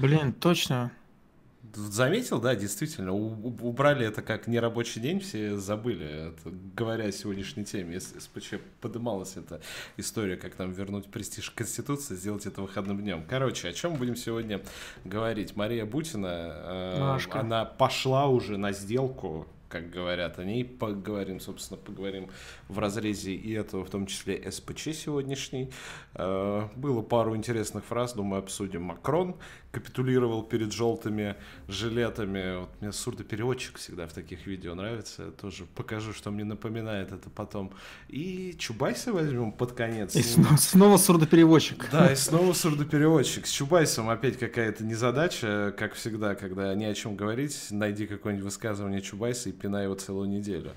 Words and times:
Блин, 0.00 0.32
точно. 0.32 0.92
Заметил, 1.74 2.40
да, 2.40 2.54
действительно, 2.54 3.12
убрали 3.12 4.06
это 4.06 4.22
как 4.22 4.46
нерабочий 4.46 5.00
день, 5.00 5.18
все 5.18 5.56
забыли, 5.56 6.28
это, 6.28 6.54
говоря 6.76 7.06
о 7.06 7.12
сегодняшней 7.12 7.64
теме, 7.64 7.94
если 7.94 8.20
СПЧ 8.20 8.54
подымалась 8.80 9.36
эта 9.36 9.60
история, 9.96 10.36
как 10.36 10.56
нам 10.58 10.70
вернуть 10.70 11.06
престиж 11.06 11.50
Конституции, 11.50 12.14
сделать 12.14 12.46
это 12.46 12.62
выходным 12.62 13.00
днем. 13.00 13.24
Короче, 13.28 13.68
о 13.68 13.72
чем 13.72 13.94
будем 13.94 14.14
сегодня 14.14 14.60
говорить? 15.04 15.56
Мария 15.56 15.84
Бутина, 15.84 16.52
э, 16.54 17.18
она 17.32 17.64
пошла 17.64 18.28
уже 18.28 18.56
на 18.56 18.70
сделку 18.70 19.48
как 19.74 19.90
говорят. 19.90 20.38
О 20.38 20.44
ней 20.44 20.64
поговорим, 20.64 21.40
собственно, 21.40 21.80
поговорим 21.80 22.28
в 22.68 22.78
разрезе 22.78 23.34
и 23.34 23.52
этого, 23.52 23.84
в 23.84 23.90
том 23.90 24.06
числе 24.06 24.48
СПЧ 24.48 24.90
сегодняшний. 24.94 25.72
Э, 26.14 26.68
было 26.76 27.02
пару 27.02 27.34
интересных 27.34 27.84
фраз, 27.84 28.12
думаю, 28.12 28.38
обсудим. 28.38 28.82
Макрон 28.82 29.34
капитулировал 29.74 30.42
перед 30.42 30.72
желтыми 30.72 31.36
жилетами. 31.68 32.60
Вот 32.60 32.70
мне 32.80 32.92
сурдопереводчик 32.92 33.78
всегда 33.78 34.06
в 34.06 34.12
таких 34.12 34.46
видео 34.46 34.74
нравится. 34.74 35.24
Я 35.24 35.30
тоже 35.32 35.64
покажу, 35.74 36.12
что 36.12 36.30
мне 36.30 36.44
напоминает 36.44 37.12
это 37.12 37.28
потом. 37.28 37.72
И 38.08 38.54
Чубайса 38.58 39.12
возьмем 39.12 39.52
под 39.52 39.72
конец. 39.72 40.14
И 40.14 40.22
снова, 40.22 40.56
снова 40.56 40.96
сурдопереводчик. 40.96 41.88
Да, 41.90 42.12
и 42.12 42.16
снова 42.16 42.52
сурдопереводчик. 42.52 43.46
С 43.46 43.50
Чубайсом 43.50 44.08
опять 44.08 44.38
какая-то 44.38 44.84
незадача, 44.84 45.74
как 45.76 45.94
всегда, 45.94 46.34
когда 46.34 46.74
не 46.74 46.86
о 46.86 46.94
чем 46.94 47.16
говорить, 47.16 47.66
найди 47.70 48.06
какое-нибудь 48.06 48.44
высказывание 48.44 49.02
Чубайса 49.02 49.48
и 49.48 49.52
пинай 49.52 49.84
его 49.84 49.94
целую 49.94 50.28
неделю. 50.28 50.72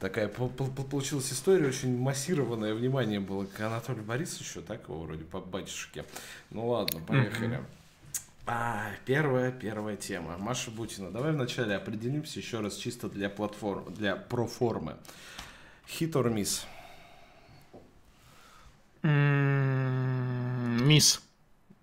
Такая 0.00 0.28
получилась 0.28 1.30
история, 1.32 1.68
очень 1.68 1.96
массированное 1.98 2.74
внимание 2.74 3.20
было 3.20 3.44
к 3.44 3.60
Анатолию 3.60 4.04
Борисовичу, 4.04 4.62
так 4.62 4.84
его 4.88 5.00
вроде 5.00 5.24
по 5.24 5.40
батюшке. 5.40 6.04
Ну 6.50 6.68
ладно, 6.68 7.00
поехали. 7.00 7.58
Mm-hmm. 7.58 7.77
А, 8.50 8.92
первая, 9.04 9.52
первая 9.52 9.96
тема. 9.96 10.38
Маша 10.38 10.70
Бутина. 10.70 11.10
Давай 11.10 11.32
вначале 11.32 11.74
определимся 11.74 12.38
еще 12.38 12.60
раз 12.60 12.76
чисто 12.76 13.10
для 13.10 13.28
платформ, 13.28 13.92
для 13.92 14.16
проформы. 14.16 14.96
Хит 15.86 16.16
or 16.16 16.30
мисс? 16.30 16.66
Мисс. 19.02 21.22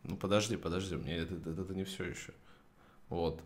Ну 0.05 0.17
подожди, 0.17 0.57
подожди, 0.57 0.95
мне 0.95 1.17
это, 1.17 1.35
это, 1.35 1.51
это 1.51 1.75
не 1.75 1.83
все 1.83 2.05
еще. 2.05 2.33
Вот. 3.09 3.43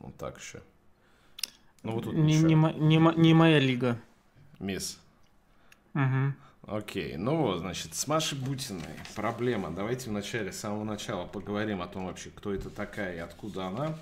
Ну 0.00 0.14
так 0.16 0.38
еще. 0.38 0.62
Ну 1.82 1.92
вот 1.92 2.04
тут 2.04 2.14
не, 2.14 2.38
не, 2.38 2.54
не, 2.54 3.20
не 3.20 3.34
моя 3.34 3.58
лига. 3.58 4.00
Мисс. 4.58 4.98
Угу. 5.92 6.32
Окей, 6.66 7.16
ну 7.16 7.36
вот, 7.36 7.58
значит, 7.58 7.94
с 7.96 8.06
Машей 8.06 8.38
Бутиной 8.38 8.94
проблема. 9.16 9.70
Давайте 9.70 10.10
вначале, 10.10 10.52
с 10.52 10.60
самого 10.60 10.84
начала 10.84 11.26
поговорим 11.26 11.82
о 11.82 11.88
том 11.88 12.06
вообще, 12.06 12.30
кто 12.30 12.54
это 12.54 12.70
такая 12.70 13.16
и 13.16 13.18
откуда 13.18 13.66
она. 13.66 13.98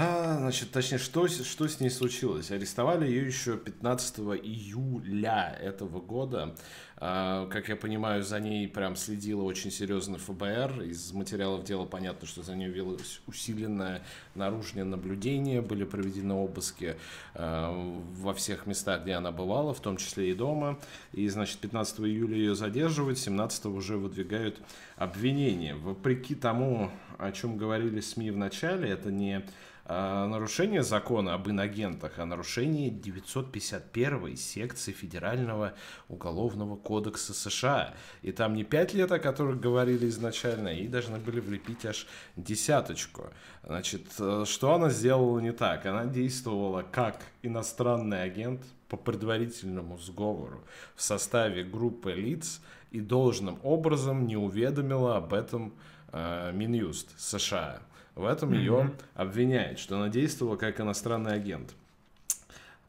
А, 0.00 0.36
значит, 0.38 0.70
точнее, 0.70 0.98
что, 0.98 1.26
что 1.26 1.66
с 1.66 1.80
ней 1.80 1.90
случилось? 1.90 2.52
Арестовали 2.52 3.04
ее 3.04 3.26
еще 3.26 3.56
15 3.56 4.18
июля 4.44 5.58
этого 5.60 6.00
года. 6.00 6.54
А, 6.98 7.48
как 7.48 7.68
я 7.68 7.74
понимаю, 7.74 8.22
за 8.22 8.38
ней 8.38 8.68
прям 8.68 8.94
следило 8.94 9.42
очень 9.42 9.72
серьезно 9.72 10.16
ФБР. 10.18 10.82
Из 10.82 11.10
материалов 11.10 11.64
дела 11.64 11.84
понятно, 11.84 12.28
что 12.28 12.44
за 12.44 12.54
ней 12.54 12.68
велось 12.68 13.20
усиленное 13.26 14.04
наружное 14.36 14.84
наблюдение, 14.84 15.62
были 15.62 15.82
проведены 15.82 16.34
обыски 16.34 16.94
а, 17.34 17.72
во 18.20 18.34
всех 18.34 18.66
местах, 18.66 19.02
где 19.02 19.14
она 19.14 19.32
бывала, 19.32 19.74
в 19.74 19.80
том 19.80 19.96
числе 19.96 20.30
и 20.30 20.34
дома. 20.34 20.78
И, 21.12 21.28
значит, 21.28 21.58
15 21.58 21.98
июля 22.02 22.36
ее 22.36 22.54
задерживают, 22.54 23.18
17 23.18 23.66
уже 23.66 23.96
выдвигают 23.96 24.60
обвинения. 24.94 25.74
Вопреки 25.74 26.36
тому, 26.36 26.92
о 27.18 27.32
чем 27.32 27.56
говорили 27.56 27.98
СМИ 27.98 28.30
в 28.30 28.36
начале, 28.36 28.90
это 28.90 29.10
не 29.10 29.44
нарушение 29.88 30.82
закона 30.82 31.34
об 31.34 31.48
инагентах, 31.48 32.18
а 32.18 32.26
нарушение 32.26 32.90
951 32.90 34.36
секции 34.36 34.92
Федерального 34.92 35.72
уголовного 36.08 36.76
кодекса 36.76 37.32
США. 37.32 37.94
И 38.20 38.32
там 38.32 38.54
не 38.54 38.64
5 38.64 38.94
лет, 38.94 39.12
о 39.12 39.18
которых 39.18 39.60
говорили 39.60 40.08
изначально, 40.08 40.68
и 40.68 40.88
должны 40.88 41.18
были 41.18 41.40
влепить 41.40 41.86
аж 41.86 42.06
десяточку. 42.36 43.30
Значит, 43.64 44.02
э, 44.18 44.44
что 44.46 44.74
она 44.74 44.90
сделала 44.90 45.40
не 45.40 45.52
так? 45.52 45.86
Она 45.86 46.04
действовала 46.04 46.82
как 46.82 47.22
иностранный 47.42 48.22
агент 48.22 48.62
по 48.88 48.96
предварительному 48.96 49.98
сговору 49.98 50.64
в 50.96 51.02
составе 51.02 51.64
группы 51.64 52.12
лиц 52.12 52.60
и 52.90 53.00
должным 53.00 53.58
образом 53.62 54.26
не 54.26 54.36
уведомила 54.36 55.16
об 55.16 55.34
этом 55.34 55.74
э, 56.12 56.52
Минюст 56.52 57.18
США. 57.18 57.80
В 58.18 58.26
этом 58.26 58.50
mm-hmm. 58.50 58.58
ее 58.58 58.92
обвиняют, 59.14 59.78
что 59.78 59.96
она 59.96 60.08
действовала 60.08 60.56
как 60.56 60.80
иностранный 60.80 61.34
агент. 61.34 61.72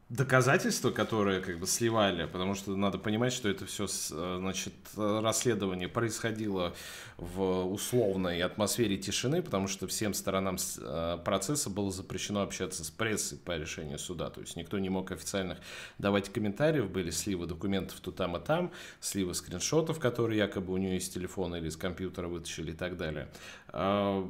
Доказательства, 0.08 0.90
которые 0.90 1.40
как 1.40 1.60
бы 1.60 1.68
сливали, 1.68 2.26
потому 2.26 2.56
что 2.56 2.74
надо 2.74 2.98
понимать, 2.98 3.32
что 3.32 3.48
это 3.48 3.64
все, 3.64 3.84
э, 3.84 4.36
значит, 4.40 4.72
расследование 4.96 5.88
происходило 5.88 6.74
в 7.16 7.62
условной 7.72 8.42
атмосфере 8.42 8.96
тишины, 8.96 9.40
потому 9.40 9.68
что 9.68 9.86
всем 9.86 10.12
сторонам 10.12 10.56
э, 10.80 11.18
процесса 11.24 11.70
было 11.70 11.92
запрещено 11.92 12.42
общаться 12.42 12.82
с 12.82 12.90
прессой 12.90 13.38
по 13.38 13.56
решению 13.56 14.00
суда. 14.00 14.30
То 14.30 14.40
есть 14.40 14.56
никто 14.56 14.80
не 14.80 14.88
мог 14.88 15.12
официальных 15.12 15.58
давать 15.98 16.28
комментариев, 16.32 16.90
были 16.90 17.10
сливы 17.10 17.46
документов 17.46 18.00
то 18.00 18.10
там 18.10 18.36
и 18.36 18.40
там, 18.40 18.72
сливы 18.98 19.32
скриншотов, 19.34 20.00
которые 20.00 20.38
якобы 20.38 20.72
у 20.72 20.76
нее 20.76 20.96
из 20.96 21.08
телефона 21.08 21.54
или 21.54 21.68
из 21.68 21.76
компьютера 21.76 22.26
вытащили 22.26 22.72
и 22.72 22.74
так 22.74 22.96
далее 22.96 23.28
а, 23.68 24.28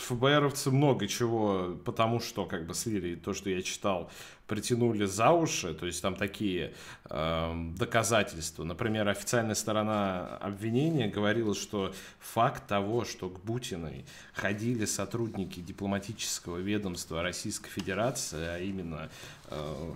ФБРовцы 0.00 0.70
много 0.70 1.06
чего, 1.06 1.76
потому 1.84 2.20
что, 2.20 2.46
как 2.46 2.66
бы, 2.66 2.74
слили 2.74 3.14
то, 3.14 3.34
что 3.34 3.50
я 3.50 3.62
читал, 3.62 4.10
притянули 4.50 5.04
за 5.04 5.30
уши, 5.30 5.74
то 5.74 5.86
есть 5.86 6.02
там 6.02 6.16
такие 6.16 6.74
э, 7.08 7.70
доказательства. 7.76 8.64
Например, 8.64 9.08
официальная 9.08 9.54
сторона 9.54 10.38
обвинения 10.38 11.06
говорила, 11.06 11.54
что 11.54 11.94
факт 12.18 12.66
того, 12.66 13.04
что 13.04 13.28
к 13.28 13.44
Бутиной 13.44 14.04
ходили 14.34 14.86
сотрудники 14.86 15.60
дипломатического 15.60 16.56
ведомства 16.56 17.22
Российской 17.22 17.70
Федерации, 17.70 18.44
а 18.44 18.58
именно 18.58 19.08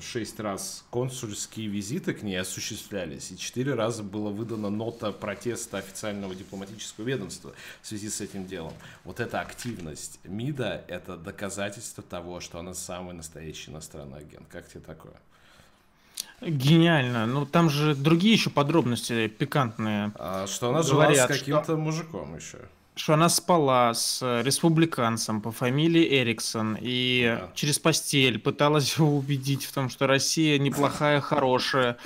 шесть 0.01 0.41
раз 0.41 0.85
консульские 0.91 1.69
визиты 1.69 2.13
к 2.15 2.23
ней 2.23 2.37
осуществлялись, 2.37 3.31
и 3.31 3.39
четыре 3.39 3.75
раза 3.75 4.03
была 4.03 4.31
выдана 4.31 4.71
нота 4.71 5.13
протеста 5.13 5.79
официального 5.79 6.35
дипломатического 6.35 7.05
ведомства 7.05 7.53
в 7.83 7.87
связи 7.87 8.11
с 8.11 8.21
этим 8.21 8.47
делом. 8.47 8.73
Вот 9.05 9.21
эта 9.21 9.41
активность 9.41 10.19
МИДа– 10.25 10.85
это 10.89 11.17
доказательство 11.17 12.03
того, 12.03 12.41
что 12.41 12.59
она 12.59 12.75
самый 12.75 13.15
настоящий 13.15 13.71
иностранный 13.71 14.19
агент. 14.19 14.47
Как 14.51 14.69
тебе 14.69 14.81
такое? 14.81 15.15
Гениально. 16.41 17.27
Ну, 17.27 17.47
там 17.47 17.71
же 17.71 17.95
другие 17.95 18.35
еще 18.35 18.51
подробности 18.51 19.29
пикантные. 19.29 20.13
А, 20.17 20.47
что 20.47 20.71
она 20.71 20.83
жила 20.83 21.15
с 21.15 21.27
каким-то 21.27 21.65
что... 21.65 21.77
мужиком 21.77 22.37
еще 22.37 22.59
что 22.97 23.15
она 23.15 23.29
спала 23.29 23.93
с 23.93 24.21
э, 24.23 24.43
республиканцем 24.45 25.41
по 25.41 25.51
фамилии 25.51 26.23
Эриксон 26.23 26.79
и 26.81 27.37
да. 27.41 27.51
через 27.55 27.81
постель 27.81 28.39
пыталась 28.39 28.97
его 28.97 29.17
убедить 29.17 29.65
в 29.65 29.73
том, 29.73 29.91
что 29.91 30.07
Россия 30.07 30.59
неплохая, 30.59 31.21
хорошая. 31.21 31.97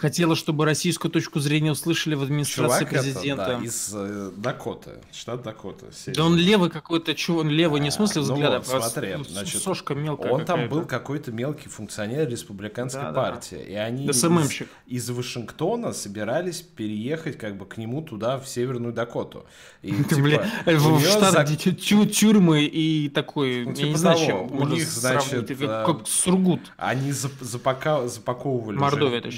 Хотела, 0.00 0.36
чтобы 0.36 0.66
российскую 0.66 1.10
точку 1.10 1.40
зрения 1.40 1.72
услышали 1.72 2.14
в 2.14 2.22
администрации 2.22 2.84
Чувак 2.84 2.90
президента. 2.90 3.42
Это, 3.42 3.58
да, 3.58 3.64
из 3.64 3.90
э, 3.94 4.30
Дакоты, 4.36 4.90
штат 5.12 5.42
Дакота. 5.42 5.86
Да 6.08 6.24
он 6.26 6.36
левый 6.36 6.68
какой-то, 6.68 7.14
чего 7.14 7.38
он 7.38 7.48
левый, 7.48 7.80
а, 7.80 7.82
не 7.82 7.88
в 7.88 7.94
смысле 7.94 8.20
ну 8.20 8.34
взгляда, 8.34 8.62
ну 8.66 8.72
вот, 8.72 8.82
смотри, 8.84 9.12
а 9.12 9.24
значит, 9.24 9.62
сошка 9.62 9.94
мелкая 9.94 10.30
Он 10.30 10.44
там 10.44 10.68
был 10.68 10.84
какой-то 10.84 11.32
мелкий 11.32 11.70
функционер 11.70 12.28
республиканской 12.28 13.02
да, 13.02 13.12
партии, 13.12 13.56
да. 13.56 13.62
и 13.62 13.74
они 13.74 14.06
из, 14.06 14.62
из 14.86 15.10
Вашингтона 15.10 15.94
собирались 15.94 16.60
переехать 16.60 17.38
как 17.38 17.56
бы 17.56 17.64
к 17.64 17.78
нему 17.78 18.02
туда, 18.02 18.38
в 18.38 18.46
Северную 18.46 18.92
Дакоту. 18.92 19.46
И 19.80 20.01
типа, 20.08 20.44
в 20.66 21.00
Штатах 21.00 21.48
тюрьмы 21.48 22.64
и 22.64 23.08
такой, 23.08 23.64
ну, 23.64 23.72
типа 23.72 23.86
я 23.86 23.92
не 23.92 23.98
знаю, 23.98 24.18
чем 24.18 24.52
у 24.52 24.66
них, 24.66 24.88
значит, 24.88 25.48
как, 25.48 25.60
э, 25.60 25.84
как 25.86 26.08
Сургут. 26.08 26.60
Они 26.76 27.12
запаковывали 27.12 28.78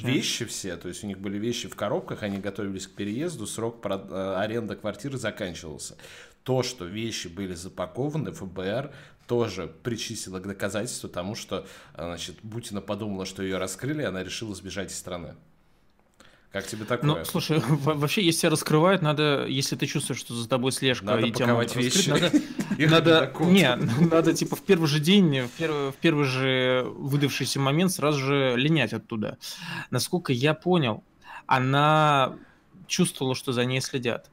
вещи 0.03 0.45
все, 0.45 0.77
то 0.77 0.89
есть 0.89 1.05
у 1.05 1.07
них 1.07 1.19
были 1.19 1.39
вещи 1.39 1.69
в 1.69 1.77
коробках, 1.77 2.23
они 2.23 2.39
готовились 2.39 2.87
к 2.87 2.93
переезду, 2.93 3.47
срок. 3.47 3.85
Э, 3.85 4.37
аренды 4.39 4.77
квартиры 4.77 5.19
заканчивался. 5.19 5.97
То, 6.43 6.63
что 6.63 6.85
вещи 6.85 7.29
были 7.29 7.55
запакованы, 7.55 8.33
ФБР 8.33 8.93
тоже 9.27 9.73
причислила 9.83 10.41
к 10.41 10.47
доказательству 10.47 11.09
тому, 11.09 11.35
что 11.35 11.67
э, 11.95 12.05
значит, 12.05 12.37
Бутина 12.43 12.81
подумала, 12.81 13.27
что 13.27 13.43
ее 13.43 13.59
раскрыли, 13.59 14.03
и 14.03 14.05
она 14.05 14.23
решила 14.23 14.55
сбежать 14.55 14.91
из 14.91 14.99
страны. 14.99 15.35
Как 16.55 16.69
тебе 16.69 16.85
такое? 16.85 17.17
Ну, 17.17 17.25
слушай, 17.25 17.61
вообще, 17.69 18.25
если 18.25 18.43
тебя 18.43 18.51
раскрывают, 18.51 19.03
надо, 19.03 19.45
если 19.49 19.75
ты 19.75 19.87
чувствуешь, 19.87 20.21
что 20.21 20.35
за 20.35 20.49
тобой 20.49 20.71
слежка, 20.71 21.07
надо 21.07 21.27
и 21.27 21.33
тебя 21.33 21.53
вещи. 21.57 22.11
надо, 22.11 22.31
надо, 22.79 23.33
не, 23.41 23.75
надо, 24.09 24.33
типа, 24.35 24.55
в 24.55 24.63
первый 24.63 24.87
же 24.87 25.01
день, 25.01 25.49
в 25.49 25.51
первый, 25.51 25.91
в 25.91 25.97
первый 25.97 26.27
же 26.27 26.87
выдавшийся 26.97 27.59
момент 27.59 27.91
сразу 27.91 28.21
же 28.21 28.55
линять 28.57 28.93
оттуда. 28.93 29.37
Насколько 29.91 30.33
я 30.33 30.55
понял, 30.55 31.03
она 31.47 32.37
чувствовала, 32.87 33.35
что 33.35 33.53
за 33.53 33.65
ней 33.65 33.81
следят. 33.81 34.31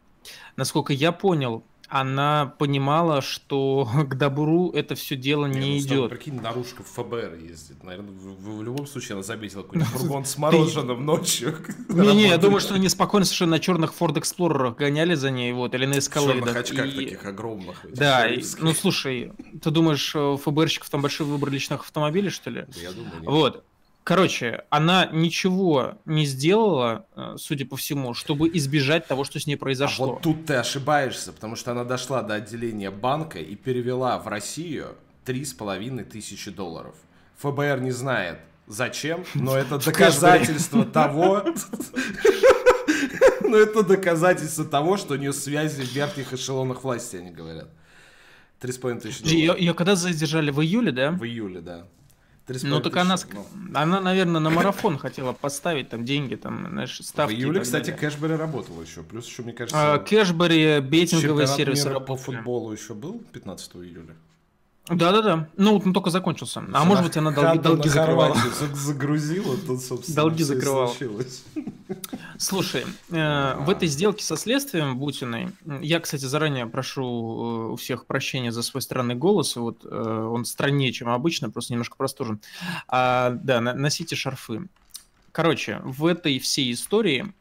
Насколько 0.57 0.93
я 0.93 1.11
понял, 1.11 1.63
она 1.91 2.53
понимала, 2.57 3.21
что 3.21 3.87
к 4.09 4.15
добру 4.15 4.71
это 4.71 4.95
все 4.95 5.17
дело 5.17 5.45
не, 5.45 5.59
не 5.59 5.71
ну, 5.71 5.77
идет. 5.79 6.09
Прикинь, 6.09 6.41
наружка 6.41 6.83
в 6.83 6.87
ФБР 6.87 7.35
ездит. 7.43 7.83
Наверное, 7.83 8.11
в, 8.11 8.59
в 8.59 8.63
любом 8.63 8.87
случае 8.87 9.15
она 9.15 9.23
заметила 9.23 9.61
какой-нибудь 9.63 9.91
фургон 9.91 10.23
с 10.23 10.37
мороженым 10.37 11.05
ночью. 11.05 11.57
Не-не, 11.89 12.29
я 12.29 12.37
думаю, 12.37 12.61
что 12.61 12.75
они 12.75 12.87
спокойно 12.87 13.25
совершенно 13.25 13.51
на 13.51 13.59
черных 13.59 13.93
Ford 13.99 14.13
Explorer 14.13 14.73
гоняли 14.73 15.15
за 15.15 15.31
ней, 15.31 15.51
вот, 15.51 15.75
или 15.75 15.85
на 15.85 15.95
Escalade. 15.95 16.41
В 16.41 16.57
очках 16.57 16.95
таких 16.95 17.25
огромных. 17.25 17.85
Да, 17.93 18.27
ну 18.59 18.73
слушай, 18.73 19.33
ты 19.61 19.69
думаешь, 19.69 20.15
у 20.15 20.37
ФБРщиков 20.37 20.89
там 20.89 21.01
большой 21.01 21.27
выбор 21.27 21.49
личных 21.49 21.81
автомобилей, 21.81 22.29
что 22.29 22.49
ли? 22.49 22.65
Я 22.81 22.91
думаю, 22.91 23.11
нет. 23.19 23.29
Вот. 23.29 23.65
Короче, 24.03 24.63
она 24.69 25.05
ничего 25.05 25.99
не 26.05 26.25
сделала, 26.25 27.05
э, 27.15 27.35
судя 27.37 27.65
по 27.67 27.77
всему, 27.77 28.15
чтобы 28.15 28.49
избежать 28.49 29.05
того, 29.05 29.23
что 29.23 29.39
с 29.39 29.45
ней 29.45 29.57
произошло. 29.57 30.05
А 30.05 30.09
вот 30.13 30.21
тут 30.21 30.45
ты 30.47 30.55
ошибаешься, 30.55 31.31
потому 31.31 31.55
что 31.55 31.71
она 31.71 31.83
дошла 31.83 32.23
до 32.23 32.35
отделения 32.35 32.89
банка 32.89 33.39
и 33.39 33.55
перевела 33.55 34.17
в 34.17 34.27
Россию 34.27 34.95
три 35.23 35.45
с 35.45 35.53
половиной 35.53 36.03
тысячи 36.03 36.49
долларов. 36.49 36.95
ФБР 37.37 37.79
не 37.81 37.91
знает, 37.91 38.39
зачем, 38.65 39.23
но 39.35 39.55
это 39.55 39.77
доказательство 39.85 40.85
того... 40.85 41.45
Но 43.43 43.57
это 43.57 43.83
доказательство 43.83 44.63
того, 44.63 44.95
что 44.95 45.15
у 45.15 45.17
нее 45.17 45.33
связи 45.33 45.81
в 45.81 45.93
верхних 45.93 46.31
эшелонах 46.31 46.85
власти, 46.85 47.17
они 47.17 47.31
говорят. 47.31 47.67
Три 48.61 48.71
с 48.71 48.77
половиной 48.77 49.01
тысячи 49.01 49.23
долларов. 49.23 49.59
Ее 49.59 49.73
когда 49.73 49.95
задержали 49.95 50.51
в 50.51 50.61
июле, 50.61 50.93
да? 50.93 51.11
В 51.11 51.25
июле, 51.25 51.59
да. 51.59 51.85
Ну 52.63 52.79
так 52.79 52.97
она, 52.97 53.15
ну. 53.33 53.45
она, 53.73 54.01
наверное, 54.01 54.39
на 54.41 54.49
марафон 54.49 54.97
хотела 54.97 55.33
поставить 55.33 55.89
там 55.89 56.05
деньги, 56.05 56.35
там, 56.35 56.67
знаешь, 56.69 56.99
ставки. 57.01 57.33
В 57.33 57.37
июле, 57.37 57.61
кстати, 57.61 57.91
Кэшбери 57.91 58.35
работал 58.35 58.81
еще. 58.81 59.03
Плюс 59.03 59.27
еще, 59.27 59.43
мне 59.43 59.53
кажется... 59.53 59.93
А, 59.93 59.99
Кэшбери, 59.99 60.79
беттинговый 60.79 61.47
сервис. 61.47 61.85
по 62.07 62.15
футболу 62.15 62.71
еще 62.71 62.93
был 62.93 63.21
15 63.33 63.75
июля? 63.75 64.15
Да-да-да. 64.89 65.47
Ну, 65.57 65.77
он 65.77 65.93
только 65.93 66.09
закончился. 66.09 66.63
А 66.73 66.83
может 66.83 67.03
быть, 67.05 67.15
она 67.17 67.31
долги, 67.31 67.59
долги 67.59 67.89
закрывала. 67.89 68.35
Загрузила, 68.73 69.57
то, 69.57 69.77
собственно, 69.77 70.15
Долги 70.15 70.43
закрывала. 70.43 70.93
Слушай, 72.37 72.85
э, 73.09 73.55
в 73.59 73.69
этой 73.69 73.87
сделке 73.87 74.23
со 74.23 74.35
следствием 74.35 74.97
Бутиной, 74.97 75.49
я, 75.81 75.99
кстати, 75.99 76.25
заранее 76.25 76.65
прошу 76.65 77.03
э, 77.03 77.71
у 77.71 77.75
всех 77.75 78.05
прощения 78.05 78.51
за 78.51 78.63
свой 78.63 78.81
странный 78.81 79.15
голос, 79.15 79.55
вот 79.55 79.85
э, 79.85 79.87
он 79.87 80.45
страннее, 80.45 80.91
чем 80.91 81.09
обычно, 81.09 81.49
просто 81.49 81.73
немножко 81.73 81.97
простужен. 81.97 82.41
А, 82.87 83.31
да, 83.31 83.61
носите 83.61 84.15
шарфы. 84.15 84.67
Короче, 85.31 85.81
в 85.83 86.05
этой 86.05 86.39
всей 86.39 86.71
истории 86.73 87.33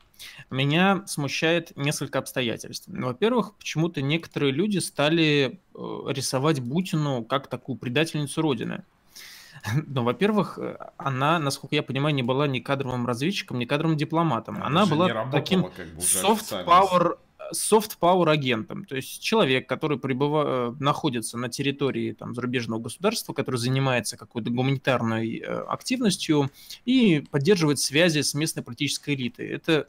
меня 0.51 1.05
смущает 1.07 1.77
несколько 1.77 2.19
обстоятельств. 2.19 2.87
Во-первых, 2.89 3.55
почему-то 3.57 4.03
некоторые 4.03 4.53
люди 4.53 4.79
стали 4.79 5.61
рисовать 5.75 6.61
Бутину 6.61 7.25
как 7.25 7.49
такую 7.49 7.79
предательницу 7.79 8.43
Родины. 8.43 8.85
Но, 9.87 10.05
во-первых, 10.05 10.59
она, 10.97 11.39
насколько 11.39 11.75
я 11.75 11.83
понимаю, 11.83 12.15
не 12.15 12.23
была 12.23 12.47
ни 12.47 12.61
кадровым 12.61 13.07
разведчиком, 13.07 13.59
ни 13.59 13.65
кадровым 13.65 13.97
дипломатом. 13.97 14.57
Она, 14.57 14.67
она 14.67 14.87
была 14.87 15.09
работала, 15.09 15.33
таким 15.33 15.65
как 15.65 15.89
бы 15.89 16.01
soft 16.01 16.65
power 16.67 17.17
soft 17.53 17.99
power 18.01 18.31
агентом, 18.31 18.85
то 18.85 18.97
есть 18.97 19.21
человек, 19.23 19.69
который 19.69 19.99
прибыва... 19.99 20.45
Э, 20.47 20.75
находится 20.81 21.37
на 21.37 21.49
территории 21.49 22.13
там, 22.13 22.35
зарубежного 22.35 22.81
государства, 22.81 23.33
который 23.33 23.57
занимается 23.57 24.17
какой-то 24.17 24.51
гуманитарной 24.51 25.39
э, 25.39 25.45
активностью 25.69 26.51
и 26.85 27.25
поддерживает 27.31 27.79
связи 27.79 28.21
с 28.21 28.35
местной 28.35 28.63
политической 28.63 29.15
элитой. 29.15 29.49
Это 29.49 29.87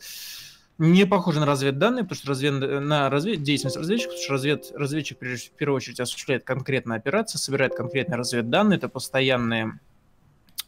не 0.82 1.06
похоже 1.06 1.40
на 1.40 1.46
разведданные, 1.46 2.04
потому 2.04 2.18
что 2.18 2.30
развед... 2.30 2.54
на 2.82 3.10
развед... 3.10 3.44
деятельность 3.44 3.78
разведчика, 3.78 4.10
потому 4.10 4.24
что 4.24 4.34
развед... 4.34 4.72
разведчик, 4.74 5.20
в 5.20 5.52
первую 5.52 5.78
очередь, 5.78 6.00
осуществляет 6.00 6.44
конкретные 6.44 6.98
операции, 6.98 7.38
собирает 7.38 7.76
конкретные 7.76 8.18
разведданные, 8.18 8.78
это 8.78 8.90
постоянные 8.90 9.80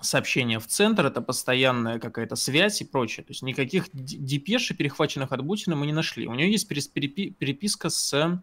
сообщения 0.02 0.60
в 0.60 0.68
центр, 0.68 1.08
это 1.08 1.20
постоянная 1.22 1.98
какая-то 1.98 2.36
связь 2.36 2.80
и 2.82 2.86
прочее. 2.86 3.24
То 3.24 3.32
есть 3.32 3.42
никаких 3.42 3.86
депешей, 3.92 4.76
перехваченных 4.76 5.32
от 5.32 5.44
Бутина, 5.44 5.76
мы 5.76 5.88
не 5.88 5.94
нашли. 5.94 6.28
У 6.28 6.36
нее 6.36 6.52
есть 6.52 6.68
переписка 6.68 7.90
с 7.90 8.40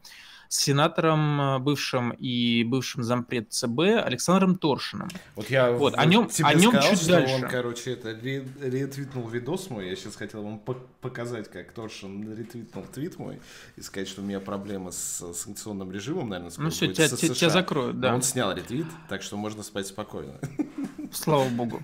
сенатором 0.50 1.40
э, 1.40 1.58
бывшим 1.60 2.10
и 2.10 2.64
бывшим 2.64 3.04
зампред 3.04 3.52
ЦБ 3.52 3.78
Александром 4.04 4.58
Торшиным. 4.58 5.08
Вот 5.36 5.48
я 5.48 5.70
вот, 5.70 5.94
о 5.96 6.04
нем, 6.04 6.26
тебе 6.26 6.48
о 6.48 6.54
нем 6.54 6.72
сказал, 6.72 6.90
чуть 6.90 7.00
что 7.02 7.12
дальше. 7.12 7.34
он, 7.36 7.42
короче, 7.42 7.92
это 7.92 8.10
ретвитнул 8.10 9.28
видос 9.28 9.70
мой. 9.70 9.88
Я 9.88 9.94
сейчас 9.94 10.16
хотел 10.16 10.42
вам 10.42 10.60
показать, 11.00 11.48
как 11.48 11.70
Торшин 11.70 12.36
ретвитнул 12.36 12.84
твит 12.92 13.16
мой 13.20 13.40
и 13.76 13.80
сказать, 13.80 14.08
что 14.08 14.22
у 14.22 14.24
меня 14.24 14.40
проблемы 14.40 14.90
с 14.90 15.32
санкционным 15.34 15.92
режимом, 15.92 16.28
наверное, 16.28 16.52
Ну 16.56 16.70
все, 16.70 16.92
тебя, 16.92 17.08
тебя 17.08 17.48
закроют, 17.48 18.00
да. 18.00 18.10
Но 18.10 18.16
он 18.16 18.22
снял 18.22 18.52
ретвит, 18.52 18.86
так 19.08 19.22
что 19.22 19.36
можно 19.36 19.62
спать 19.62 19.86
спокойно. 19.86 20.34
Слава 21.12 21.48
богу. 21.48 21.80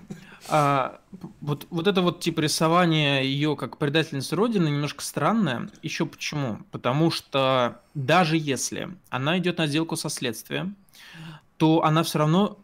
А, 0.49 0.99
вот, 1.41 1.67
вот 1.69 1.87
это 1.87 2.01
вот 2.01 2.19
типа 2.19 2.41
рисование 2.41 3.25
ее 3.25 3.55
как 3.55 3.77
предательницы 3.77 4.35
Родины 4.35 4.67
немножко 4.67 5.03
странное. 5.03 5.69
Еще 5.81 6.05
почему? 6.05 6.59
Потому 6.71 7.11
что 7.11 7.81
даже 7.93 8.37
если 8.37 8.56
она 9.09 9.37
идет 9.37 9.57
на 9.57 9.67
сделку 9.67 9.95
со 9.95 10.09
следствием, 10.09 10.75
то 11.57 11.83
она 11.83 12.03
все 12.03 12.19
равно 12.19 12.57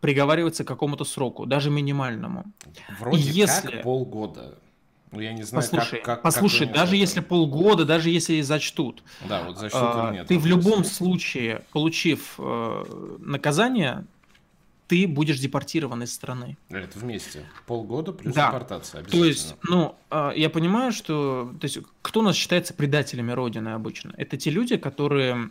приговаривается 0.00 0.64
к 0.64 0.68
какому-то 0.68 1.04
сроку, 1.04 1.46
даже 1.46 1.70
минимальному. 1.70 2.44
Вроде 3.00 3.22
если... 3.22 3.72
как 3.72 3.82
полгода. 3.82 4.58
Ну, 5.10 5.20
я 5.20 5.32
не 5.32 5.42
знаю, 5.42 5.64
послушай, 5.64 5.96
как, 5.96 6.04
как, 6.04 6.22
послушай 6.22 6.66
как 6.66 6.76
даже 6.76 6.96
если 6.96 7.20
полгода, 7.20 7.86
даже 7.86 8.10
если 8.10 8.34
и 8.34 8.42
зачтут, 8.42 9.02
да, 9.26 9.42
вот 9.42 9.56
зачтут 9.56 9.80
а, 9.82 10.10
нет, 10.12 10.26
ты 10.26 10.38
в 10.38 10.44
любом 10.44 10.84
случае, 10.84 11.62
получив 11.72 12.34
э, 12.38 13.16
наказание, 13.18 14.04
ты 14.88 15.06
будешь 15.06 15.38
депортирован 15.38 16.02
из 16.02 16.12
страны. 16.12 16.56
Это 16.70 16.98
вместе. 16.98 17.44
Полгода 17.66 18.12
плюс 18.12 18.34
да. 18.34 18.48
депортация. 18.48 19.04
То 19.04 19.24
есть, 19.24 19.54
ну, 19.62 19.94
а, 20.10 20.32
я 20.34 20.48
понимаю, 20.48 20.92
что... 20.92 21.54
То 21.60 21.66
есть, 21.66 21.78
кто 22.00 22.20
у 22.20 22.22
нас 22.22 22.34
считается 22.34 22.72
предателями 22.72 23.32
Родины 23.32 23.68
обычно? 23.68 24.14
Это 24.16 24.38
те 24.38 24.50
люди, 24.50 24.78
которые 24.78 25.50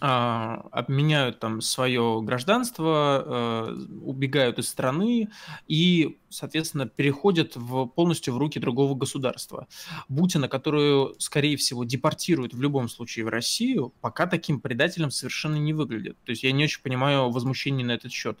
обменяют 0.00 1.38
там 1.38 1.60
свое 1.60 2.20
гражданство, 2.22 3.22
э, 3.24 3.76
убегают 4.02 4.58
из 4.58 4.68
страны 4.68 5.30
и, 5.68 6.18
соответственно, 6.28 6.86
переходят 6.86 7.54
в, 7.54 7.86
полностью 7.86 8.34
в 8.34 8.38
руки 8.38 8.58
другого 8.58 8.94
государства. 8.94 9.68
Бутина, 10.08 10.48
которую, 10.48 11.14
скорее 11.18 11.56
всего, 11.56 11.84
депортируют 11.84 12.54
в 12.54 12.60
любом 12.60 12.88
случае 12.88 13.24
в 13.24 13.28
Россию, 13.28 13.94
пока 14.00 14.26
таким 14.26 14.60
предателем 14.60 15.10
совершенно 15.10 15.56
не 15.56 15.72
выглядит. 15.72 16.16
То 16.24 16.30
есть 16.30 16.42
я 16.42 16.52
не 16.52 16.64
очень 16.64 16.82
понимаю 16.82 17.30
возмущение 17.30 17.86
на 17.86 17.92
этот 17.92 18.12
счет. 18.12 18.38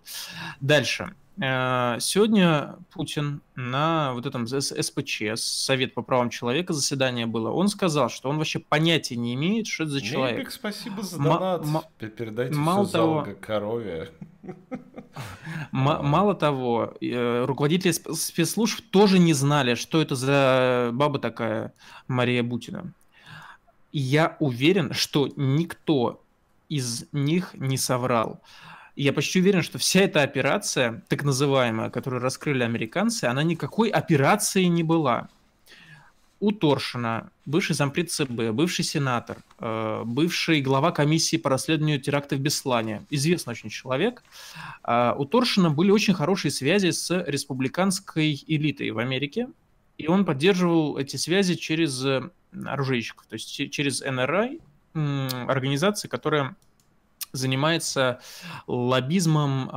Дальше. 0.60 1.14
Э, 1.40 1.96
сегодня 2.00 2.76
Путин 2.92 3.40
на 3.56 4.12
вот 4.14 4.24
этом 4.26 4.46
СПЧ, 4.46 5.22
Совет 5.36 5.94
по 5.94 6.02
правам 6.02 6.30
человека, 6.30 6.72
заседание 6.72 7.26
было, 7.26 7.50
он 7.50 7.68
сказал, 7.68 8.08
что 8.08 8.28
он 8.28 8.38
вообще 8.38 8.60
понятия 8.60 9.16
не 9.16 9.34
имеет, 9.34 9.66
что 9.66 9.84
это 9.84 9.92
за 9.92 10.00
человек. 10.00 10.38
Мепик, 10.38 10.52
спасибо 10.52 11.02
за 11.02 11.18
донат. 11.18 11.62
М- 11.64 12.10
Передайте 12.10 12.54
мало 12.54 12.84
все 12.84 12.92
того, 12.92 13.26
корове. 13.40 14.10
Мало 15.70 16.34
того, 16.34 16.94
э, 17.00 17.44
руководители 17.46 17.92
спецслужб 17.92 18.80
тоже 18.90 19.18
не 19.18 19.32
знали, 19.32 19.74
что 19.74 20.02
это 20.02 20.16
за 20.16 20.90
баба 20.92 21.18
такая 21.18 21.72
Мария 22.08 22.42
Бутина. 22.42 22.92
Я 23.92 24.36
уверен, 24.40 24.92
что 24.92 25.28
никто 25.36 26.20
из 26.68 27.06
них 27.12 27.54
не 27.54 27.76
соврал 27.78 28.40
я 28.96 29.12
почти 29.12 29.40
уверен, 29.40 29.62
что 29.62 29.78
вся 29.78 30.00
эта 30.00 30.22
операция, 30.22 31.02
так 31.08 31.24
называемая, 31.24 31.90
которую 31.90 32.22
раскрыли 32.22 32.62
американцы, 32.62 33.24
она 33.24 33.42
никакой 33.42 33.88
операцией 33.88 34.68
не 34.68 34.82
была. 34.82 35.28
У 36.40 36.52
Торшина, 36.52 37.30
бывший 37.46 37.74
зампред 37.74 38.10
ЦБ, 38.10 38.50
бывший 38.52 38.84
сенатор, 38.84 39.38
э, 39.60 40.02
бывший 40.04 40.60
глава 40.60 40.90
комиссии 40.92 41.36
по 41.36 41.48
расследованию 41.48 42.00
терактов 42.00 42.38
в 42.38 42.42
Беслане, 42.42 43.06
известный 43.10 43.52
очень 43.52 43.70
человек, 43.70 44.22
э, 44.84 45.14
у 45.16 45.24
Торшина 45.24 45.70
были 45.70 45.90
очень 45.90 46.12
хорошие 46.12 46.50
связи 46.50 46.90
с 46.90 47.10
республиканской 47.26 48.44
элитой 48.46 48.90
в 48.90 48.98
Америке, 48.98 49.48
и 49.96 50.06
он 50.06 50.24
поддерживал 50.24 50.98
эти 50.98 51.16
связи 51.16 51.54
через 51.54 52.04
э, 52.04 52.28
оружейщиков, 52.66 53.26
то 53.26 53.34
есть 53.34 53.72
через 53.72 54.00
НРА, 54.02 54.50
организации, 54.92 56.06
которая 56.06 56.54
занимается 57.34 58.20
лоббизмом, 58.66 59.68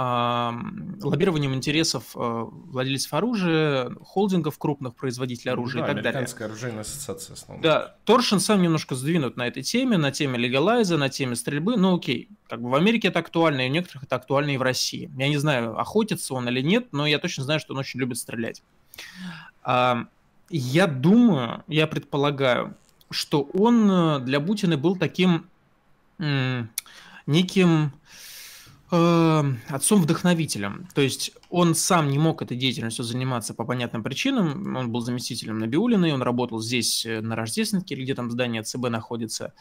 лоббированием 1.02 1.54
интересов 1.54 2.16
э, 2.16 2.20
владельцев 2.20 3.14
оружия, 3.14 3.92
холдингов 4.02 4.58
крупных 4.58 4.96
производителей 4.96 5.52
оружия 5.52 5.82
да, 5.82 5.88
и 5.88 5.94
так 5.94 6.04
далее. 6.04 6.20
Американская 6.20 6.48
оружейная 6.48 6.82
ассоциация 6.82 7.34
основная. 7.34 7.64
Да, 7.64 7.96
Торшин 8.06 8.40
сам 8.40 8.62
немножко 8.62 8.96
сдвинут 8.96 9.38
на 9.38 9.48
этой 9.48 9.64
теме, 9.64 9.98
на 9.98 10.12
теме 10.12 10.38
легалайза, 10.38 10.98
на 10.98 11.10
теме 11.10 11.36
стрельбы. 11.36 11.78
Ну 11.78 11.98
окей, 11.98 12.30
как 12.48 12.62
бы 12.62 12.70
в 12.70 12.76
Америке 12.76 13.10
это 13.10 13.20
актуально, 13.20 13.62
и 13.66 13.70
у 13.70 13.74
некоторых 13.74 14.04
это 14.04 14.16
актуально 14.16 14.52
и 14.52 14.58
в 14.58 14.62
России. 14.62 15.12
Я 15.18 15.28
не 15.28 15.38
знаю, 15.38 15.78
охотится 15.80 16.34
он 16.34 16.48
или 16.48 16.62
нет, 16.62 16.88
но 16.92 17.08
я 17.08 17.20
точно 17.20 17.44
знаю, 17.44 17.60
что 17.60 17.74
он 17.74 17.80
очень 17.80 18.00
любит 18.00 18.18
стрелять. 18.18 18.62
Я 19.66 20.88
думаю, 20.88 21.64
я 21.68 21.88
предполагаю, 21.88 22.76
что 23.10 23.42
он 23.54 23.90
э, 23.92 24.20
для 24.20 24.40
Путина 24.40 24.78
был 24.78 24.96
таким 24.96 25.46
неким 27.28 27.92
э, 28.92 29.44
отцом-вдохновителем. 29.70 30.88
То 30.96 31.02
есть 31.02 31.32
он 31.50 31.76
сам 31.76 32.10
не 32.10 32.18
мог 32.18 32.42
этой 32.42 32.58
деятельностью 32.58 33.04
заниматься 33.06 33.54
по 33.54 33.66
понятным 33.66 34.02
причинам. 34.04 34.76
Он 34.76 34.92
был 34.92 35.02
заместителем 35.02 35.60
Набиулиной, 35.60 36.14
он 36.14 36.22
работал 36.22 36.60
здесь 36.60 37.06
э, 37.06 37.22
на 37.22 37.36
Рождественке, 37.36 37.96
где 37.96 38.16
там 38.16 38.32
здание 38.32 38.64
ЦБ 38.64 38.90
находится. 38.90 39.54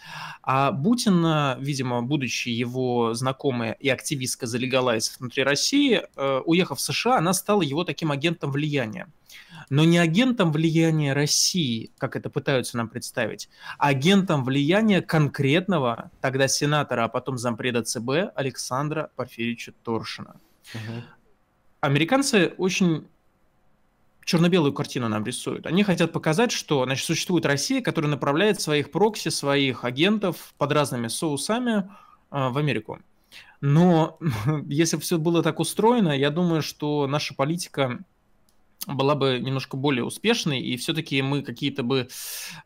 А 0.42 0.72
Бутин, 0.72 1.60
видимо, 1.60 2.02
будучи 2.02 2.48
его 2.48 3.14
знакомая 3.14 3.72
и 3.72 3.88
активистка 3.88 4.46
за 4.46 4.58
легалайз 4.58 5.16
внутри 5.18 5.42
России, 5.42 6.02
э, 6.16 6.40
уехав 6.46 6.78
в 6.78 6.80
США, 6.80 7.18
она 7.18 7.34
стала 7.34 7.62
его 7.62 7.84
таким 7.84 8.12
агентом 8.12 8.50
влияния 8.50 9.08
но 9.70 9.84
не 9.84 9.98
агентом 9.98 10.52
влияния 10.52 11.12
России, 11.12 11.90
как 11.98 12.16
это 12.16 12.30
пытаются 12.30 12.76
нам 12.76 12.88
представить, 12.88 13.48
а 13.78 13.88
агентом 13.88 14.44
влияния 14.44 15.02
конкретного 15.02 16.10
тогда 16.20 16.48
сенатора, 16.48 17.04
а 17.04 17.08
потом 17.08 17.38
зампреда 17.38 17.82
ЦБ 17.82 18.32
Александра 18.34 19.10
Порфирьевича 19.16 19.72
Торшина. 19.82 20.36
Угу. 20.74 21.02
Американцы 21.80 22.54
очень 22.58 23.06
черно-белую 24.24 24.72
картину 24.72 25.08
нам 25.08 25.24
рисуют. 25.24 25.66
Они 25.66 25.84
хотят 25.84 26.12
показать, 26.12 26.50
что 26.50 26.84
значит, 26.84 27.06
существует 27.06 27.46
Россия, 27.46 27.80
которая 27.80 28.10
направляет 28.10 28.60
своих 28.60 28.90
прокси, 28.90 29.28
своих 29.28 29.84
агентов 29.84 30.52
под 30.58 30.72
разными 30.72 31.08
соусами 31.08 31.88
э, 32.30 32.48
в 32.48 32.58
Америку. 32.58 32.98
Но 33.60 34.18
если 34.66 34.96
бы 34.96 35.02
все 35.02 35.18
было 35.18 35.42
так 35.42 35.60
устроено, 35.60 36.10
я 36.10 36.30
думаю, 36.30 36.62
что 36.62 37.06
наша 37.06 37.34
политика 37.34 38.00
была 38.86 39.14
бы 39.14 39.38
немножко 39.40 39.76
более 39.76 40.04
успешной, 40.04 40.60
и 40.60 40.76
все-таки 40.76 41.20
мы 41.22 41.42
какие-то 41.42 41.82
бы 41.82 42.08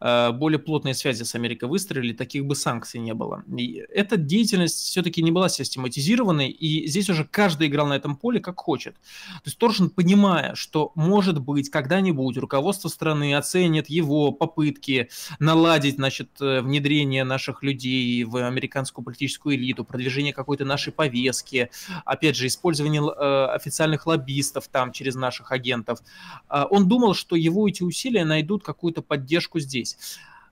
э, 0.01 0.33
более 0.33 0.59
плотные 0.59 0.95
связи 0.95 1.23
с 1.23 1.35
Америкой 1.35 1.69
выстроили, 1.69 2.13
таких 2.13 2.47
бы 2.47 2.55
санкций 2.55 3.01
не 3.01 3.15
было. 3.15 3.43
И 3.57 3.83
эта 3.93 4.17
деятельность 4.17 4.79
все-таки 4.79 5.23
не 5.23 5.31
была 5.31 5.49
систематизированной, 5.49 6.49
и 6.49 6.87
здесь 6.87 7.09
уже 7.09 7.25
каждый 7.25 7.69
играл 7.69 7.87
на 7.87 7.95
этом 7.95 8.17
поле 8.17 8.41
как 8.41 8.59
хочет. 8.61 8.95
То 8.95 9.47
есть 9.47 9.59
Торшин, 9.59 9.91
понимая, 9.91 10.55
что, 10.55 10.93
может 10.95 11.41
быть, 11.41 11.71
когда-нибудь 11.71 12.37
руководство 12.37 12.89
страны 12.89 13.35
оценит 13.35 13.89
его 13.89 14.33
попытки 14.33 15.09
наладить, 15.39 15.97
значит, 15.97 16.31
э, 16.41 16.61
внедрение 16.61 17.25
наших 17.25 17.63
людей 17.63 18.25
в 18.25 18.37
американскую 18.37 19.05
политическую 19.05 19.57
элиту, 19.57 19.85
продвижение 19.85 20.33
какой-то 20.33 20.65
нашей 20.65 20.93
повестки, 20.93 21.71
опять 22.05 22.37
же, 22.37 22.47
использование 22.47 23.03
э, 23.03 23.55
официальных 23.55 24.07
лоббистов 24.07 24.69
там 24.69 24.93
через 24.93 25.15
наших 25.15 25.53
агентов, 25.53 26.01
он 26.49 26.89
думал, 26.89 27.15
что 27.15 27.37
его 27.37 27.69
эти 27.69 27.83
усилия 27.83 28.25
найдут 28.25 28.65
какую-то 28.65 29.03
поддержку 29.03 29.61
здесь. 29.61 29.97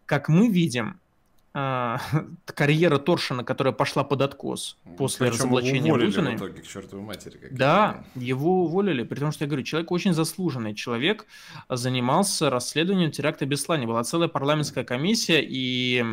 Как 0.07 0.29
мы 0.29 0.49
видим, 0.49 1.01
а, 1.55 2.01
карьера 2.45 2.99
Торшина, 2.99 3.43
которая 3.43 3.73
пошла 3.73 4.05
под 4.05 4.23
откос 4.23 4.77
после 4.97 5.27
Причем 5.27 5.43
разоблачения 5.43 5.93
в 5.93 6.37
итоге 6.37 6.63
к 6.63 6.67
чертовой 6.67 7.05
матери. 7.05 7.49
Да, 7.51 8.05
его 8.15 8.65
уволили, 8.65 9.03
при 9.03 9.19
том, 9.19 9.33
что 9.33 9.45
я 9.45 9.49
говорю, 9.49 9.65
человек 9.65 9.91
очень 9.91 10.13
заслуженный. 10.13 10.75
Человек 10.75 11.27
занимался 11.69 12.51
расследованием 12.51 13.11
теракта 13.11 13.47
Беслане. 13.47 13.87
Была 13.87 14.05
целая 14.05 14.29
парламентская 14.29 14.85
комиссия, 14.85 15.41
и 15.43 16.05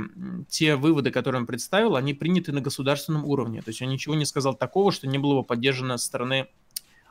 те 0.50 0.78
выводы, 0.78 1.12
которые 1.12 1.42
он 1.42 1.48
представил, 1.48 1.96
они 1.96 2.14
приняты 2.14 2.52
на 2.52 2.62
государственном 2.62 3.26
уровне. 3.26 3.62
То 3.62 3.70
есть 3.70 3.82
он 3.82 3.90
ничего 3.90 4.16
не 4.16 4.26
сказал 4.26 4.56
такого, 4.56 4.92
что 4.92 5.06
не 5.06 5.18
было 5.18 5.42
бы 5.42 5.44
поддержано 5.44 5.98
со 5.98 6.06
стороны 6.08 6.48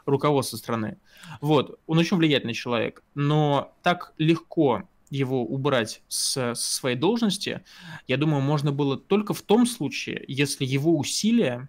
руководства 0.07 0.57
страны. 0.57 0.99
Вот, 1.41 1.79
он 1.87 1.99
очень 1.99 2.17
влиятельный 2.17 2.55
человек, 2.55 3.03
но 3.15 3.73
так 3.83 4.13
легко 4.19 4.85
его 5.11 5.45
убрать 5.45 6.03
с, 6.09 6.55
с 6.55 6.61
своей 6.61 6.97
должности, 6.97 7.63
я 8.09 8.17
думаю, 8.17 8.43
можно 8.43 8.73
было 8.73 8.97
только 8.97 9.35
в 9.35 9.43
том 9.43 9.67
случае, 9.67 10.25
если 10.27 10.65
его 10.65 10.99
усилия 10.99 11.69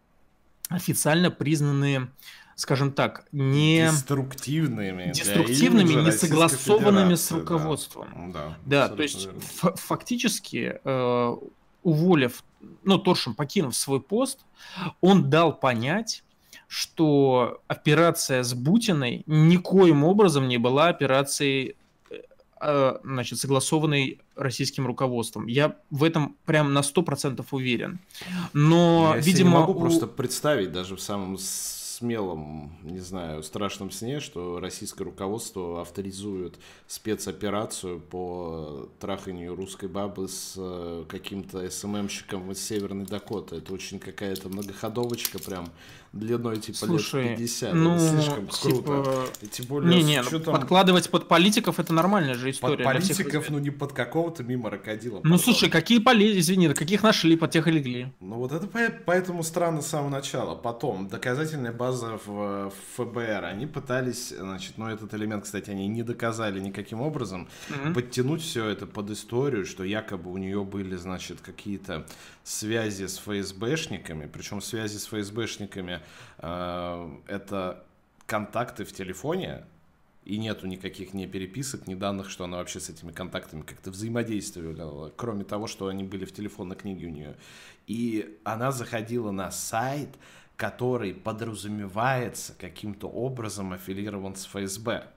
официально 0.69 1.29
признаны 1.29 2.09
скажем 2.55 2.93
так, 2.93 3.25
не 3.33 3.89
деструктивными, 3.91 5.11
деструктивными, 5.11 6.05
не 6.05 6.11
согласованными 6.11 7.15
с 7.15 7.31
руководством. 7.31 8.31
Да, 8.31 8.57
да, 8.65 8.87
да 8.87 8.95
то 8.95 9.03
есть 9.03 9.27
фактически 9.59 10.79
э, 10.83 11.35
уволив, 11.83 12.43
ну 12.83 12.97
Торшин 12.97 13.35
покинув 13.35 13.75
свой 13.75 14.01
пост, 14.01 14.39
он 15.01 15.29
дал 15.29 15.57
понять, 15.57 16.23
что 16.67 17.61
операция 17.67 18.43
с 18.43 18.53
Бутиной 18.53 19.23
никоим 19.25 20.03
образом 20.03 20.47
не 20.47 20.57
была 20.57 20.87
операцией 20.87 21.75
э, 22.61 22.97
значит, 23.03 23.39
согласованной 23.39 24.19
российским 24.35 24.87
руководством. 24.87 25.47
Я 25.47 25.77
в 25.89 26.03
этом 26.03 26.35
прям 26.45 26.73
на 26.73 26.79
100% 26.79 27.45
уверен. 27.51 27.99
Но, 28.53 29.13
Я 29.15 29.21
видимо... 29.21 29.49
не 29.49 29.55
могу 29.55 29.73
у... 29.73 29.79
просто 29.79 30.07
представить 30.07 30.71
даже 30.71 30.95
в 30.95 31.01
самом 31.01 31.37
смелом, 31.95 32.75
не 32.83 32.99
знаю, 32.99 33.41
страшном 33.43 33.91
сне, 33.91 34.19
что 34.19 34.59
российское 34.59 35.03
руководство 35.03 35.81
авторизует 35.81 36.55
спецоперацию 36.87 37.99
по 37.99 38.89
траханию 38.99 39.55
русской 39.55 39.87
бабы 39.87 40.27
с 40.27 40.55
э, 40.57 41.05
каким-то 41.07 41.69
СММщиком 41.69 42.51
из 42.51 42.65
Северной 42.65 43.05
Дакоты. 43.05 43.57
Это 43.57 43.73
очень 43.73 43.99
какая-то 43.99 44.49
многоходовочка 44.49 45.39
прям 45.39 45.71
длиной 46.15 46.57
типа 46.57 46.77
Слушай, 46.77 47.29
лет 47.29 47.37
50. 47.37 47.73
Ну, 47.73 47.95
это 47.95 48.09
слишком 48.09 48.47
типа... 48.47 48.81
круто. 48.83 49.25
И 49.41 49.47
тем 49.47 49.65
более, 49.65 49.95
не, 49.95 50.03
не, 50.03 50.21
ну, 50.21 50.39
подкладывать 50.39 51.09
под 51.09 51.27
политиков 51.27 51.79
это 51.79 51.93
нормальная 51.93 52.35
же 52.35 52.49
история. 52.49 52.77
Под 52.77 52.85
политиков, 52.85 53.49
ну 53.49 53.59
не 53.59 53.69
под 53.69 53.93
какого-то 53.93 54.43
мимо 54.43 54.69
рокодила. 54.69 55.19
Ну 55.23 55.37
слушай, 55.37 55.69
какие 55.69 55.99
поли, 55.99 56.39
извини, 56.39 56.73
каких 56.73 57.03
нашли, 57.03 57.35
под 57.35 57.51
тех 57.51 57.67
и 57.67 57.71
легли. 57.71 58.13
Ну 58.19 58.35
вот 58.35 58.51
это 58.51 58.67
поэтому 59.05 59.43
странно 59.43 59.81
с 59.81 59.87
самого 59.87 60.09
начала. 60.09 60.55
Потом, 60.55 61.07
доказательная 61.07 61.73
база 61.73 62.19
в 62.25 62.71
ФБР, 62.95 63.45
они 63.45 63.67
пытались, 63.67 64.29
значит, 64.29 64.77
ну 64.77 64.87
этот 64.87 65.13
элемент, 65.13 65.43
кстати, 65.43 65.69
они 65.69 65.87
не 65.87 66.03
доказали 66.03 66.59
никаким 66.59 67.01
образом, 67.01 67.49
mm-hmm. 67.69 67.93
подтянуть 67.93 68.41
все 68.41 68.67
это 68.67 68.85
под 68.85 69.09
историю, 69.11 69.65
что 69.65 69.83
якобы 69.83 70.31
у 70.31 70.37
нее 70.37 70.63
были, 70.63 70.95
значит, 70.95 71.41
какие-то 71.41 72.05
связи 72.45 73.07
с 73.07 73.17
ФСБшниками, 73.17 74.27
причем 74.27 74.61
связи 74.61 74.97
с 74.97 75.07
ФСБшниками 75.07 76.01
э, 76.37 77.09
это 77.27 77.83
контакты 78.27 78.85
в 78.85 78.93
телефоне, 78.93 79.65
и 80.25 80.37
нету 80.37 80.65
никаких 80.67 81.13
ни 81.13 81.25
переписок, 81.25 81.87
ни 81.87 81.95
данных, 81.95 82.29
что 82.29 82.45
она 82.45 82.57
вообще 82.57 82.79
с 82.79 82.89
этими 82.89 83.11
контактами 83.11 83.61
как-то 83.61 83.91
взаимодействовала, 83.91 85.11
кроме 85.15 85.43
того, 85.43 85.67
что 85.67 85.87
они 85.87 86.03
были 86.03 86.25
в 86.25 86.33
телефонной 86.33 86.75
книге 86.75 87.07
у 87.07 87.09
нее. 87.09 87.35
И 87.87 88.39
она 88.43 88.71
заходила 88.71 89.31
на 89.31 89.51
сайт, 89.51 90.09
который 90.55 91.13
подразумевается 91.13 92.55
каким-то 92.59 93.07
образом 93.07 93.73
аффилирован 93.73 94.35
с 94.35 94.45
ФСБ 94.45 95.07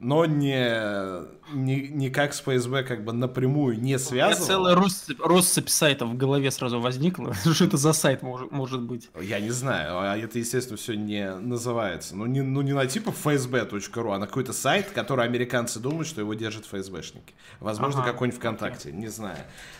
но 0.00 0.26
не, 0.26 1.26
не, 1.52 1.88
не 1.88 2.10
как 2.10 2.32
с 2.32 2.40
ФСБ 2.40 2.84
как 2.84 3.04
бы 3.04 3.12
напрямую 3.12 3.80
не 3.80 3.98
связано. 3.98 4.36
У 4.36 4.38
меня 4.38 4.46
целая 4.46 4.74
россыпь, 4.76 5.20
россыпь 5.20 5.68
сайтов 5.68 6.10
в 6.10 6.16
голове 6.16 6.50
сразу 6.50 6.80
возникла. 6.80 7.34
Что 7.52 7.64
это 7.64 7.76
за 7.76 7.92
сайт 7.92 8.22
может, 8.22 8.52
может 8.52 8.80
быть? 8.80 9.10
Я 9.20 9.40
не 9.40 9.50
знаю, 9.50 9.98
а 9.98 10.16
это, 10.16 10.38
естественно, 10.38 10.76
все 10.76 10.94
не 10.94 11.34
называется. 11.34 12.16
Ну, 12.16 12.26
не, 12.26 12.42
ну, 12.42 12.62
не 12.62 12.74
на 12.74 12.86
типа 12.86 13.10
fsb.ru, 13.10 14.14
а 14.14 14.18
на 14.18 14.26
какой-то 14.26 14.52
сайт, 14.52 14.90
который 14.90 15.24
американцы 15.24 15.80
думают, 15.80 16.06
что 16.06 16.20
его 16.20 16.34
держат 16.34 16.64
ФСБшники. 16.66 17.34
Возможно, 17.58 18.02
ага. 18.02 18.12
какой-нибудь 18.12 18.38
ВКонтакте, 18.38 18.92
не 18.92 19.08
знаю. 19.08 19.38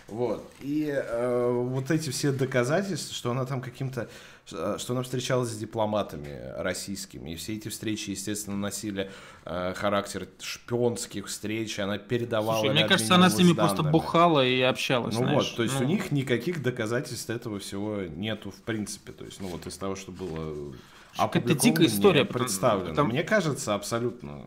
Вот. 0.09 0.51
И 0.61 0.93
э, 0.93 1.51
вот 1.53 1.93
эти 1.93 2.11
все 2.11 2.33
доказательства, 2.33 3.15
что 3.15 3.31
она 3.31 3.45
там 3.45 3.61
каким-то 3.61 4.09
что 4.49 4.93
она 4.93 5.02
встречалась 5.02 5.50
с 5.50 5.57
дипломатами 5.57 6.40
российскими. 6.57 7.31
И 7.31 7.37
все 7.37 7.55
эти 7.57 7.69
встречи, 7.69 8.11
естественно, 8.11 8.57
носили 8.57 9.11
э, 9.45 9.75
характер 9.75 10.28
шпионских 10.40 11.26
встреч. 11.26 11.78
Она 11.78 11.99
передавала... 11.99 12.61
Слушай, 12.61 12.73
мне 12.73 12.88
кажется, 12.88 13.14
она 13.14 13.28
с 13.28 13.37
ними 13.37 13.52
данными. 13.52 13.75
просто 13.75 13.83
бухала 13.90 14.47
и 14.47 14.61
общалась. 14.62 15.14
Ну 15.14 15.21
знаешь. 15.21 15.49
вот, 15.49 15.57
то 15.57 15.62
есть 15.62 15.78
ну... 15.78 15.87
у 15.87 15.88
них 15.88 16.11
никаких 16.11 16.62
доказательств 16.62 17.28
этого 17.31 17.59
всего 17.59 18.02
нету 18.02 18.50
в 18.50 18.62
принципе. 18.62 19.12
То 19.12 19.25
есть, 19.25 19.40
ну 19.40 19.49
вот 19.49 19.67
из 19.67 19.76
того, 19.76 19.97
что 19.97 20.12
было 20.12 20.75
это 21.19 21.55
дикая 21.55 21.87
история 21.87 22.25
представлена. 22.25 22.95
Там... 22.95 23.09
Мне 23.09 23.23
кажется, 23.23 23.75
абсолютно 23.75 24.45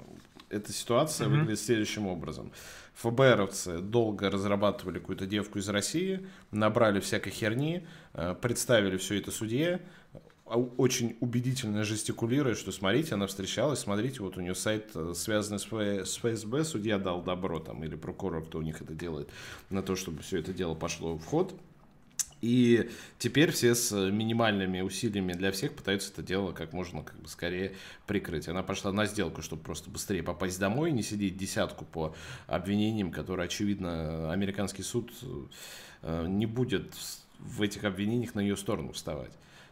эта 0.50 0.74
ситуация 0.74 1.28
mm-hmm. 1.28 1.30
выглядит 1.30 1.60
следующим 1.60 2.08
образом. 2.08 2.52
ФБРовцы 3.02 3.80
долго 3.80 4.30
разрабатывали 4.30 5.00
какую-то 5.00 5.26
девку 5.26 5.60
из 5.60 5.68
России, 5.70 6.28
набрали 6.52 7.00
всякой 7.00 7.32
херни, 7.32 7.88
э, 8.14 8.36
представили 8.40 8.98
все 8.98 9.18
это 9.18 9.32
судье, 9.32 9.82
а, 10.46 10.58
очень 10.58 11.18
убедительно 11.20 11.84
жестикулируя, 11.84 12.56
что 12.56 12.72
смотрите, 12.72 13.16
она 13.16 13.26
встречалась, 13.26 13.80
смотрите, 13.80 14.22
вот 14.22 14.38
у 14.38 14.42
нее 14.42 14.54
сайт 14.54 14.92
э, 14.94 15.14
связанный 15.16 15.60
с 15.60 16.18
ФСБ, 16.18 16.64
судья 16.64 17.00
дал 17.00 17.24
добро 17.24 17.60
там, 17.60 17.84
или 17.84 17.96
прокурор, 17.96 18.46
кто 18.46 18.60
у 18.60 18.62
них 18.62 18.82
это 18.82 18.94
делает, 18.94 19.30
на 19.70 19.82
то, 19.82 19.96
чтобы 19.96 20.22
все 20.22 20.40
это 20.40 20.54
дело 20.54 20.76
пошло 20.76 21.18
в 21.18 21.26
ход. 21.26 21.56
И 22.42 22.90
теперь 23.20 23.52
все 23.52 23.76
с 23.76 23.92
минимальными 23.92 24.82
усилиями 24.82 25.34
для 25.34 25.52
всех 25.52 25.74
пытаются 25.74 26.12
это 26.12 26.24
дело 26.24 26.52
как 26.52 26.74
можно 26.74 27.04
как 27.04 27.20
бы 27.22 27.28
скорее 27.28 27.74
прикрыть. 28.08 28.48
Она 28.48 28.64
пошла 28.64 28.92
на 28.92 29.06
сделку, 29.06 29.44
чтобы 29.44 29.62
просто 29.62 29.90
быстрее 29.92 30.24
попасть 30.24 30.60
домой, 30.60 30.92
не 30.92 31.04
сидеть 31.04 31.38
десятку 31.38 31.86
по 31.86 32.16
обвинениям, 32.48 33.12
которые, 33.12 33.46
очевидно, 33.46 34.32
американский 34.32 34.82
суд 34.82 35.12
э, 36.02 36.26
не 36.28 36.48
будет 36.48 36.96
в 37.38 37.62
этих 37.62 37.84
обвинениях 37.84 38.34
на 38.34 38.40
ее 38.40 38.58
сторону 38.58 38.94
вставать. 38.94 39.32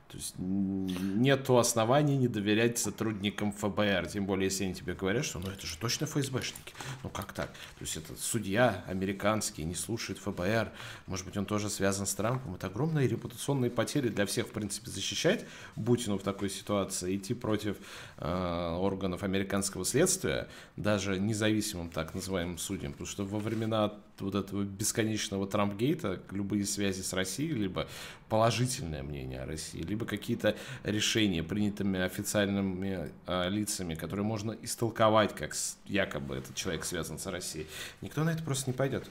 То 0.09 0.17
есть 0.17 0.33
нет 0.39 1.47
оснований 1.51 2.17
не 2.17 2.27
доверять 2.27 2.79
сотрудникам 2.79 3.51
ФБР, 3.51 4.07
тем 4.07 4.25
более, 4.25 4.45
если 4.45 4.63
они 4.63 4.73
тебе 4.73 4.95
говорят, 4.95 5.23
что 5.23 5.37
ну 5.37 5.51
это 5.51 5.67
же 5.67 5.77
точно 5.77 6.07
ФСБшники. 6.07 6.73
Ну 7.03 7.09
как 7.09 7.31
так? 7.31 7.49
То 7.49 7.81
есть 7.81 7.95
это 7.95 8.15
судья 8.17 8.83
американский, 8.87 9.63
не 9.65 9.75
слушает 9.75 10.17
ФБР, 10.17 10.71
может 11.05 11.27
быть 11.27 11.37
он 11.37 11.45
тоже 11.45 11.69
связан 11.69 12.07
с 12.07 12.15
Трампом. 12.15 12.55
Это 12.55 12.67
огромные 12.67 13.07
репутационные 13.07 13.69
потери 13.69 14.09
для 14.09 14.25
всех, 14.25 14.47
в 14.47 14.51
принципе, 14.51 14.89
защищать 14.89 15.45
Путину 15.75 16.17
в 16.17 16.23
такой 16.23 16.49
ситуации, 16.49 17.15
идти 17.15 17.35
против 17.35 17.77
э, 18.17 18.75
органов 18.79 19.21
американского 19.21 19.85
следствия, 19.85 20.47
даже 20.75 21.19
независимым 21.19 21.91
так 21.91 22.15
называемым 22.15 22.57
судьям, 22.57 22.93
потому 22.93 23.07
что 23.07 23.25
во 23.25 23.37
времена 23.37 23.93
вот 24.21 24.35
этого 24.35 24.63
бесконечного 24.63 25.47
Трампгейта 25.47 26.21
любые 26.31 26.65
связи 26.65 27.01
с 27.01 27.13
Россией, 27.13 27.53
либо 27.53 27.87
положительное 28.29 29.03
мнение 29.03 29.41
о 29.41 29.45
России, 29.45 29.81
либо 29.81 30.05
какие-то 30.05 30.55
решения, 30.83 31.43
принятыми 31.43 31.99
официальными 31.99 33.11
э, 33.25 33.49
лицами, 33.49 33.95
которые 33.95 34.25
можно 34.25 34.55
истолковать, 34.61 35.35
как 35.35 35.55
якобы 35.85 36.35
этот 36.35 36.55
человек 36.55 36.85
связан 36.85 37.19
с 37.19 37.25
Россией. 37.25 37.67
Никто 38.01 38.23
на 38.23 38.31
это 38.31 38.43
просто 38.43 38.69
не 38.69 38.75
пойдет. 38.75 39.09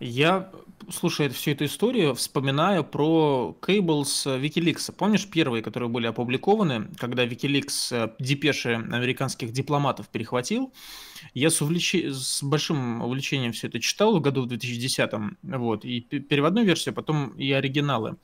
Я, 0.00 0.48
слушая 0.90 1.28
всю 1.28 1.50
эту 1.50 1.64
историю, 1.64 2.14
вспоминаю 2.14 2.84
про 2.84 3.56
кейблс 3.66 4.26
Wikileaks. 4.28 4.92
Помнишь 4.92 5.28
первые, 5.28 5.60
которые 5.60 5.88
были 5.88 6.06
опубликованы, 6.06 6.88
когда 6.98 7.26
Wikileaks 7.26 7.88
э, 7.90 8.14
депеши 8.20 8.74
американских 8.74 9.50
дипломатов 9.50 10.08
перехватил? 10.08 10.72
Я 11.34 11.50
с, 11.50 11.60
увлеч... 11.60 11.94
с 11.94 12.44
большим 12.44 13.02
увлечением 13.02 13.50
все 13.50 13.66
это 13.66 13.80
читал 13.80 14.16
в 14.16 14.20
году 14.20 14.42
в 14.42 14.46
2010, 14.46 15.10
вот, 15.42 15.84
и 15.84 16.00
переводную 16.00 16.64
версию, 16.64 16.92
а 16.92 16.94
потом 16.94 17.30
и 17.30 17.50
оригиналы. 17.50 18.18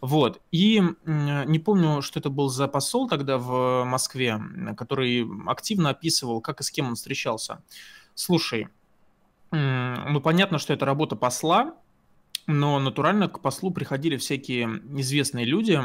Вот, 0.00 0.42
и 0.50 0.82
не 1.06 1.58
помню, 1.60 2.02
что 2.02 2.18
это 2.18 2.28
был 2.28 2.48
за 2.48 2.66
посол 2.66 3.08
тогда 3.08 3.38
в 3.38 3.84
Москве, 3.84 4.40
который 4.76 5.24
активно 5.46 5.90
описывал, 5.90 6.40
как 6.40 6.60
и 6.60 6.64
с 6.64 6.72
кем 6.72 6.88
он 6.88 6.96
встречался. 6.96 7.62
Слушай, 8.16 8.66
ну, 9.50 10.20
понятно, 10.20 10.58
что 10.58 10.72
это 10.72 10.86
работа 10.86 11.16
посла, 11.16 11.74
но 12.46 12.78
натурально 12.78 13.28
к 13.28 13.40
послу 13.40 13.70
приходили 13.70 14.16
всякие 14.16 14.80
известные 14.98 15.44
люди, 15.44 15.80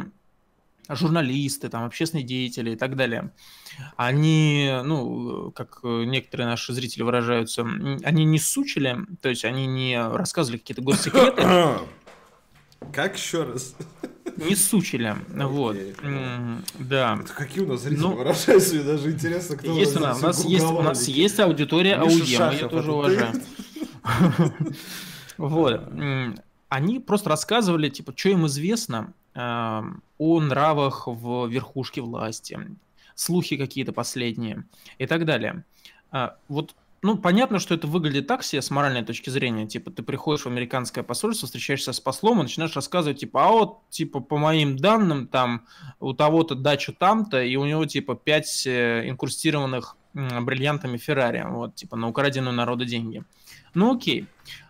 журналисты, 0.90 1.70
там, 1.70 1.84
общественные 1.84 2.26
деятели 2.26 2.72
и 2.72 2.76
так 2.76 2.96
далее. 2.96 3.32
Они, 3.98 4.72
ну, 4.84 5.52
как 5.52 5.80
некоторые 5.84 6.48
наши 6.48 6.74
зрители 6.74 7.04
выражаются, 7.04 7.64
они 8.04 8.26
не 8.26 8.40
сучили, 8.40 8.98
то 9.22 9.30
есть 9.30 9.46
они 9.46 9.66
не 9.66 10.00
рассказывали 10.00 10.60
какие-то 10.60 10.82
госсекреты. 10.82 11.44
Как 12.94 13.18
еще 13.18 13.44
раз? 13.44 13.76
Не 14.38 14.56
сучили, 14.56 15.16
вот, 15.30 15.78
да. 16.80 17.20
Какие 17.36 17.64
у 17.64 17.68
нас 17.68 17.82
зрители 17.82 18.02
ну, 18.02 18.16
выражаются, 18.16 18.84
даже 18.84 19.12
интересно, 19.12 19.58
кто 19.58 19.72
есть 19.72 19.96
у 19.96 20.00
нас, 20.00 20.20
у 20.20 20.26
нас 20.26 20.46
есть, 20.46 20.66
у 20.66 20.82
нас 20.82 21.08
есть 21.08 21.40
аудитория 21.40 21.96
АУЕ, 21.96 22.58
я 22.60 22.68
тоже 22.68 22.92
уважаю. 22.92 23.34
Вот, 25.38 25.82
они 26.70 27.00
просто 27.00 27.30
рассказывали, 27.30 27.90
типа, 27.90 28.14
что 28.16 28.30
им 28.30 28.48
известно 28.48 29.14
о 29.36 30.40
нравах 30.40 31.08
в 31.08 31.48
верхушке 31.48 32.02
власти, 32.02 32.58
слухи 33.16 33.58
какие-то 33.58 33.92
последние 33.92 34.64
и 34.98 35.06
так 35.06 35.26
далее. 35.26 35.64
А, 36.12 36.38
вот 36.48 36.76
ну, 37.06 37.16
понятно, 37.16 37.60
что 37.60 37.76
это 37.76 37.86
выглядит 37.86 38.26
так 38.26 38.44
себе 38.44 38.64
с 38.64 38.72
моральной 38.72 39.04
точки 39.04 39.30
зрения. 39.30 39.68
Типа, 39.68 39.92
ты 39.92 40.02
приходишь 40.02 40.46
в 40.46 40.48
американское 40.48 41.04
посольство, 41.04 41.46
встречаешься 41.46 41.94
с 41.94 42.00
послом 42.00 42.40
и 42.40 42.44
начинаешь 42.44 42.76
рассказывать, 42.76 43.20
типа, 43.20 43.46
а 43.46 43.52
вот, 43.52 43.90
типа, 43.92 44.22
по 44.22 44.40
моим 44.40 44.76
данным, 44.76 45.28
там, 45.28 45.68
у 46.00 46.14
того-то 46.14 46.56
дача 46.56 46.94
там-то, 46.94 47.44
и 47.44 47.58
у 47.58 47.66
него, 47.66 47.86
типа, 47.86 48.16
пять 48.16 48.66
э, 48.66 49.08
инкрустированных 49.08 49.98
бриллиантами 50.16 50.98
Феррари, 50.98 51.46
вот, 51.48 51.76
типа, 51.76 51.96
на 51.96 52.08
украденную 52.08 52.56
народу 52.56 52.86
деньги. 52.86 53.24
Ну, 53.76 53.96
окей. 53.96 54.26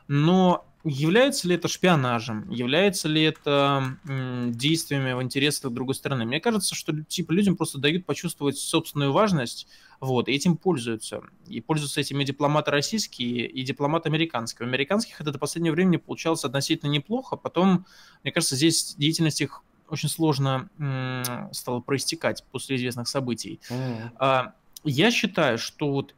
Но 0.09 0.65
является 0.85 1.47
ли 1.47 1.55
это 1.55 1.67
шпионажем? 1.67 2.49
Является 2.49 3.07
ли 3.07 3.23
это 3.23 3.97
действиями 4.03 5.13
в 5.13 5.21
интересах 5.21 5.71
другой 5.71 5.95
стороны? 5.95 6.25
Мне 6.25 6.39
кажется, 6.39 6.75
что 6.75 6.93
типа 7.03 7.31
людям 7.31 7.55
просто 7.55 7.79
дают 7.79 8.05
почувствовать 8.05 8.57
собственную 8.57 9.11
важность, 9.11 9.67
вот, 9.99 10.27
и 10.27 10.31
этим 10.31 10.57
пользуются. 10.57 11.21
И 11.47 11.61
пользуются 11.61 12.01
этими 12.01 12.23
дипломаты 12.23 12.71
российские 12.71 13.47
и 13.47 13.63
дипломаты 13.63 14.09
американские. 14.09 14.65
У 14.65 14.69
американских 14.69 15.21
это 15.21 15.31
до 15.31 15.39
последнего 15.39 15.73
времени 15.73 15.97
получалось 15.97 16.43
относительно 16.43 16.89
неплохо. 16.89 17.35
Потом, 17.35 17.85
мне 18.23 18.31
кажется, 18.31 18.55
здесь 18.55 18.95
деятельность 18.97 19.41
их 19.41 19.63
очень 19.89 20.09
сложно 20.09 20.69
м, 20.79 21.53
стала 21.53 21.79
проистекать 21.79 22.43
после 22.51 22.75
известных 22.75 23.07
событий. 23.07 23.59
Mm. 23.69 24.11
А, 24.17 24.53
я 24.83 25.11
считаю, 25.11 25.57
что 25.57 25.91
вот 25.91 26.15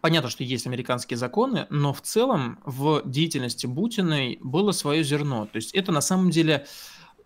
Понятно, 0.00 0.30
что 0.30 0.44
есть 0.44 0.64
американские 0.66 1.16
законы, 1.16 1.66
но 1.70 1.92
в 1.92 2.00
целом 2.02 2.60
в 2.64 3.02
деятельности 3.04 3.66
Бутиной 3.66 4.38
было 4.40 4.70
свое 4.70 5.02
зерно. 5.02 5.46
То 5.46 5.56
есть 5.56 5.74
это 5.74 5.90
на 5.90 6.00
самом 6.00 6.30
деле 6.30 6.66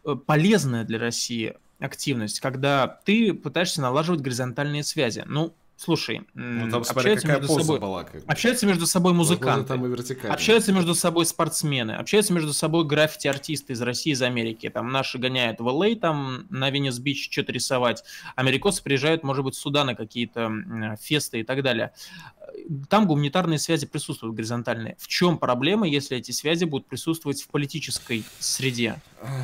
э, 0.05 0.14
полезная 0.14 0.85
для 0.85 0.98
России 0.98 1.55
активность, 1.83 2.40
когда 2.40 2.87
ты 2.87 3.35
пытаешься 3.35 3.81
налаживать 3.81 4.21
горизонтальные 4.21 4.85
связи. 4.85 5.25
Ну, 5.27 5.55
Слушай, 5.85 6.23
ну, 6.35 6.71
там, 6.71 6.83
общаются, 6.83 7.27
между 7.27 7.49
собой, 7.49 7.81
была, 7.81 8.05
как... 8.05 8.23
общаются 8.29 8.66
между 8.66 8.87
собой 8.87 9.14
музыканты, 9.14 9.66
там 9.66 9.85
и 9.85 10.29
общаются 10.29 10.73
между 10.73 10.95
собой 10.95 11.27
спортсмены, 11.27 11.92
общаются 11.92 12.33
между 12.33 12.53
собой 12.53 12.85
граффити-артисты 12.85 13.73
из 13.73 13.83
России, 13.83 14.12
из 14.12 14.23
Америки. 14.23 14.71
Там 14.71 14.92
наши 14.92 15.18
гоняют 15.18 15.59
в 15.59 15.66
ЛА, 15.66 15.97
там 15.97 16.47
на 16.51 16.71
Венес-Бич 16.71 17.29
что-то 17.29 17.51
рисовать. 17.51 18.05
Америкосы 18.37 18.81
приезжают, 18.81 19.25
может 19.25 19.45
быть, 19.45 19.57
сюда 19.57 19.83
на 19.83 19.97
какие-то 19.97 20.97
фесты 21.01 21.40
и 21.40 21.42
так 21.42 21.64
далее. 21.64 21.92
Там 22.88 23.07
гуманитарные 23.07 23.59
связи 23.59 23.87
присутствуют 23.87 24.35
горизонтальные. 24.35 24.96
В 24.98 25.09
чем 25.09 25.38
проблема, 25.38 25.88
если 25.88 26.16
эти 26.16 26.31
связи 26.33 26.64
будут 26.64 26.87
присутствовать 26.87 27.42
в 27.42 27.48
политической 27.48 28.25
среде? 28.38 29.01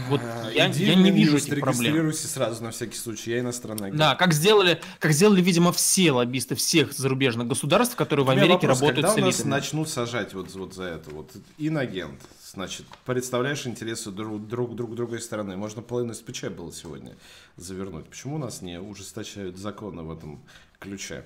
Вот 0.09 0.21
я, 0.55 0.67
я 0.67 0.95
не 0.95 1.11
вижу 1.11 1.37
этих 1.37 1.61
проблем. 1.61 2.13
Сразу 2.13 2.65
на 2.65 2.71
всякий 2.71 2.97
случай, 2.97 3.33
я 3.33 3.41
иностранный. 3.41 3.93
Да, 3.93 4.15
как 4.17 4.33
сделали, 4.33 4.81
как 4.99 5.13
сделали, 5.13 5.41
видимо, 5.41 5.73
все 5.73 6.13
лоббисты 6.13 6.55
всех 6.55 6.93
зарубежных 6.93 7.47
государств, 7.47 7.95
которые 7.97 8.27
в 8.27 8.31
Америке 8.31 8.67
вопрос, 8.67 8.81
работают 8.81 9.07
когда 9.07 9.09
с 9.09 9.19
элитами. 9.19 9.51
нас 9.51 9.63
начнут 9.63 9.89
сажать 9.89 10.35
вот, 10.35 10.53
вот 10.55 10.75
за 10.75 10.85
это? 10.85 11.11
Вот 11.11 11.33
инагент, 11.59 12.21
значит, 12.53 12.87
представляешь 13.05 13.67
интересы 13.67 14.11
друг, 14.11 14.47
друг, 14.47 14.75
друг 14.75 14.95
другой 14.95 15.21
стороны. 15.21 15.57
Можно 15.57 15.83
половину 15.83 16.15
СПЧ 16.15 16.45
было 16.45 16.73
сегодня 16.73 17.15
завернуть. 17.57 18.07
Почему 18.07 18.37
у 18.37 18.39
нас 18.39 18.63
не 18.63 18.81
ужесточают 18.81 19.59
законы 19.59 20.03
в 20.03 20.11
этом 20.11 20.43
ключе? 20.81 21.25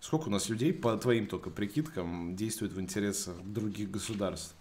Сколько 0.00 0.28
у 0.28 0.30
нас 0.30 0.48
людей, 0.48 0.72
по 0.72 0.96
твоим 0.96 1.26
только 1.26 1.50
прикидкам, 1.50 2.34
действует 2.34 2.72
в 2.72 2.80
интересах 2.80 3.36
других 3.44 3.90
государств? 3.90 4.54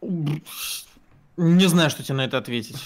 Не 0.00 1.66
знаю, 1.66 1.90
что 1.90 2.02
тебе 2.02 2.16
на 2.16 2.24
это 2.24 2.38
ответить. 2.38 2.82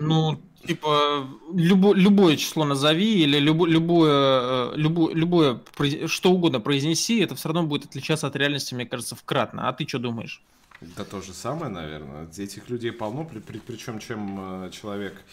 Ну, 0.00 0.40
типа, 0.64 1.28
любо, 1.52 1.92
любое 1.92 2.36
число 2.36 2.64
назови 2.64 3.22
или 3.22 3.38
любо, 3.38 3.66
любое, 3.66 4.74
любое, 4.74 5.14
любое, 5.14 5.60
что 6.06 6.30
угодно 6.30 6.60
произнеси, 6.60 7.18
это 7.18 7.34
все 7.34 7.48
равно 7.48 7.64
будет 7.64 7.86
отличаться 7.86 8.26
от 8.26 8.36
реальности, 8.36 8.74
мне 8.74 8.86
кажется, 8.86 9.16
вкратно. 9.16 9.68
А 9.68 9.72
ты 9.72 9.88
что 9.88 9.98
думаешь? 9.98 10.42
Да 10.80 11.04
то 11.04 11.20
же 11.20 11.32
самое, 11.32 11.72
наверное. 11.72 12.28
Этих 12.36 12.70
людей 12.70 12.92
полно, 12.92 13.24
при, 13.24 13.40
при, 13.40 13.58
причем 13.58 13.98
чем 13.98 14.64
э, 14.64 14.70
человек 14.70 15.24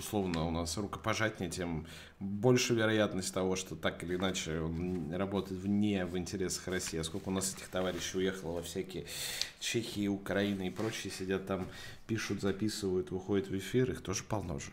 условно 0.00 0.46
у 0.46 0.50
нас 0.50 0.76
рукопожатнее, 0.76 1.50
тем 1.50 1.86
больше 2.18 2.74
вероятность 2.74 3.32
того, 3.32 3.56
что 3.56 3.76
так 3.76 4.02
или 4.02 4.16
иначе 4.16 4.60
он 4.60 5.12
работает 5.14 5.60
вне 5.60 6.04
в 6.04 6.18
интересах 6.18 6.66
России. 6.68 6.98
А 6.98 7.04
сколько 7.04 7.28
у 7.28 7.32
нас 7.32 7.54
этих 7.54 7.68
товарищей 7.68 8.18
уехало 8.18 8.54
во 8.54 8.62
всякие 8.62 9.06
Чехии, 9.60 10.08
Украины 10.08 10.66
и 10.66 10.70
прочие, 10.70 11.12
сидят 11.12 11.46
там, 11.46 11.66
пишут, 12.06 12.40
записывают, 12.42 13.10
выходят 13.10 13.48
в 13.48 13.56
эфир, 13.56 13.90
их 13.90 14.02
тоже 14.02 14.24
полно 14.24 14.58
же. 14.58 14.70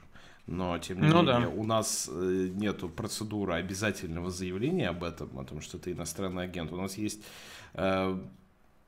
Но, 0.48 0.78
тем 0.80 1.02
не 1.02 1.08
ну, 1.10 1.22
менее, 1.22 1.42
да. 1.42 1.50
у 1.50 1.64
нас 1.64 2.10
э, 2.12 2.50
нету 2.54 2.88
процедуры 2.88 3.56
обязательного 3.56 4.32
заявления 4.32 4.90
об 4.90 5.04
этом, 5.04 5.38
о 5.38 5.44
том, 5.44 5.60
что 5.60 5.78
ты 5.78 5.92
иностранный 5.92 6.44
агент. 6.44 6.72
У 6.72 6.78
нас 6.78 6.98
есть 6.98 7.22
э, 7.74 8.18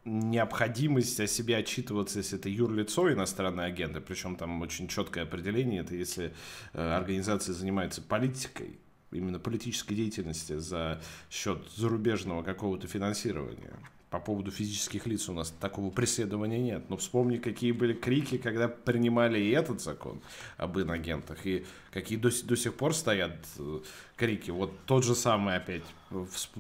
необходимость 0.10 1.20
о 1.20 1.28
себе 1.28 1.58
отчитываться, 1.58 2.20
если 2.20 2.38
это 2.40 2.50
юрлицо 2.50 3.12
иностранные 3.12 3.68
агенты, 3.68 4.02
причем 4.02 4.36
там 4.36 4.62
очень 4.62 4.88
четкое 4.88 5.24
определение, 5.24 5.82
это 5.82 5.96
если 5.96 6.34
э, 6.74 6.82
организация 6.82 7.54
занимается 7.54 8.02
политикой, 8.02 8.80
именно 9.12 9.40
политической 9.40 9.96
деятельности 9.96 10.58
за 10.58 11.02
счет 11.30 11.70
зарубежного 11.76 12.44
какого-то 12.44 12.88
финансирования. 12.88 13.74
По 14.10 14.20
поводу 14.20 14.50
физических 14.50 15.06
лиц 15.06 15.30
у 15.30 15.34
нас 15.34 15.54
такого 15.60 15.92
преследования 15.92 16.60
нет. 16.60 16.90
Но 16.90 16.98
вспомни, 16.98 17.38
какие 17.38 17.72
были 17.72 17.94
крики, 17.94 18.38
когда 18.38 18.68
принимали 18.68 19.40
и 19.40 19.52
этот 19.52 19.82
закон 19.82 20.20
об 20.58 20.80
инагентах, 20.80 21.46
и 21.46 21.66
какие 21.92 22.18
до, 22.18 22.30
до 22.44 22.56
сих 22.56 22.74
пор 22.74 22.96
стоят, 22.96 23.38
э, 23.60 23.80
крики. 24.16 24.50
Вот 24.50 24.72
тот 24.86 25.04
же 25.04 25.14
самый 25.14 25.56
опять, 25.56 25.84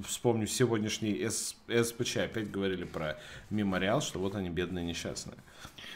вспомню 0.05 0.45
сегодняшний 0.45 1.27
СПЧ, 1.27 2.17
опять 2.17 2.51
говорили 2.51 2.83
про 2.83 3.17
мемориал, 3.49 4.01
что 4.01 4.19
вот 4.19 4.35
они 4.35 4.49
бедные 4.49 4.85
несчастные. 4.85 5.37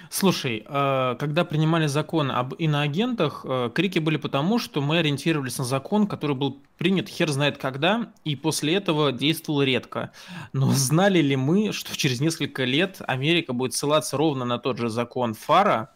Слушай, 0.10 0.64
э, 0.66 1.16
когда 1.20 1.46
принимали 1.46 1.88
закон 1.88 2.32
об 2.32 2.54
иноагентах, 2.56 3.46
э, 3.48 3.70
крики 3.74 4.00
были 4.00 4.18
потому, 4.18 4.60
что 4.60 4.82
мы 4.82 5.00
ориентировались 5.00 5.58
на 5.58 5.64
закон, 5.64 6.08
который 6.08 6.36
был 6.36 6.58
принят 6.84 7.08
хер 7.08 7.32
знает 7.32 7.58
когда, 7.58 8.12
и 8.26 8.36
после 8.36 8.76
этого 8.76 9.14
действовал 9.14 9.64
редко. 9.64 10.12
Но 10.52 10.70
знали 10.74 11.20
ли 11.20 11.38
мы, 11.38 11.72
что 11.72 11.96
через 11.96 12.20
несколько 12.20 12.66
лет 12.66 12.98
Америка 13.08 13.54
будет 13.54 13.74
ссылаться 13.74 14.18
ровно 14.18 14.44
на 14.44 14.60
тот 14.60 14.78
же 14.78 14.90
закон 14.90 15.34
Фара, 15.34 15.94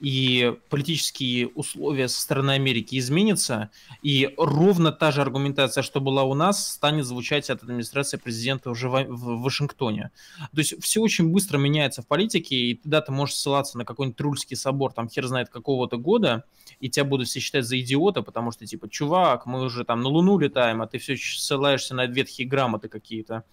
и 0.00 0.56
политические 0.70 1.48
условия 1.48 2.08
со 2.08 2.20
стороны 2.20 2.52
Америки 2.52 2.98
изменятся, 2.98 3.70
и 4.02 4.34
ровно 4.38 4.92
та 4.92 5.12
же 5.12 5.20
аргументация, 5.20 5.82
что 5.82 6.00
была 6.00 6.24
у 6.24 6.34
нас, 6.34 6.72
станет 6.72 7.04
звучать 7.04 7.50
от 7.50 7.62
администрации 7.62 8.16
президента 8.16 8.70
уже 8.70 8.88
в, 8.88 9.42
Вашингтоне. 9.42 10.10
То 10.38 10.58
есть 10.58 10.82
все 10.82 11.00
очень 11.00 11.28
быстро 11.28 11.58
меняется 11.58 12.02
в 12.02 12.06
политике, 12.06 12.56
и 12.56 12.74
тогда 12.74 13.02
ты 13.02 13.12
можешь 13.12 13.36
ссылаться 13.36 13.76
на 13.76 13.84
какой-нибудь 13.84 14.16
Трульский 14.16 14.56
собор, 14.56 14.92
там 14.92 15.08
хер 15.08 15.26
знает 15.26 15.50
какого-то 15.50 15.98
года, 15.98 16.44
и 16.78 16.88
тебя 16.88 17.04
будут 17.04 17.28
все 17.28 17.40
считать 17.40 17.66
за 17.66 17.78
идиота, 17.78 18.22
потому 18.22 18.52
что, 18.52 18.66
типа, 18.66 18.88
чувак, 18.88 19.44
мы 19.44 19.62
уже 19.62 19.84
там 19.84 20.00
на 20.00 20.08
Луну 20.08 20.38
летаем, 20.38 20.80
а 20.80 20.86
ты 20.86 20.98
все 20.98 21.16
ссылаешься 21.16 21.94
на 21.94 22.06
ветхие 22.06 22.48
грамоты 22.48 22.88
какие-то. 22.88 23.44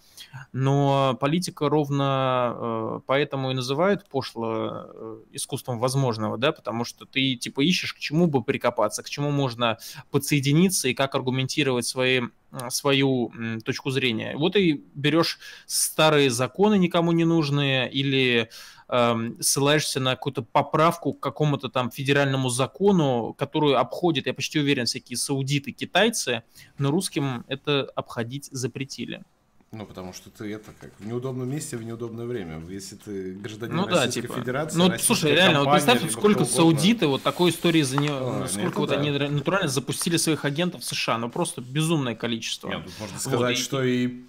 Но 0.52 1.16
политика 1.20 1.68
ровно 1.68 2.54
э, 2.56 3.00
поэтому 3.06 3.50
и 3.50 3.54
называют 3.54 4.08
пошло 4.08 4.70
э, 4.72 5.18
искусством 5.32 5.78
возможного, 5.78 6.37
да, 6.38 6.52
потому 6.52 6.84
что 6.84 7.04
ты, 7.04 7.36
типа, 7.36 7.60
ищешь, 7.62 7.94
к 7.94 7.98
чему 7.98 8.26
бы 8.26 8.42
прикопаться, 8.42 9.02
к 9.02 9.10
чему 9.10 9.30
можно 9.30 9.78
подсоединиться 10.10 10.88
и 10.88 10.94
как 10.94 11.14
аргументировать 11.14 11.86
свои 11.86 12.22
свою 12.70 13.30
точку 13.64 13.90
зрения. 13.90 14.36
Вот 14.36 14.56
и 14.56 14.82
берешь 14.94 15.38
старые 15.66 16.30
законы 16.30 16.78
никому 16.78 17.12
не 17.12 17.24
нужные 17.24 17.90
или 17.90 18.48
э, 18.88 19.16
ссылаешься 19.40 20.00
на 20.00 20.12
какую-то 20.12 20.42
поправку 20.42 21.12
к 21.12 21.20
какому-то 21.20 21.68
там 21.68 21.90
федеральному 21.90 22.48
закону, 22.48 23.34
которую 23.36 23.78
обходят, 23.78 24.26
я 24.26 24.34
почти 24.34 24.60
уверен, 24.60 24.86
всякие 24.86 25.18
саудиты, 25.18 25.72
китайцы, 25.72 26.42
но 26.78 26.90
русским 26.90 27.44
это 27.48 27.90
обходить 27.94 28.48
запретили. 28.50 29.22
Ну, 29.70 29.84
потому 29.84 30.14
что 30.14 30.30
ты 30.30 30.50
это 30.54 30.72
как 30.80 30.90
в 30.98 31.06
неудобном 31.06 31.50
месте 31.50 31.76
в 31.76 31.84
неудобное 31.84 32.24
время. 32.24 32.62
Если 32.70 32.96
ты 32.96 33.34
гражданин 33.34 33.76
ну, 33.76 33.86
Российской 33.86 34.22
да, 34.22 34.28
типа. 34.28 34.40
Федерации, 34.40 34.78
Ну, 34.78 34.98
слушай, 34.98 35.32
реально, 35.32 35.64
вот 35.64 35.72
представь, 35.72 36.10
сколько 36.10 36.44
саудиты 36.46 37.06
вот 37.06 37.22
такой 37.22 37.50
истории 37.50 37.82
за 37.82 37.98
нее, 37.98 38.14
Ой, 38.14 38.48
сколько 38.48 38.78
вот 38.78 38.88
да. 38.88 38.98
они 38.98 39.10
натурально 39.10 39.68
запустили 39.68 40.16
своих 40.16 40.46
агентов 40.46 40.80
в 40.80 40.84
США. 40.84 41.18
Ну, 41.18 41.28
просто 41.28 41.60
безумное 41.60 42.14
количество. 42.14 42.68
Нет, 42.68 42.84
тут 42.86 42.94
можно 42.98 43.18
сказать, 43.18 43.56
вот, 43.56 43.58
что 43.58 43.82
и 43.82 44.22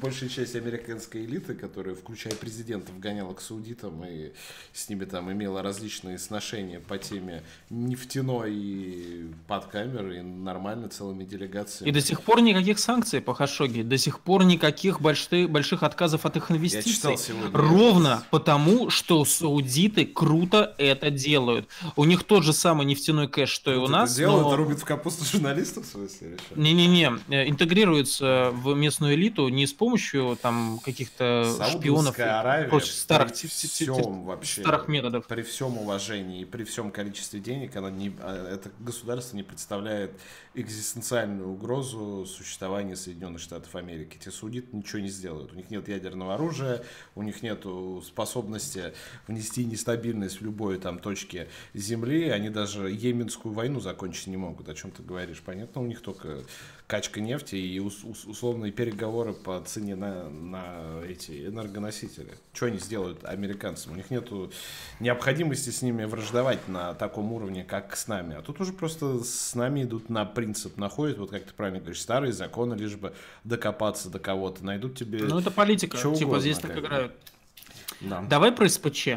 большая 0.00 0.28
часть 0.28 0.54
американской 0.56 1.24
элиты, 1.24 1.54
которая, 1.54 1.94
включая 1.94 2.34
президентов, 2.34 2.98
гоняла 2.98 3.34
к 3.34 3.40
саудитам 3.40 4.04
и 4.04 4.32
с 4.72 4.88
ними 4.88 5.04
там 5.04 5.30
имела 5.32 5.62
различные 5.62 6.18
сношения 6.18 6.80
по 6.80 6.98
теме 6.98 7.42
нефтяной 7.70 8.52
и 8.54 9.26
под 9.46 9.66
камеры, 9.66 10.18
и 10.18 10.20
нормально 10.22 10.88
целыми 10.88 11.24
делегациями. 11.24 11.88
И 11.88 11.92
до 11.92 12.00
сих 12.00 12.22
пор 12.22 12.40
никаких 12.40 12.78
санкций 12.78 13.20
по 13.20 13.34
Хашоге, 13.34 13.82
до 13.82 13.98
сих 13.98 14.20
пор 14.20 14.44
никаких 14.44 15.00
больших, 15.00 15.50
больших 15.50 15.82
отказов 15.82 16.26
от 16.26 16.36
их 16.36 16.50
инвестиций. 16.50 16.90
Я 16.90 16.96
читал 16.96 17.18
сегодня. 17.18 17.50
Ровно 17.56 18.24
потому, 18.30 18.90
что 18.90 19.24
саудиты 19.24 20.06
круто 20.06 20.74
это 20.78 21.10
делают. 21.10 21.68
У 21.96 22.04
них 22.04 22.24
тот 22.24 22.44
же 22.44 22.52
самый 22.52 22.86
нефтяной 22.86 23.28
кэш, 23.28 23.50
что 23.50 23.70
вот 23.72 23.76
и 23.76 23.80
у 23.80 23.88
нас. 23.88 24.14
Делают, 24.14 24.44
но... 24.44 24.56
рубят 24.56 24.80
в 24.80 24.84
капусту 24.84 25.24
журналистов, 25.24 25.86
в 25.86 25.90
смысле? 25.90 26.36
Не-не-не, 26.54 27.18
э, 27.28 27.48
интегрируется 27.48 28.50
в 28.52 28.74
местную 28.74 29.14
элиту 29.14 29.23
элиту 29.24 29.48
не 29.48 29.66
с 29.66 29.72
помощью 29.72 30.38
там 30.40 30.78
каких-то 30.84 31.56
шпионов 31.70 32.18
Аравия, 32.18 32.68
прочих 32.68 32.94
старых, 32.94 33.32
при 33.32 33.46
всем 33.46 34.24
вообще, 34.24 34.60
старых 34.60 34.88
методов. 34.88 35.26
При 35.26 35.42
всем 35.42 35.78
уважении 35.78 36.42
и 36.42 36.44
при 36.44 36.64
всем 36.64 36.90
количестве 36.90 37.40
денег, 37.40 37.74
она 37.76 37.90
не, 37.90 38.12
а, 38.20 38.54
это 38.54 38.70
государство 38.78 39.36
не 39.36 39.42
представляет 39.42 40.12
экзистенциальную 40.54 41.48
угрозу 41.48 42.26
существования 42.26 42.96
Соединенных 42.96 43.40
Штатов 43.40 43.74
Америки. 43.74 44.18
Те 44.22 44.30
судиты 44.30 44.68
ничего 44.76 45.00
не 45.00 45.08
сделают. 45.08 45.52
У 45.52 45.56
них 45.56 45.70
нет 45.70 45.88
ядерного 45.88 46.34
оружия, 46.34 46.84
у 47.14 47.22
них 47.22 47.42
нет 47.42 47.64
способности 48.04 48.92
внести 49.26 49.64
нестабильность 49.64 50.40
в 50.40 50.44
любой 50.44 50.78
там 50.78 50.98
точке 50.98 51.48
Земли. 51.72 52.28
Они 52.28 52.50
даже 52.50 52.90
Йеменскую 52.90 53.54
войну 53.54 53.80
закончить 53.80 54.28
не 54.28 54.36
могут. 54.36 54.68
О 54.68 54.74
чем 54.74 54.90
ты 54.90 55.02
говоришь? 55.02 55.42
Понятно, 55.44 55.82
у 55.82 55.86
них 55.86 56.00
только 56.00 56.44
качка 56.86 57.20
нефти 57.20 57.56
и 57.56 57.80
условные 57.80 58.70
переговоры 58.70 59.32
по 59.32 59.60
цене 59.60 59.96
на, 59.96 60.28
на 60.28 61.00
эти 61.08 61.46
энергоносители. 61.46 62.34
Что 62.52 62.66
они 62.66 62.78
сделают 62.78 63.24
американцам? 63.24 63.92
У 63.92 63.96
них 63.96 64.10
нет 64.10 64.28
необходимости 65.00 65.70
с 65.70 65.80
ними 65.82 66.04
враждовать 66.04 66.68
на 66.68 66.94
таком 66.94 67.32
уровне, 67.32 67.64
как 67.64 67.96
с 67.96 68.06
нами. 68.06 68.36
А 68.36 68.42
тут 68.42 68.60
уже 68.60 68.72
просто 68.72 69.24
с 69.24 69.54
нами 69.54 69.84
идут 69.84 70.10
на 70.10 70.24
принцип, 70.26 70.76
находят, 70.76 71.18
вот 71.18 71.30
как 71.30 71.44
ты 71.44 71.54
правильно 71.54 71.80
говоришь, 71.80 72.02
старые 72.02 72.32
законы, 72.32 72.74
лишь 72.74 72.96
бы 72.96 73.14
докопаться 73.44 74.10
до 74.10 74.18
кого-то, 74.18 74.64
найдут 74.64 74.96
тебе... 74.98 75.20
Ну 75.20 75.38
это 75.38 75.50
политика, 75.50 75.96
типа 75.96 76.08
угодно, 76.08 76.40
здесь 76.40 76.58
так 76.58 76.78
играют. 76.78 77.14
Да. 78.00 78.22
Давай 78.22 78.52
про 78.52 78.68
СПЧ. 78.68 79.08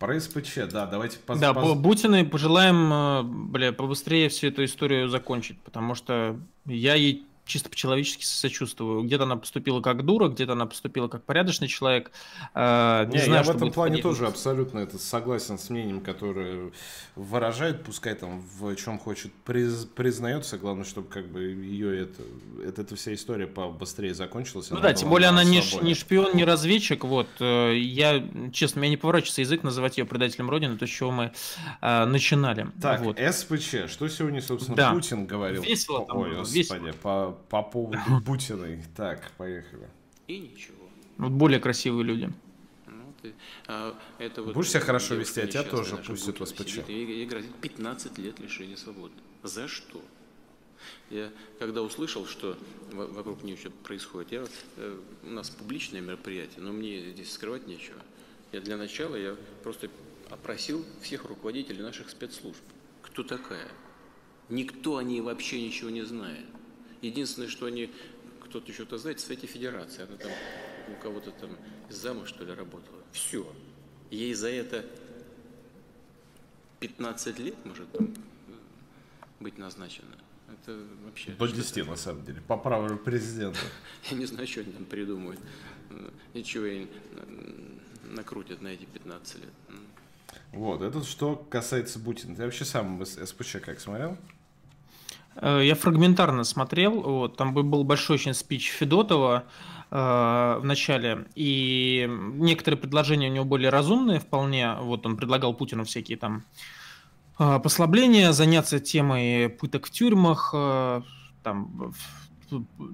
Про 0.00 0.18
СПЧ, 0.18 0.60
да, 0.72 0.86
давайте 0.86 1.18
поз... 1.18 1.38
Да, 1.38 1.52
поз... 1.52 1.76
Бутиной 1.76 2.24
пожелаем, 2.24 2.90
э, 2.90 3.22
бля, 3.22 3.70
побыстрее 3.70 4.30
всю 4.30 4.46
эту 4.46 4.64
историю 4.64 5.08
закончить, 5.08 5.60
потому 5.60 5.94
что 5.94 6.40
я 6.64 6.94
ей 6.94 7.26
чисто 7.50 7.68
по-человечески 7.68 8.24
сочувствую. 8.24 9.02
Где-то 9.02 9.24
она 9.24 9.36
поступила 9.36 9.80
как 9.80 10.04
дура, 10.04 10.28
где-то 10.28 10.52
она 10.52 10.66
поступила 10.66 11.08
как 11.08 11.24
порядочный 11.24 11.68
человек. 11.68 12.10
Э, 12.54 13.06
не, 13.06 13.14
не 13.14 13.24
знаю, 13.24 13.44
я 13.44 13.52
в 13.52 13.56
этом 13.56 13.72
плане 13.72 14.02
тоже 14.02 14.26
абсолютно 14.26 14.80
это 14.80 14.98
согласен 14.98 15.58
с 15.58 15.70
мнением, 15.70 16.00
которое 16.00 16.70
выражает, 17.16 17.84
пускай 17.84 18.14
там 18.14 18.42
в 18.58 18.74
чем 18.76 18.98
хочет 18.98 19.32
приз, 19.44 19.86
признается, 19.94 20.58
главное, 20.58 20.84
чтобы 20.84 21.08
как 21.08 21.26
бы 21.28 21.40
ее 21.40 22.02
это, 22.02 22.22
это 22.66 22.82
эта 22.82 22.96
вся 22.96 23.14
история 23.14 23.46
побыстрее 23.46 24.14
закончилась. 24.14 24.70
Ну 24.70 24.80
да, 24.80 24.92
тем 24.92 25.08
более 25.08 25.28
она 25.28 25.44
не, 25.44 25.62
не 25.82 25.94
шпион, 25.94 26.34
не 26.34 26.44
разведчик, 26.44 27.04
вот. 27.04 27.28
Э, 27.40 27.76
я, 27.76 28.22
честно, 28.52 28.80
меня 28.80 28.90
не 28.90 28.96
поворачивается 28.96 29.42
язык 29.42 29.62
называть 29.62 29.98
ее 29.98 30.04
предателем 30.04 30.50
Родины, 30.50 30.76
то, 30.76 30.86
с 30.86 30.90
чего 30.90 31.10
мы 31.10 31.32
э, 31.80 32.04
начинали. 32.04 32.68
Так, 32.80 33.00
вот. 33.00 33.18
СПЧ, 33.18 33.90
что 33.90 34.08
сегодня, 34.08 34.40
собственно, 34.40 34.76
да. 34.76 34.92
Путин 34.92 35.26
говорил? 35.26 35.62
Весело 35.62 36.06
там 36.06 36.16
Ой, 36.18 36.30
было, 36.30 36.38
господи, 36.40 36.58
весело. 36.58 36.92
по 37.02 37.38
по 37.48 37.62
поводу 37.62 37.98
Бутиной. 38.24 38.82
Так, 38.96 39.32
поехали. 39.36 39.88
И 40.26 40.38
ничего. 40.38 40.88
Вот 41.18 41.32
более 41.32 41.60
красивые 41.60 42.04
люди. 42.04 42.32
Ну, 42.86 43.14
ты, 43.20 43.34
а, 43.66 43.98
это 44.18 44.42
вот 44.42 44.54
Будешь 44.54 44.70
себя 44.70 44.80
хорошо 44.80 45.14
вести, 45.14 45.40
а 45.40 45.46
тебя 45.46 45.62
тоже 45.62 45.96
пустят 45.96 46.40
в 46.40 46.46
СПЧ. 46.46 46.88
Ей 46.88 47.26
грозит 47.26 47.54
15 47.56 48.18
лет 48.18 48.38
лишения 48.38 48.76
свободы. 48.76 49.14
За 49.42 49.68
что? 49.68 50.00
Я 51.10 51.30
когда 51.58 51.82
услышал, 51.82 52.26
что 52.26 52.56
вокруг 52.92 53.42
нее 53.42 53.56
что-то 53.56 53.76
происходит, 53.84 54.32
я, 54.32 54.44
э, 54.76 55.00
у 55.24 55.30
нас 55.30 55.50
публичное 55.50 56.00
мероприятие, 56.00 56.62
но 56.62 56.72
мне 56.72 57.10
здесь 57.10 57.32
скрывать 57.32 57.66
нечего. 57.66 57.98
Я 58.52 58.60
для 58.60 58.76
начала 58.76 59.16
я 59.16 59.36
просто 59.62 59.90
опросил 60.30 60.84
всех 61.02 61.24
руководителей 61.24 61.82
наших 61.82 62.08
спецслужб. 62.10 62.62
Кто 63.02 63.22
такая? 63.22 63.68
Никто 64.48 64.96
о 64.96 65.02
ней 65.02 65.20
вообще 65.20 65.60
ничего 65.60 65.90
не 65.90 66.02
знает. 66.02 66.46
Единственное, 67.02 67.48
что 67.48 67.66
они, 67.66 67.90
кто-то 68.44 68.72
что-то 68.72 68.98
знает, 68.98 69.20
в 69.20 69.22
Совете 69.22 69.46
Федерации. 69.46 70.02
Она 70.02 70.16
там 70.16 70.30
у 70.88 71.02
кого-то 71.02 71.30
там 71.32 71.56
из 71.88 71.96
зама, 71.96 72.26
что 72.26 72.44
ли, 72.44 72.52
работала. 72.52 73.02
Все. 73.12 73.50
Ей 74.10 74.34
за 74.34 74.50
это 74.50 74.84
15 76.80 77.38
лет 77.38 77.54
может 77.64 77.90
там 77.92 78.14
быть 79.38 79.58
назначено. 79.58 80.08
Это 80.48 80.78
вообще... 81.04 81.30
До 81.32 81.46
10, 81.46 81.86
на 81.86 81.96
самом 81.96 82.24
деле, 82.24 82.40
по 82.40 82.56
праву 82.56 82.96
президента. 82.96 83.60
Я 84.10 84.16
не 84.16 84.26
знаю, 84.26 84.46
что 84.46 84.60
они 84.60 84.72
там 84.72 84.84
придумают. 84.84 85.40
Ничего 86.34 86.66
и 86.66 86.86
накрутят 88.04 88.60
на 88.60 88.68
эти 88.68 88.84
15 88.84 89.36
лет. 89.36 89.52
Вот, 90.52 90.82
это 90.82 91.04
что 91.04 91.36
касается 91.36 91.98
Бутина. 91.98 92.34
Ты 92.34 92.42
вообще 92.42 92.64
сам 92.64 93.04
СПЧ 93.04 93.56
как 93.62 93.80
смотрел? 93.80 94.18
Э, 95.36 95.60
я 95.64 95.74
фрагментарно 95.74 96.44
смотрел, 96.44 97.00
вот, 97.00 97.36
там 97.36 97.54
был 97.54 97.84
большой 97.84 98.16
очень 98.16 98.34
спич 98.34 98.70
Федотова 98.70 99.44
э, 99.90 99.96
в 99.96 100.64
начале, 100.64 101.26
и 101.34 102.08
некоторые 102.34 102.78
предложения 102.78 103.28
у 103.28 103.32
него 103.32 103.44
были 103.44 103.66
разумные 103.66 104.20
вполне, 104.20 104.74
вот 104.80 105.06
он 105.06 105.16
предлагал 105.16 105.54
Путину 105.54 105.84
всякие 105.84 106.18
там 106.18 106.44
э, 107.38 107.60
послабления, 107.62 108.32
заняться 108.32 108.80
темой 108.80 109.48
пыток 109.48 109.86
в 109.86 109.90
тюрьмах, 109.90 110.50
э, 110.54 111.02
там, 111.42 111.94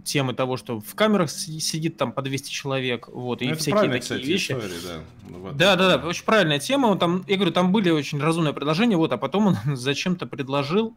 темы 0.05 0.35
того, 0.35 0.57
что 0.57 0.81
в 0.81 0.95
камерах 0.95 1.31
сидит 1.31 1.97
там 1.97 2.13
по 2.13 2.23
200 2.23 2.51
человек, 2.51 3.09
вот, 3.09 3.43
и 3.43 3.49
ну, 3.49 3.57
всякие 3.57 3.83
такие 3.83 4.01
кстати, 4.01 4.23
вещи. 4.23 4.53
История, 4.53 4.75
да. 4.85 5.01
Ну, 5.29 5.53
да, 5.53 5.77
да, 5.77 5.97
да, 5.97 6.07
очень 6.07 6.25
правильная 6.25 6.59
тема. 6.59 6.97
Там, 6.99 7.25
я 7.27 7.37
говорю, 7.37 7.53
там 7.53 7.73
были 7.73 7.91
очень 7.91 8.21
разумные 8.21 8.53
предложения, 8.53 8.97
вот, 8.97 9.13
а 9.13 9.17
потом 9.17 9.47
он 9.47 9.57
зачем-то 9.77 10.27
предложил 10.27 10.95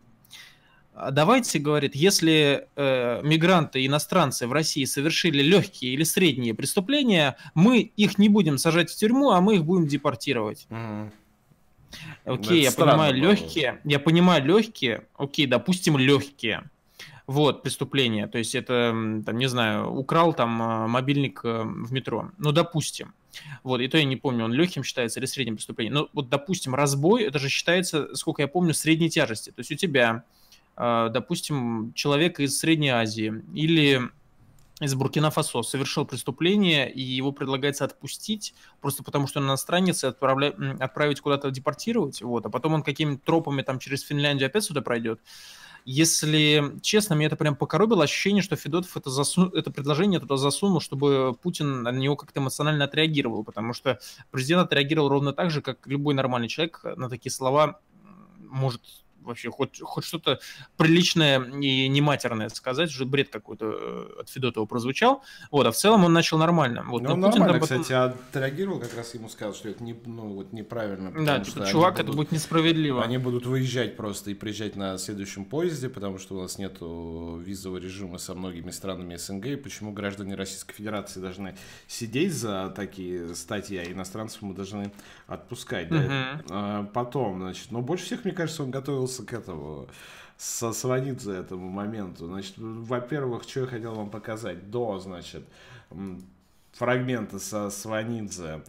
давайте, 1.12 1.60
говорит, 1.60 1.96
если 1.96 2.68
э, 2.76 3.22
мигранты, 3.24 3.86
иностранцы 3.86 4.48
в 4.48 4.54
России 4.54 4.86
совершили 4.86 5.42
легкие 5.42 5.94
или 5.94 6.04
средние 6.04 6.54
преступления, 6.54 7.38
мы 7.54 7.80
их 7.80 8.18
не 8.18 8.30
будем 8.30 8.58
сажать 8.58 8.90
в 8.90 8.96
тюрьму, 8.96 9.32
а 9.32 9.42
мы 9.42 9.56
их 9.56 9.66
будем 9.66 9.88
депортировать. 9.88 10.68
Угу. 10.70 11.12
Окей, 12.26 12.66
Это 12.66 12.82
я 12.82 12.86
понимаю 12.86 13.14
легкие, 13.16 13.82
я 13.84 14.00
понимаю 14.00 14.46
легкие, 14.46 15.08
окей, 15.18 15.48
допустим 15.48 15.98
легкие. 15.98 16.70
Вот, 17.26 17.62
преступление. 17.62 18.26
То 18.26 18.40
есть 18.40 18.56
это, 18.56 18.90
там, 19.24 19.38
не 19.38 19.48
знаю, 19.48 19.94
украл 19.94 20.34
там 20.34 20.62
а, 20.64 20.88
мобильник 20.88 21.42
э, 21.44 21.62
в 21.62 21.94
метро. 21.94 22.32
Ну, 22.40 22.52
допустим. 22.52 23.14
Вот, 23.62 23.82
и 23.82 23.88
то 23.88 24.00
я 24.00 24.04
не 24.04 24.16
помню, 24.16 24.46
он 24.46 24.54
легким 24.54 24.84
считается 24.84 25.20
или 25.20 25.28
средним 25.28 25.56
преступлением. 25.56 25.94
Но 25.94 26.10
вот, 26.14 26.30
допустим, 26.30 26.74
разбой, 26.74 27.24
это 27.24 27.38
же 27.38 27.48
считается, 27.48 28.16
сколько 28.16 28.42
я 28.42 28.48
помню, 28.48 28.74
средней 28.74 29.12
тяжести. 29.12 29.52
То 29.52 29.60
есть 29.60 29.72
у 29.72 29.76
тебя, 29.76 30.10
а, 30.10 30.24
допустим, 30.80 31.92
человек 31.94 32.39
из 32.39 32.58
Средней 32.58 32.89
Азии 32.89 33.44
или 33.54 34.10
из 34.80 34.96
Буркина-Фасо 34.96 35.62
совершил 35.62 36.06
преступление, 36.06 36.89
и 36.89 37.02
его 37.02 37.34
предлагается 37.34 37.84
отпустить, 37.84 38.54
просто 38.80 39.04
потому 39.04 39.28
что 39.28 39.39
он 39.39 39.46
иностранец, 39.46 40.04
и 40.06 40.08
отправля... 40.08 40.56
отправить 40.80 41.20
куда-то 41.20 41.52
депортировать, 41.52 42.22
вот, 42.22 42.46
а 42.46 42.50
потом 42.50 42.76
он 42.76 42.84
какими-то 42.84 43.22
тропами 43.24 43.62
там 43.62 43.80
через 43.80 44.02
Финляндию 44.04 44.48
опять 44.48 44.63
сюда 44.63 44.82
пройдет. 44.82 45.20
Если 45.86 46.80
честно, 46.82 47.15
мне 47.15 47.26
это 47.26 47.36
прям 47.36 47.56
покоробило 47.56 48.04
ощущение, 48.04 48.44
что 48.44 48.56
Федотов 48.56 48.96
это, 48.96 49.10
засу... 49.10 49.48
это 49.50 49.72
предложение 49.72 50.20
туда 50.20 50.38
засунул, 50.38 50.80
чтобы 50.80 51.36
Путин 51.42 51.84
на 51.84 51.92
него 51.92 52.15
как-то 52.15 52.39
эмоционально 52.39 52.86
отреагировал, 52.86 53.44
потому 53.44 53.74
что 53.74 54.00
президент 54.32 54.65
отреагировал 54.68 55.10
ровно 55.10 55.34
так 55.34 55.52
же, 55.52 55.62
как 55.62 55.88
любой 55.88 56.13
нормальный 56.13 56.48
человек 56.48 56.82
на 56.96 57.10
такие 57.10 57.32
слова 57.32 57.80
может 58.38 58.82
вообще 59.22 59.50
хоть, 59.50 59.80
хоть 59.82 60.06
что-то 60.06 60.40
приличное 60.78 61.42
и 61.42 61.88
не 61.88 62.02
матерное 62.02 62.50
сказать, 62.50 62.90
уже 62.90 63.06
бред 63.06 63.30
какой-то 63.30 63.66
э, 63.66 64.22
от 64.22 64.30
Федотова 64.30 64.66
прозвучал, 64.66 65.24
вот, 65.52 65.66
а 65.66 65.72
в 65.72 65.76
целом 65.76 66.06
он 66.06 66.14
начал 66.14 66.38
нормально. 66.38 66.84
Вот, 66.88 67.02
ну, 67.02 67.16
нормально, 67.16 67.60
потом... 67.60 67.82
кстати, 67.82 67.94
отреагировал, 67.94 68.80
как 68.80 68.96
раз 68.96 69.14
ему 69.14 69.30
сказал, 69.30 69.54
что 69.54 69.70
это 69.70 69.84
не, 69.84 69.96
ну, 70.06 70.34
вот 70.34 70.54
неправильно. 70.54 71.12
Да, 71.26 71.44
что, 71.44 71.64
что 71.64 71.72
чувак, 71.72 71.94
будут, 71.94 72.08
это 72.08 72.18
будет 72.18 72.32
несправедливо. 72.32 73.04
Они 73.04 73.18
будут 73.18 73.46
выезжать 73.46 73.96
просто 73.98 74.32
и 74.32 74.34
приезжать 74.34 74.76
на 74.76 74.98
следующем 74.98 75.46
поезде, 75.46 75.90
потому 75.90 76.18
что 76.18 76.38
у 76.38 76.42
нас 76.42 76.58
нет 76.58 76.78
визового 76.80 77.78
режима 77.78 78.18
со 78.18 78.34
многими 78.36 78.72
странами 78.72 79.16
СНГ, 79.16 79.46
и 79.48 79.56
почему 79.56 79.92
граждане 79.92 80.36
Российской 80.36 80.74
Федерации 80.74 81.20
должны 81.20 81.56
сидеть 81.88 82.34
за 82.34 82.72
такие 82.76 83.36
статьи, 83.36 83.78
а 83.78 83.92
иностранцев 83.92 84.42
мы 84.42 84.54
должны 84.54 84.92
отпускать. 85.28 85.90
Да? 85.90 85.98
Угу. 85.98 86.44
А, 86.50 86.84
потом, 86.94 87.40
значит, 87.40 87.72
но 87.72 87.82
больше 87.82 88.06
всех, 88.06 88.24
мне 88.26 88.34
кажется, 88.34 88.64
он 88.64 88.72
готовился 88.72 89.09
готовился 89.10 89.26
к 89.26 89.34
этому, 89.34 89.88
со 90.38 90.72
Сванидзе 90.72 91.38
этому 91.38 91.69
моменту. 91.69 92.28
Значит, 92.28 92.56
во-первых, 92.58 93.43
что 93.43 93.62
я 93.62 93.65
хотел 93.67 93.95
вам 93.95 94.10
показать. 94.10 94.69
До, 94.69 95.00
значит, 95.00 95.43
фрагмента 96.74 97.39
со 97.39 97.69
Сванидзе. 97.69 98.62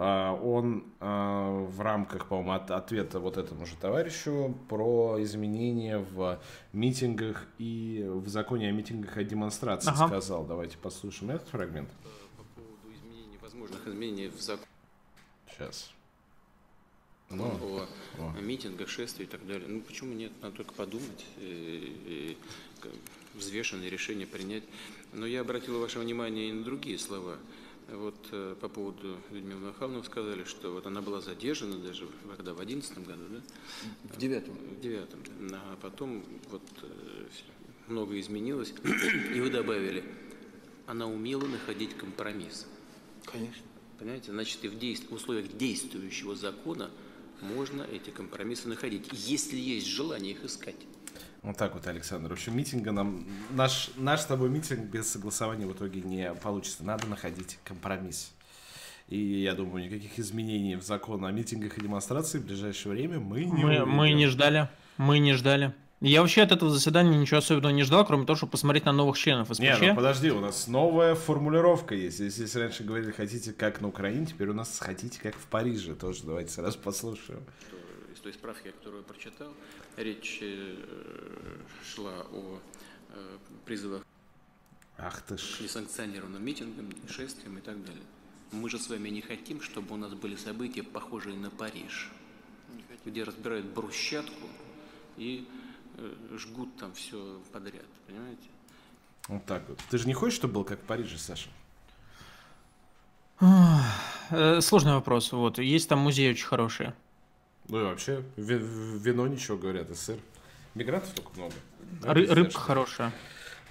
А, 0.00 0.32
он 0.32 0.84
а, 1.00 1.64
в 1.64 1.80
рамках, 1.80 2.28
по-моему, 2.28 2.52
от, 2.52 2.70
ответа 2.70 3.18
вот 3.18 3.36
этому 3.36 3.66
же 3.66 3.74
товарищу 3.76 4.54
про 4.68 5.20
изменения 5.20 5.98
в 5.98 6.38
митингах 6.72 7.46
и 7.58 8.06
в 8.08 8.28
законе 8.28 8.68
о 8.68 8.72
митингах 8.72 9.18
и 9.18 9.24
демонстрации 9.24 9.90
ага. 9.90 10.06
сказал. 10.06 10.44
Давайте 10.44 10.78
послушаем 10.78 11.32
этот 11.32 11.48
фрагмент. 11.48 11.90
По 12.36 12.60
поводу 12.60 12.94
изменений, 12.94 13.38
возможных 13.42 13.88
изменений 13.88 14.28
в 14.28 14.40
законе. 14.40 14.68
Сейчас 15.50 15.90
ну, 17.30 17.44
о, 17.44 17.88
о 18.18 18.40
митингах, 18.40 18.88
шествиях 18.88 19.28
и 19.28 19.32
так 19.32 19.46
далее. 19.46 19.68
Ну 19.68 19.80
почему 19.82 20.14
нет? 20.14 20.32
Надо 20.40 20.56
только 20.56 20.72
подумать, 20.72 21.24
и, 21.38 22.36
и, 22.84 22.88
взвешенное 23.34 23.88
решение 23.88 24.26
принять. 24.26 24.64
Но 25.12 25.26
я 25.26 25.40
обратил 25.40 25.78
ваше 25.80 25.98
внимание 25.98 26.50
и 26.50 26.52
на 26.52 26.64
другие 26.64 26.98
слова. 26.98 27.36
Вот 27.90 28.16
э, 28.32 28.54
по 28.60 28.68
поводу 28.68 29.16
Людмилы 29.30 29.68
Михайловны 29.68 30.04
сказали, 30.04 30.44
что 30.44 30.72
вот 30.72 30.86
она 30.86 31.00
была 31.00 31.22
задержана 31.22 31.78
даже 31.78 32.06
когда 32.36 32.52
в 32.52 32.60
одиннадцатом 32.60 33.04
году, 33.04 33.22
да? 33.30 33.40
В 34.14 34.18
девятом. 34.18 34.54
В 34.54 34.80
девятом. 34.80 35.20
А 35.52 35.78
потом 35.80 36.22
вот 36.50 36.62
э, 36.82 37.26
много 37.86 38.20
изменилось, 38.20 38.74
и 39.34 39.40
вы 39.40 39.48
добавили, 39.48 40.04
она 40.86 41.06
умела 41.06 41.46
находить 41.46 41.96
компромисс. 41.96 42.66
Конечно. 43.24 43.64
Понимаете, 43.98 44.32
значит, 44.32 44.62
и 44.64 44.68
в, 44.68 44.78
действ... 44.78 45.10
в 45.10 45.14
условиях 45.14 45.56
действующего 45.56 46.36
закона 46.36 46.90
можно 47.42 47.82
эти 47.82 48.10
компромиссы 48.10 48.68
находить, 48.68 49.08
если 49.12 49.56
есть 49.56 49.86
желание 49.86 50.32
их 50.32 50.44
искать. 50.44 50.76
Вот 51.42 51.56
так 51.56 51.74
вот, 51.74 51.86
Александр. 51.86 52.30
В 52.30 52.32
общем, 52.32 52.56
митинга 52.56 52.92
нам... 52.92 53.26
Наш, 53.50 53.90
наш 53.96 54.20
с 54.20 54.26
тобой 54.26 54.50
митинг 54.50 54.90
без 54.90 55.08
согласования 55.08 55.66
в 55.66 55.72
итоге 55.72 56.00
не 56.00 56.32
получится. 56.34 56.84
Надо 56.84 57.06
находить 57.06 57.58
компромисс. 57.64 58.32
И 59.08 59.42
я 59.42 59.54
думаю, 59.54 59.86
никаких 59.86 60.18
изменений 60.18 60.76
в 60.76 60.82
закон 60.82 61.24
о 61.24 61.32
митингах 61.32 61.78
и 61.78 61.80
демонстрации 61.80 62.38
в 62.38 62.44
ближайшее 62.44 62.92
время 62.92 63.18
мы 63.18 63.44
не 63.44 63.64
мы, 63.64 63.86
мы 63.86 64.10
не 64.10 64.26
ждали. 64.26 64.68
Мы 64.98 65.18
не 65.18 65.32
ждали. 65.32 65.72
Я 66.00 66.20
вообще 66.20 66.42
от 66.42 66.52
этого 66.52 66.70
заседания 66.70 67.16
ничего 67.16 67.38
особенного 67.38 67.72
не 67.72 67.82
ждал, 67.82 68.06
кроме 68.06 68.24
того, 68.24 68.36
чтобы 68.36 68.52
посмотреть 68.52 68.84
на 68.84 68.92
новых 68.92 69.18
членов 69.18 69.48
СПЧ. 69.48 69.60
Не, 69.60 69.76
ну 69.80 69.96
подожди, 69.96 70.30
у 70.30 70.40
нас 70.40 70.68
новая 70.68 71.16
формулировка 71.16 71.96
есть. 71.96 72.20
Если, 72.20 72.42
если 72.42 72.60
раньше 72.60 72.84
говорили, 72.84 73.10
хотите 73.10 73.52
как 73.52 73.80
на 73.80 73.88
Украине, 73.88 74.26
теперь 74.26 74.48
у 74.48 74.54
нас 74.54 74.78
хотите 74.78 75.18
как 75.20 75.34
в 75.34 75.46
Париже. 75.46 75.96
Тоже 75.96 76.22
давайте 76.22 76.52
сразу 76.52 76.78
послушаем. 76.78 77.42
Из 78.14 78.20
той 78.20 78.32
справки, 78.32 78.70
которую 78.70 79.02
я 79.02 79.08
прочитал, 79.08 79.52
речь 79.96 80.38
э, 80.40 80.76
шла 81.84 82.26
о 82.32 82.60
э, 83.14 83.36
призывах 83.64 84.02
Ах 84.98 85.20
ты 85.22 85.36
ж. 85.36 85.56
к 85.58 85.60
несанкционированным 85.60 86.44
митингам, 86.44 86.92
шествиям 87.08 87.58
и 87.58 87.60
так 87.60 87.84
далее. 87.84 88.02
Мы 88.52 88.70
же 88.70 88.78
с 88.78 88.88
вами 88.88 89.08
не 89.08 89.20
хотим, 89.20 89.60
чтобы 89.60 89.94
у 89.94 89.96
нас 89.96 90.14
были 90.14 90.36
события, 90.36 90.84
похожие 90.84 91.36
на 91.36 91.50
Париж, 91.50 92.10
где 93.04 93.24
разбирают 93.24 93.66
брусчатку 93.66 94.46
и 95.16 95.46
жгут 96.36 96.76
там 96.76 96.92
все 96.94 97.40
подряд, 97.52 97.86
понимаете? 98.06 98.48
Вот 99.28 99.44
так 99.44 99.62
вот. 99.68 99.78
Ты 99.90 99.98
же 99.98 100.06
не 100.06 100.14
хочешь, 100.14 100.36
чтобы 100.36 100.54
был 100.54 100.64
как 100.64 100.78
в 100.80 100.82
Париже, 100.84 101.18
Саша? 101.18 101.48
Э, 104.30 104.60
сложный 104.60 104.94
вопрос. 104.94 105.32
Вот. 105.32 105.58
Есть 105.58 105.88
там 105.88 106.00
музей 106.00 106.30
очень 106.30 106.46
хороший. 106.46 106.92
Ну 107.68 107.80
и 107.80 107.84
вообще, 107.84 108.22
вино 108.36 109.26
ничего 109.26 109.56
говорят, 109.56 109.90
и 109.90 109.94
сыр. 109.94 110.18
Мигрантов 110.74 111.10
только 111.10 111.30
много. 111.36 111.54
Ры- 112.02 112.26
рыбка 112.32 112.58
хорошая. 112.58 113.12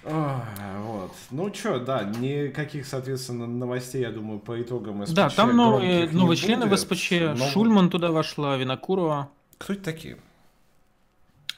А, 0.04 0.44
вот. 0.82 1.12
Ну 1.30 1.52
что, 1.52 1.80
да, 1.80 2.04
никаких, 2.04 2.86
соответственно, 2.86 3.46
новостей, 3.46 4.02
я 4.02 4.10
думаю, 4.10 4.38
по 4.38 4.60
итогам 4.62 5.04
СПЧ. 5.04 5.14
Да, 5.14 5.28
там 5.30 5.56
новые, 5.56 6.08
новые 6.10 6.36
члены 6.36 6.66
будет. 6.66 6.78
в 6.78 6.82
СПЧ. 6.82 7.12
Но... 7.36 7.48
Шульман 7.50 7.90
туда 7.90 8.12
вошла, 8.12 8.56
Винокурова. 8.56 9.28
Кто 9.58 9.72
это 9.72 9.82
такие? 9.82 10.18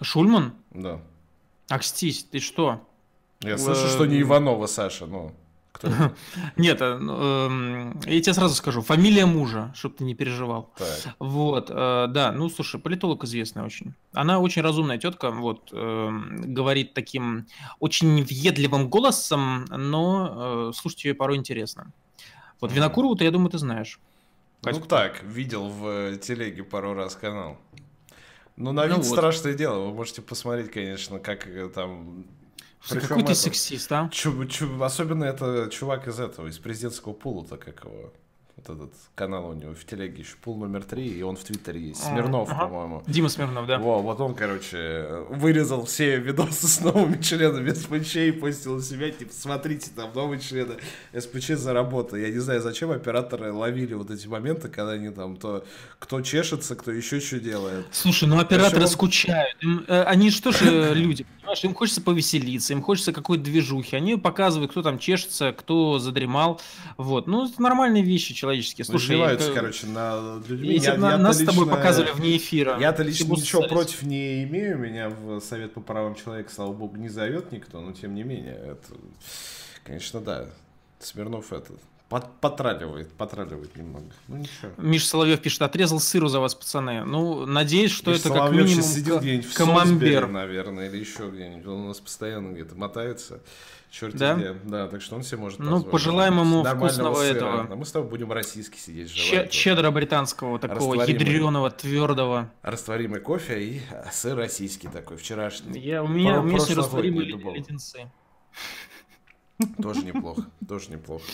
Шульман? 0.02 0.54
Да. 0.70 1.00
Акстись, 1.68 2.24
ты 2.24 2.40
что? 2.40 2.86
Я 3.42 3.56
слышу, 3.58 3.86
что 3.88 4.06
не 4.06 4.20
Иванова 4.20 4.66
Саша, 4.66 5.06
но... 5.06 5.32
Кто 5.72 5.88
Нет, 6.56 6.80
э, 6.80 6.98
ну, 6.98 7.46
эм, 7.46 8.00
я 8.04 8.20
тебе 8.20 8.34
сразу 8.34 8.54
скажу, 8.54 8.82
фамилия 8.82 9.24
мужа, 9.24 9.72
чтобы 9.74 9.94
ты 9.94 10.04
не 10.04 10.14
переживал. 10.14 10.70
Так. 10.76 11.14
Вот, 11.20 11.70
э, 11.70 12.06
да, 12.08 12.32
ну 12.32 12.50
слушай, 12.50 12.80
политолог 12.80 13.24
известная 13.24 13.64
очень. 13.64 13.94
Она 14.12 14.40
очень 14.40 14.62
разумная 14.62 14.98
тетка, 14.98 15.30
вот, 15.30 15.72
говорит 15.72 16.92
таким 16.92 17.46
очень 17.78 18.22
въедливым 18.22 18.90
голосом, 18.90 19.64
но 19.66 20.70
э, 20.70 20.72
слушать 20.74 21.04
ее 21.04 21.14
порой 21.14 21.36
интересно. 21.36 21.92
Вот 22.60 22.72
Винокурову-то, 22.72 23.24
я 23.24 23.30
думаю, 23.30 23.50
ты 23.50 23.58
знаешь. 23.58 24.00
Ну 24.62 24.80
так, 24.80 25.22
видел 25.22 25.68
в 25.68 26.16
телеге 26.18 26.62
пару 26.62 26.92
раз 26.92 27.14
канал. 27.14 27.56
Ну, 28.60 28.72
на 28.72 28.86
вид 28.86 28.98
ну, 28.98 29.02
вот. 29.02 29.06
страшное 29.06 29.54
дело. 29.54 29.86
Вы 29.86 29.94
можете 29.94 30.20
посмотреть, 30.20 30.70
конечно, 30.70 31.18
как 31.18 31.46
э, 31.46 31.70
там... 31.74 32.26
Какой 32.86 33.24
ты 33.24 33.34
сексист, 33.34 33.90
а? 33.90 34.08
Чу, 34.10 34.44
чу, 34.46 34.82
особенно 34.82 35.24
это 35.24 35.68
чувак 35.70 36.06
из 36.08 36.20
этого, 36.20 36.46
из 36.46 36.58
президентского 36.58 37.14
пула-то, 37.14 37.56
как 37.56 37.84
его 37.84 38.12
вот 38.68 38.78
этот 38.78 38.94
канал 39.14 39.50
у 39.50 39.54
него 39.54 39.74
в 39.74 39.84
телеге 39.84 40.22
еще 40.22 40.36
пул 40.42 40.56
номер 40.56 40.84
три, 40.84 41.06
и 41.06 41.22
он 41.22 41.36
в 41.36 41.44
Твиттере 41.44 41.80
есть. 41.80 42.02
Смирнов, 42.02 42.50
ага. 42.50 42.66
по-моему. 42.66 43.02
Дима 43.06 43.28
Смирнов, 43.28 43.66
да. 43.66 43.78
Во, 43.78 44.00
вот 44.00 44.20
он, 44.20 44.34
короче, 44.34 45.24
вырезал 45.30 45.84
все 45.84 46.18
видосы 46.18 46.68
с 46.68 46.80
новыми 46.80 47.20
членами 47.20 47.70
СПЧ 47.70 48.16
и 48.16 48.32
постил 48.32 48.74
у 48.74 48.80
себя, 48.80 49.10
типа, 49.10 49.32
смотрите, 49.32 49.90
там 49.94 50.10
новые 50.14 50.40
члены 50.40 50.76
СПЧ 51.16 51.50
заработали. 51.50 52.22
Я 52.22 52.30
не 52.30 52.38
знаю, 52.38 52.60
зачем 52.60 52.90
операторы 52.90 53.52
ловили 53.52 53.94
вот 53.94 54.10
эти 54.10 54.26
моменты, 54.26 54.68
когда 54.68 54.92
они 54.92 55.10
там 55.10 55.36
то 55.36 55.64
кто 55.98 56.20
чешется, 56.20 56.76
кто 56.76 56.90
еще 56.90 57.20
что 57.20 57.40
делает. 57.40 57.86
Слушай, 57.92 58.28
ну 58.28 58.38
операторы 58.38 58.82
Причем... 58.82 58.92
скучают. 58.92 59.56
Им, 59.62 59.84
э, 59.86 60.02
они 60.02 60.30
что 60.30 60.52
же 60.52 60.94
люди, 60.94 61.26
понимаешь, 61.40 61.64
им 61.64 61.74
хочется 61.74 62.00
повеселиться, 62.00 62.72
им 62.72 62.82
хочется 62.82 63.12
какой-то 63.12 63.44
движухи. 63.44 63.96
Они 63.96 64.16
показывают, 64.16 64.70
кто 64.70 64.82
там 64.82 64.98
чешется, 64.98 65.52
кто 65.52 65.98
задремал. 65.98 66.60
Вот. 66.96 67.26
Ну, 67.26 67.46
это 67.46 67.60
нормальные 67.60 68.02
вещи. 68.02 68.34
Человек 68.34 68.49
человеческие. 68.50 68.84
Слушай, 68.84 69.02
Издеваются, 69.16 69.52
короче, 69.52 69.86
над 69.86 70.48
людьми. 70.48 70.68
Если 70.74 70.86
Я- 70.90 70.96
на- 70.96 71.10
я-то 71.12 71.22
нас 71.22 71.36
с 71.36 71.44
тобой 71.44 71.64
лично- 71.64 71.76
показывали 71.76 72.10
вне 72.12 72.36
эфира. 72.36 72.78
Я-то 72.80 73.02
лично 73.02 73.30
ничего 73.32 73.62
ссались. 73.62 73.72
против 73.72 74.02
не 74.02 74.44
имею, 74.44 74.78
меня 74.78 75.08
в 75.10 75.40
Совет 75.40 75.72
по 75.74 75.80
правам 75.80 76.14
человека, 76.14 76.50
слава 76.52 76.72
богу, 76.72 76.96
не 76.96 77.08
зовет 77.08 77.52
никто, 77.52 77.80
но 77.80 77.92
тем 77.92 78.14
не 78.14 78.22
менее, 78.24 78.54
это, 78.56 78.94
конечно, 79.84 80.20
да, 80.20 80.46
Смирнов 80.98 81.52
это 81.52 81.72
под- 82.08 82.30
потраливает, 82.40 83.12
потраливает 83.12 83.76
немного. 83.76 84.06
Ну 84.28 84.36
ничего. 84.38 84.72
Миш 84.78 85.06
Соловьев 85.06 85.40
пишет, 85.40 85.62
отрезал 85.62 86.00
сыру 86.00 86.28
за 86.28 86.40
вас, 86.40 86.54
пацаны. 86.56 87.04
Ну, 87.04 87.46
надеюсь, 87.46 87.92
что 87.92 88.10
Миш 88.10 88.20
это 88.20 88.28
как 88.30 88.38
Соловьев 88.38 88.64
минимум 88.64 88.82
сейчас 88.82 88.94
сидел 88.96 89.20
где-нибудь 89.20 89.46
в 89.46 89.54
камамбер. 89.54 90.12
Солсбери, 90.20 90.32
наверное, 90.32 90.88
или 90.90 90.98
еще 90.98 91.30
где-нибудь. 91.30 91.66
Он 91.66 91.80
у 91.84 91.88
нас 91.88 92.00
постоянно 92.00 92.52
где-то 92.52 92.74
мотается. 92.74 93.40
Черт 93.90 94.14
Да? 94.16 94.34
где. 94.34 94.52
Да, 94.64 94.86
так 94.86 95.02
что 95.02 95.16
он 95.16 95.22
себе 95.24 95.38
может 95.38 95.58
Ну, 95.58 95.64
позволить. 95.66 95.90
пожелаем 95.90 96.38
ему 96.38 96.62
вкусного 96.64 97.16
сыра. 97.16 97.36
этого. 97.36 97.66
А 97.70 97.74
мы 97.76 97.84
с 97.84 97.90
тобой 97.90 98.08
будем 98.08 98.30
российский 98.32 98.78
сидеть, 98.78 99.08
тоже. 99.12 99.48
чеддера 99.48 99.90
британского, 99.90 100.58
такого 100.60 100.94
Растворимый. 100.96 101.12
ядреного, 101.26 101.70
твердого. 101.72 102.50
Растворимый 102.62 103.20
кофе 103.20 103.60
и 103.62 103.80
а, 103.90 104.08
сыр 104.12 104.36
российский 104.36 104.86
такой, 104.88 105.16
вчерашний. 105.16 105.80
Я, 105.80 106.04
у 106.04 106.06
меня, 106.08 106.38
у 106.40 106.44
меня 106.44 106.58
сегодня 106.60 106.76
растворимые 106.84 107.26
леденцы. 107.26 108.08
Тоже 109.82 110.02
неплохо, 110.04 110.46
тоже 110.68 110.90
неплохо. 110.90 111.24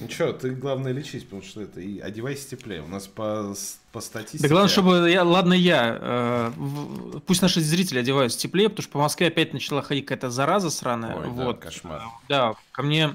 Ну 0.00 0.08
что, 0.08 0.32
ты 0.32 0.50
главное 0.50 0.92
лечись, 0.92 1.24
потому 1.24 1.42
что 1.42 1.62
это 1.62 1.80
и 1.80 1.98
одевайся 1.98 2.50
теплее. 2.50 2.82
У 2.82 2.88
нас 2.88 3.06
по, 3.06 3.54
по 3.92 4.00
статистике... 4.00 4.42
Да 4.42 4.48
главное, 4.48 4.68
чтобы 4.68 5.10
я, 5.10 5.24
ладно 5.24 5.54
я, 5.54 5.98
э, 6.00 6.52
пусть 7.26 7.42
наши 7.42 7.60
зрители 7.60 7.98
одеваются 7.98 8.38
теплее, 8.38 8.68
потому 8.68 8.82
что 8.82 8.92
по 8.92 8.98
Москве 8.98 9.28
опять 9.28 9.52
начала 9.52 9.82
ходить 9.82 10.06
какая-то 10.06 10.30
зараза 10.30 10.70
сраная. 10.70 11.16
Ой, 11.16 11.24
да, 11.24 11.44
вот. 11.44 11.58
кошмар. 11.58 12.02
Да, 12.28 12.54
ко 12.72 12.82
мне 12.82 13.14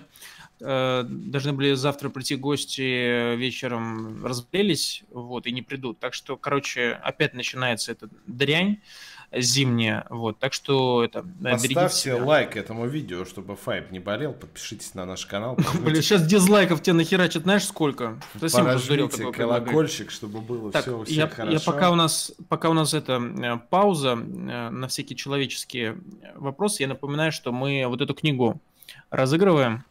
э, 0.60 1.04
должны 1.08 1.54
были 1.54 1.74
завтра 1.74 2.10
прийти 2.10 2.36
гости 2.36 3.36
вечером, 3.36 4.26
разболелись, 4.26 5.04
вот, 5.12 5.48
и 5.48 5.52
не 5.52 5.62
придут. 5.62 6.00
Так 6.00 6.14
что, 6.14 6.38
короче, 6.38 7.00
опять 7.04 7.34
начинается 7.34 7.92
эта 7.92 8.10
дрянь 8.26 8.80
зимняя, 9.32 10.06
вот, 10.10 10.40
так 10.40 10.54
что 10.54 11.04
это, 11.04 11.26
Поставьте 11.42 12.14
лайк 12.16 12.58
этому 12.58 12.88
видео, 12.88 13.26
чтобы 13.26 13.56
Файп 13.56 13.92
не 13.92 14.00
болел. 14.00 14.34
Подпишитесь 14.34 14.94
на 14.96 15.06
наш 15.06 15.26
канал. 15.26 15.58
Блин, 15.84 16.02
сейчас 16.02 16.26
дизлайков 16.26 16.82
тебе 16.82 16.94
нахерачат, 16.94 17.44
знаешь, 17.44 17.66
сколько? 17.66 18.20
Совсем 18.40 18.66
предлагает. 18.66 19.66
колокольчик, 19.66 20.12
чтобы 20.12 20.42
было 20.42 20.72
Так, 20.72 20.84
все 20.84 20.98
у 20.98 21.00
я, 21.02 21.06
всех 21.06 21.18
я 21.20 21.46
хорошо. 21.46 21.72
пока 21.72 21.92
у 21.92 21.96
нас 21.96 22.32
пока 22.50 22.70
у 22.70 22.74
нас 22.74 22.94
это 22.94 23.14
э, 23.14 23.58
пауза 23.70 24.12
э, 24.14 24.16
на 24.70 24.88
всякие 24.88 25.16
человеческие 25.16 25.98
вопросы, 26.36 26.84
я 26.84 26.88
напоминаю, 26.88 27.32
что 27.32 27.52
мы 27.52 27.86
вот 27.88 28.02
эту 28.02 28.14
книгу 28.14 28.60
разыгрываем. 29.12 29.84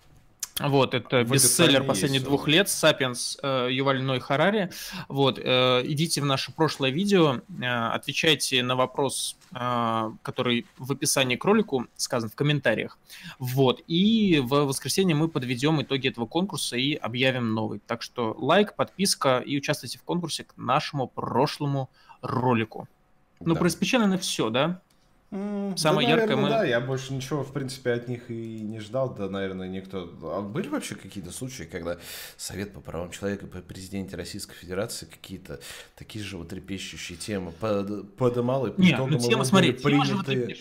Вот, 0.61 0.95
это 0.95 1.23
В 1.23 1.31
бестселлер 1.31 1.85
последних 1.85 2.21
есть 2.21 2.25
двух 2.25 2.49
лет, 2.49 2.69
«Сапиенс» 2.69 3.39
э, 3.43 3.69
Юваль 3.71 4.03
Ной 4.03 4.19
Харари. 4.19 4.71
Вот, 5.09 5.39
э, 5.39 5.83
идите 5.85 6.21
в 6.21 6.25
наше 6.25 6.53
прошлое 6.53 6.91
видео, 6.91 7.43
э, 7.61 7.65
отвечайте 7.65 8.63
на 8.63 8.75
вопрос, 8.75 9.37
э, 9.55 10.11
который 10.23 10.67
в 10.77 10.91
описании 10.93 11.37
к 11.37 11.45
ролику 11.45 11.87
сказан 11.97 12.29
в 12.29 12.35
комментариях. 12.35 12.99
Вот, 13.39 13.83
и 13.87 14.41
в 14.41 14.65
воскресенье 14.65 15.15
мы 15.15 15.29
подведем 15.29 15.81
итоги 15.81 16.09
этого 16.09 16.27
конкурса 16.27 16.77
и 16.77 16.95
объявим 16.95 17.55
новый. 17.55 17.81
Так 17.87 18.03
что 18.03 18.35
лайк, 18.39 18.75
подписка 18.75 19.39
и 19.39 19.57
участвуйте 19.57 19.99
в 19.99 20.03
конкурсе 20.03 20.45
к 20.45 20.57
нашему 20.57 21.07
прошлому 21.07 21.89
ролику. 22.21 22.89
Ну, 23.41 23.55
Да. 23.55 23.61
про 23.61 23.71
наверное, 23.93 24.19
все, 24.19 24.51
да? 24.51 24.81
Самое 25.31 26.07
да, 26.09 26.15
яркое 26.15 26.37
наверное, 26.37 26.37
мы- 26.37 26.49
Да, 26.49 26.65
я 26.65 26.81
больше 26.81 27.13
ничего, 27.13 27.45
в 27.45 27.53
принципе, 27.53 27.93
от 27.93 28.09
них 28.09 28.31
и 28.31 28.61
не 28.61 28.81
ждал. 28.81 29.15
Да, 29.15 29.29
наверное, 29.29 29.69
никто... 29.69 30.11
А 30.23 30.41
были 30.41 30.69
вообще 30.69 30.95
какие-то 30.95 31.31
случаи, 31.33 31.65
когда 31.65 31.99
Совет 32.39 32.73
по 32.73 32.81
правам 32.81 33.11
человека 33.11 33.47
при 33.47 33.61
президенте 33.61 34.17
Российской 34.17 34.55
Федерации 34.55 35.05
какие-то 35.07 35.61
такие 35.97 36.25
животрепещущие 36.25 37.19
темы 37.19 37.53
под- 37.53 38.17
подымал 38.17 38.67
и 38.67 38.71
по 38.71 38.81
Не, 38.81 38.93
итогам 38.93 39.11
ну 39.13 39.29
тема, 39.29 39.45
смотри, 39.45 39.75
тема 39.75 39.83
приняты-. 40.25 40.57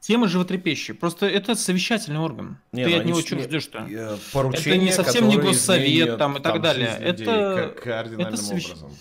Тема 0.00 0.28
животрепещущая. 0.28 0.94
Просто 0.94 1.24
это 1.24 1.54
совещательный 1.54 2.18
орган. 2.20 2.58
Не, 2.72 2.84
Ты 2.84 2.90
ну 2.90 2.96
от 2.98 3.04
него 3.06 3.22
чего 3.22 3.40
ждешь-то? 3.40 3.86
э, 3.90 4.18
Это 4.52 4.76
не 4.76 4.92
совсем 4.92 5.28
не 5.28 5.38
госсовет 5.38 6.18
там 6.18 6.36
и 6.36 6.42
так 6.42 6.60
далее. 6.60 6.94
Это- 7.00 7.72
ка- 7.74 7.80
кардинальным 7.82 8.34
это 8.34 8.42
совещ- 8.42 8.66
образом. 8.66 8.92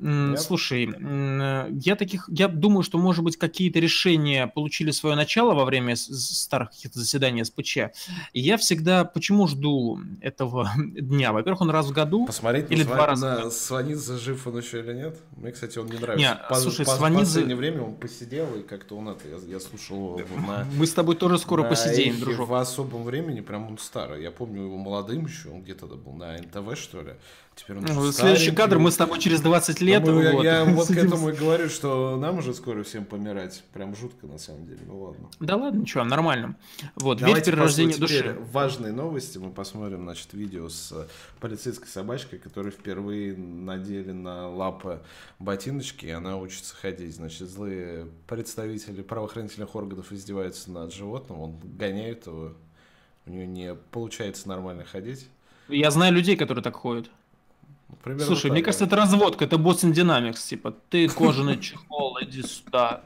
Нет? 0.00 0.40
Слушай, 0.40 0.88
э, 0.96 1.68
я 1.72 1.96
таких, 1.96 2.28
я 2.28 2.48
думаю, 2.48 2.82
что, 2.82 2.98
может 2.98 3.24
быть, 3.24 3.36
какие-то 3.36 3.78
решения 3.80 4.46
получили 4.46 4.90
свое 4.90 5.16
начало 5.16 5.54
во 5.54 5.64
время 5.64 5.96
старых 5.96 6.70
каких-то 6.70 6.98
заседаний 7.00 7.44
СПЧ. 7.44 7.76
И 8.32 8.40
я 8.40 8.56
всегда, 8.56 9.04
почему 9.04 9.46
жду 9.48 10.00
этого 10.20 10.70
дня? 10.76 11.32
Во-первых, 11.32 11.62
он 11.62 11.70
раз 11.70 11.86
в 11.86 11.92
году. 11.92 12.26
Посмотреть, 12.26 12.70
Или 12.70 12.84
два 12.84 13.06
раза. 13.06 13.40
на 13.44 13.50
Сванидзе 13.50 14.16
жив 14.18 14.46
он 14.46 14.58
еще 14.58 14.80
или 14.80 14.92
нет. 14.92 15.18
Мне, 15.36 15.50
кстати, 15.52 15.78
он 15.78 15.86
не 15.86 15.98
нравится. 15.98 16.16
Не, 16.42 16.48
По- 16.48 16.54
слушай, 16.56 16.84
по- 16.86 16.92
Сванидзе- 16.92 17.16
В 17.16 17.26
последнее 17.26 17.56
время 17.56 17.82
он 17.82 17.94
посидел, 17.96 18.54
и 18.56 18.62
как-то 18.62 18.96
он 18.96 19.08
это... 19.08 19.28
Я, 19.28 19.54
я 19.54 19.60
слушал 19.60 20.18
его 20.18 20.36
на... 20.36 20.66
Мы 20.76 20.86
с 20.86 20.92
тобой 20.92 21.16
тоже 21.16 21.38
скоро 21.38 21.62
на 21.64 21.68
посидеем, 21.70 22.14
Эхе 22.14 22.20
дружок. 22.24 22.48
В 22.48 22.54
особом 22.54 23.04
времени 23.04 23.40
прям 23.40 23.66
он 23.68 23.78
старый. 23.78 24.22
Я 24.22 24.30
помню 24.30 24.62
его 24.62 24.76
молодым 24.76 25.26
еще, 25.26 25.48
он 25.50 25.62
где-то 25.62 25.86
был 25.86 26.12
на 26.12 26.36
НТВ, 26.38 26.78
что 26.78 27.02
ли. 27.02 27.12
Теперь 27.58 27.78
он 27.78 27.84
Ну, 27.84 28.12
Следующий 28.12 28.52
кадр, 28.52 28.78
мы 28.78 28.92
с 28.92 28.96
тобой 28.96 29.18
через 29.18 29.40
20 29.40 29.80
лет. 29.80 30.04
Ну, 30.06 30.20
я, 30.20 30.32
вот, 30.32 30.44
я 30.44 30.64
вот 30.64 30.86
к 30.86 30.90
этому 30.92 31.30
и 31.30 31.32
говорю, 31.32 31.68
что 31.68 32.16
нам 32.16 32.38
уже 32.38 32.54
скоро 32.54 32.84
всем 32.84 33.04
помирать. 33.04 33.64
Прям 33.72 33.96
жутко, 33.96 34.28
на 34.28 34.38
самом 34.38 34.66
деле. 34.66 34.80
Ну 34.86 35.00
ладно. 35.00 35.28
Да 35.40 35.56
ладно, 35.56 35.80
ничего, 35.80 36.04
нормально. 36.04 36.54
Вот, 36.94 37.18
верь 37.18 37.28
Давайте 37.30 37.50
перерождение 37.50 37.96
просто 37.96 38.14
теперь 38.14 38.34
души. 38.34 38.46
важные 38.52 38.92
новости. 38.92 39.38
Мы 39.38 39.50
посмотрим, 39.50 40.04
значит, 40.04 40.32
видео 40.34 40.68
с 40.68 40.92
э, 40.92 41.06
полицейской 41.40 41.88
собачкой, 41.88 42.38
которая 42.38 42.70
впервые 42.70 43.36
надели 43.36 44.12
на 44.12 44.48
лапы 44.48 45.00
ботиночки, 45.40 46.06
и 46.06 46.10
она 46.10 46.36
учится 46.36 46.76
ходить. 46.76 47.16
Значит, 47.16 47.48
злые 47.48 48.06
представители 48.28 49.02
правоохранительных 49.02 49.74
органов 49.74 50.12
издеваются 50.12 50.70
над 50.70 50.94
животным, 50.94 51.40
он 51.40 51.58
гоняет 51.58 52.26
его, 52.26 52.52
у 53.26 53.30
нее 53.30 53.46
не 53.46 53.74
получается 53.74 54.48
нормально 54.48 54.84
ходить. 54.84 55.26
Я 55.68 55.90
знаю 55.90 56.14
людей, 56.14 56.36
которые 56.36 56.62
так 56.62 56.76
ходят. 56.76 57.10
Примерно 58.08 58.24
Слушай, 58.26 58.42
так, 58.44 58.50
мне 58.52 58.60
да. 58.62 58.64
кажется, 58.64 58.84
это 58.86 58.96
разводка, 58.96 59.44
это 59.44 59.56
Boston 59.56 59.92
Dynamics, 59.92 60.48
типа, 60.48 60.74
ты 60.88 61.10
кожаный 61.10 61.58
чехол, 61.60 62.16
иди 62.22 62.42
сюда. 62.42 63.02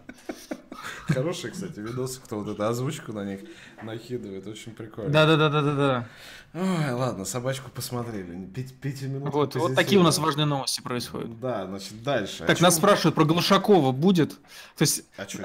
Хорошие, 1.08 1.50
кстати, 1.50 1.80
видосы, 1.80 2.20
кто 2.20 2.38
вот 2.38 2.46
эту 2.48 2.62
озвучку 2.64 3.12
на 3.12 3.24
них 3.24 3.40
накидывает, 3.82 4.46
очень 4.46 4.70
прикольно. 4.70 5.10
Да-да-да-да-да. 5.10 6.06
Ой, 6.54 6.90
ладно, 6.92 7.24
собачку 7.24 7.68
посмотрели. 7.72 8.46
Пяти, 8.46 8.74
пяти 8.74 9.06
минут. 9.06 9.32
Вот, 9.34 9.56
вот 9.56 9.74
такие 9.74 9.98
у 10.00 10.04
нас 10.04 10.18
важные 10.18 10.44
новости 10.46 10.80
происходят. 10.80 11.40
Да, 11.40 11.66
значит, 11.66 12.00
дальше. 12.04 12.44
Так, 12.44 12.60
нас 12.60 12.74
чем- 12.74 12.78
спрашивают, 12.82 13.16
про 13.16 13.24
Глушакова 13.24 13.90
будет? 13.90 14.30
То 14.76 14.82
есть, 14.82 15.02
А 15.16 15.26
чё 15.26 15.40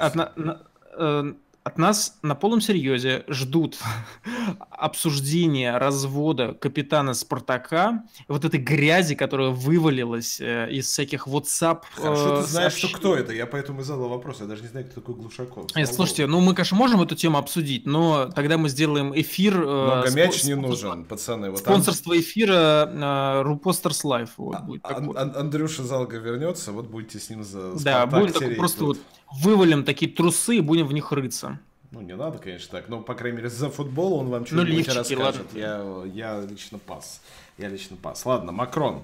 от, 1.68 1.78
э, 1.78 1.80
нас 1.80 2.18
на 2.22 2.34
полном 2.34 2.60
серьезе 2.60 3.24
ждут 3.28 3.78
обсуждения 4.70 5.76
развода 5.78 6.54
капитана 6.54 7.14
Спартака, 7.14 8.04
вот 8.28 8.44
этой 8.44 8.60
грязи, 8.60 9.14
которая 9.14 9.50
вывалилась 9.50 10.40
э, 10.40 10.70
из 10.70 10.86
всяких 10.86 11.26
WhatsApp 11.26 11.82
Хорошо, 11.94 12.38
э, 12.38 12.40
ты 12.42 12.46
знаешь, 12.48 12.72
что 12.72 12.80
сообщений. 12.88 12.94
кто 12.94 13.16
это. 13.16 13.32
Я 13.32 13.46
поэтому 13.46 13.80
и 13.80 13.84
задал 13.84 14.08
вопрос. 14.08 14.40
Я 14.40 14.46
даже 14.46 14.62
не 14.62 14.68
знаю, 14.68 14.86
кто 14.86 15.00
такой 15.00 15.14
Глушаков. 15.14 15.70
Слава 15.70 15.86
слушайте, 15.86 16.26
ну 16.26 16.40
мы, 16.40 16.54
конечно, 16.54 16.76
можем 16.76 17.02
эту 17.02 17.14
тему 17.16 17.38
обсудить, 17.38 17.86
но 17.86 18.26
тогда 18.34 18.58
мы 18.58 18.68
сделаем 18.68 19.12
эфир... 19.18 19.54
э, 19.60 19.64
Много 19.66 20.10
мяч 20.10 20.42
спо- 20.42 20.46
не 20.46 20.54
нужен, 20.54 21.04
пацаны. 21.04 21.50
Вот 21.50 21.60
Спонсорство 21.60 22.18
эфира 22.18 22.90
э, 22.92 23.42
Ruposters 23.42 24.04
Live. 24.04 24.30
Вот, 24.36 24.60
будет 24.62 24.84
Ан- 24.84 25.34
Андрюша 25.36 25.84
Залга 25.84 26.18
вернется, 26.18 26.72
вот 26.72 26.86
будете 26.86 27.18
с 27.18 27.30
ним 27.30 27.42
за 27.44 27.72
Да, 27.82 28.06
будем 28.06 28.32
такой 28.32 28.54
просто 28.54 28.84
вот 28.84 28.98
вывалим 29.32 29.84
такие 29.84 30.10
трусы 30.10 30.56
и 30.56 30.60
будем 30.60 30.86
в 30.86 30.92
них 30.92 31.12
рыться. 31.12 31.58
Ну, 31.90 32.02
не 32.02 32.14
надо, 32.14 32.38
конечно, 32.38 32.70
так. 32.78 32.88
Но, 32.88 33.00
по 33.00 33.14
крайней 33.14 33.38
мере, 33.38 33.48
за 33.48 33.70
футбол 33.70 34.14
он 34.14 34.28
вам 34.28 34.40
Ну, 34.40 34.46
что-нибудь 34.46 34.68
лифчики, 34.70 34.94
расскажет. 34.96 35.46
ладно. 35.54 35.58
Я, 35.58 36.02
я 36.36 36.40
лично 36.42 36.78
пас. 36.78 37.22
Я 37.56 37.68
лично 37.68 37.96
пас. 37.96 38.26
Ладно, 38.26 38.52
Макрон. 38.52 39.02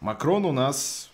Макрон 0.00 0.44
у 0.44 0.52
нас 0.52 1.10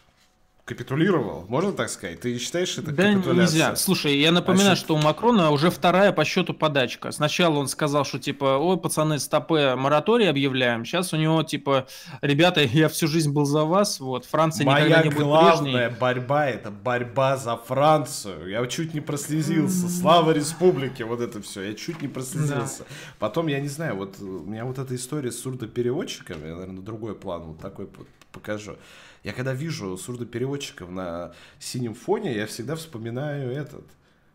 капитулировал, 0.64 1.44
можно 1.48 1.72
так 1.72 1.88
сказать? 1.90 2.20
Ты 2.20 2.38
считаешь 2.38 2.78
это 2.78 2.92
Да 2.92 3.12
нельзя. 3.12 3.74
Слушай, 3.74 4.18
я 4.18 4.30
напоминаю, 4.30 4.68
Значит- 4.68 4.84
что 4.84 4.94
у 4.94 4.98
Макрона 4.98 5.50
уже 5.50 5.70
вторая 5.70 6.12
по 6.12 6.24
счету 6.24 6.54
подачка. 6.54 7.10
Сначала 7.10 7.58
он 7.58 7.66
сказал, 7.66 8.04
что 8.04 8.20
типа, 8.20 8.58
ой, 8.58 8.76
пацаны, 8.78 9.18
стопе 9.18 9.74
мораторий 9.74 10.30
объявляем. 10.30 10.84
Сейчас 10.84 11.12
у 11.12 11.16
него 11.16 11.42
типа, 11.42 11.88
ребята, 12.20 12.60
я 12.72 12.88
всю 12.88 13.08
жизнь 13.08 13.32
был 13.32 13.44
за 13.44 13.64
вас, 13.64 13.98
вот, 13.98 14.24
Франция 14.24 14.64
Моя 14.64 14.86
никогда 14.86 15.02
не 15.02 15.10
будет 15.10 15.24
главная 15.24 15.72
прежней. 15.88 15.98
борьба 16.00 16.46
это 16.46 16.70
борьба 16.70 17.36
за 17.36 17.56
Францию. 17.56 18.48
Я 18.48 18.64
чуть 18.68 18.94
не 18.94 19.00
прослезился. 19.00 19.88
Слава 19.88 20.30
республике, 20.30 21.04
вот 21.04 21.20
это 21.20 21.42
все. 21.42 21.62
Я 21.62 21.74
чуть 21.74 22.00
не 22.00 22.08
прослезился. 22.08 22.84
Потом, 23.18 23.48
я 23.48 23.58
не 23.58 23.68
знаю, 23.68 23.96
вот 23.96 24.20
у 24.20 24.44
меня 24.44 24.64
вот 24.64 24.78
эта 24.78 24.94
история 24.94 25.32
с 25.32 25.40
сурдопереводчиками, 25.40 26.46
я, 26.46 26.54
наверное, 26.54 26.82
другой 26.82 27.16
план 27.16 27.42
вот 27.42 27.58
такой 27.58 27.88
покажу. 28.30 28.76
Я 29.22 29.32
когда 29.32 29.52
вижу 29.52 29.96
сурдопереводчиков 29.96 30.90
на 30.90 31.32
синем 31.60 31.94
фоне, 31.94 32.34
я 32.34 32.46
всегда 32.46 32.74
вспоминаю 32.74 33.52
этот 33.52 33.84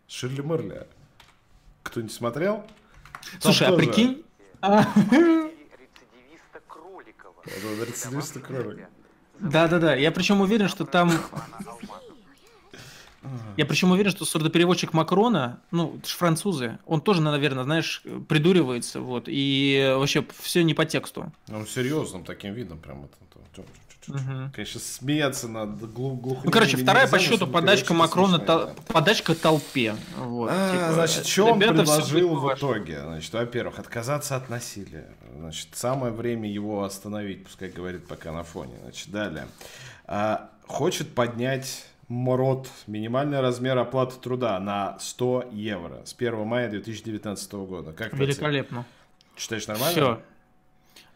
Ширли 0.07 0.41
Мерля. 0.41 0.87
Кто 1.83 2.01
не 2.01 2.09
смотрел? 2.09 2.65
Там 3.31 3.41
Слушай, 3.41 3.67
а 3.67 3.73
прикинь, 3.73 4.23
а, 4.61 4.87
рецидивиста 7.81 8.39
Кроликова. 8.39 8.89
Да-да-да, 9.39 9.95
я 9.95 10.11
причем 10.11 10.39
уверен, 10.41 10.69
что 10.69 10.85
там 10.85 11.11
я 13.57 13.65
причем 13.65 13.91
уверен, 13.91 14.11
что 14.11 14.23
сурдопереводчик 14.23 14.93
Макрона, 14.93 15.61
ну, 15.71 15.97
это 15.97 16.07
же 16.07 16.15
французы, 16.15 16.79
он 16.85 17.01
тоже, 17.01 17.21
наверное, 17.21 17.65
знаешь, 17.65 18.03
придуривается, 18.29 19.01
вот, 19.01 19.25
и 19.27 19.93
вообще 19.97 20.25
все 20.39 20.63
не 20.63 20.73
по 20.73 20.85
тексту. 20.85 21.33
Он 21.49 21.67
серьезным 21.67 22.23
таким 22.23 22.53
видом 22.53 22.77
прям 22.77 23.03
это. 23.03 23.17
Угу. 24.07 24.51
Конечно, 24.53 24.79
смеяться 24.79 25.47
над 25.47 25.79
глухо. 25.91 26.41
Ну, 26.43 26.51
короче, 26.51 26.77
вторая 26.77 27.07
по 27.07 27.19
счету 27.19 27.47
подачка 27.47 27.93
Макрона, 27.93 28.39
тол... 28.39 28.69
подачка 28.87 29.35
толпе. 29.35 29.95
Вот, 30.17 30.49
а, 30.51 30.71
типа, 30.71 30.93
значит, 30.93 31.25
что 31.25 31.45
он 31.47 31.59
предложил 31.59 32.35
в 32.35 32.53
итоге? 32.53 33.01
Значит, 33.01 33.33
во-первых, 33.33 33.79
отказаться 33.79 34.35
от 34.35 34.49
насилия. 34.49 35.07
Значит, 35.37 35.69
самое 35.73 36.13
время 36.13 36.49
его 36.49 36.83
остановить, 36.83 37.43
пускай 37.43 37.69
говорит 37.69 38.07
пока 38.07 38.31
на 38.31 38.43
фоне. 38.43 38.75
Значит, 38.83 39.09
далее. 39.09 39.47
А, 40.05 40.49
хочет 40.65 41.13
поднять 41.13 41.85
МРОД, 42.07 42.69
минимальный 42.87 43.41
размер 43.41 43.77
оплаты 43.77 44.15
труда 44.21 44.59
на 44.59 44.97
100 44.99 45.49
евро 45.51 46.05
с 46.05 46.13
1 46.13 46.45
мая 46.45 46.69
2019 46.69 47.53
года. 47.53 47.91
Как 47.91 48.13
Великолепно. 48.13 48.85
Считаешь 49.35 49.67
нормально? 49.67 49.91
Все. 49.91 50.21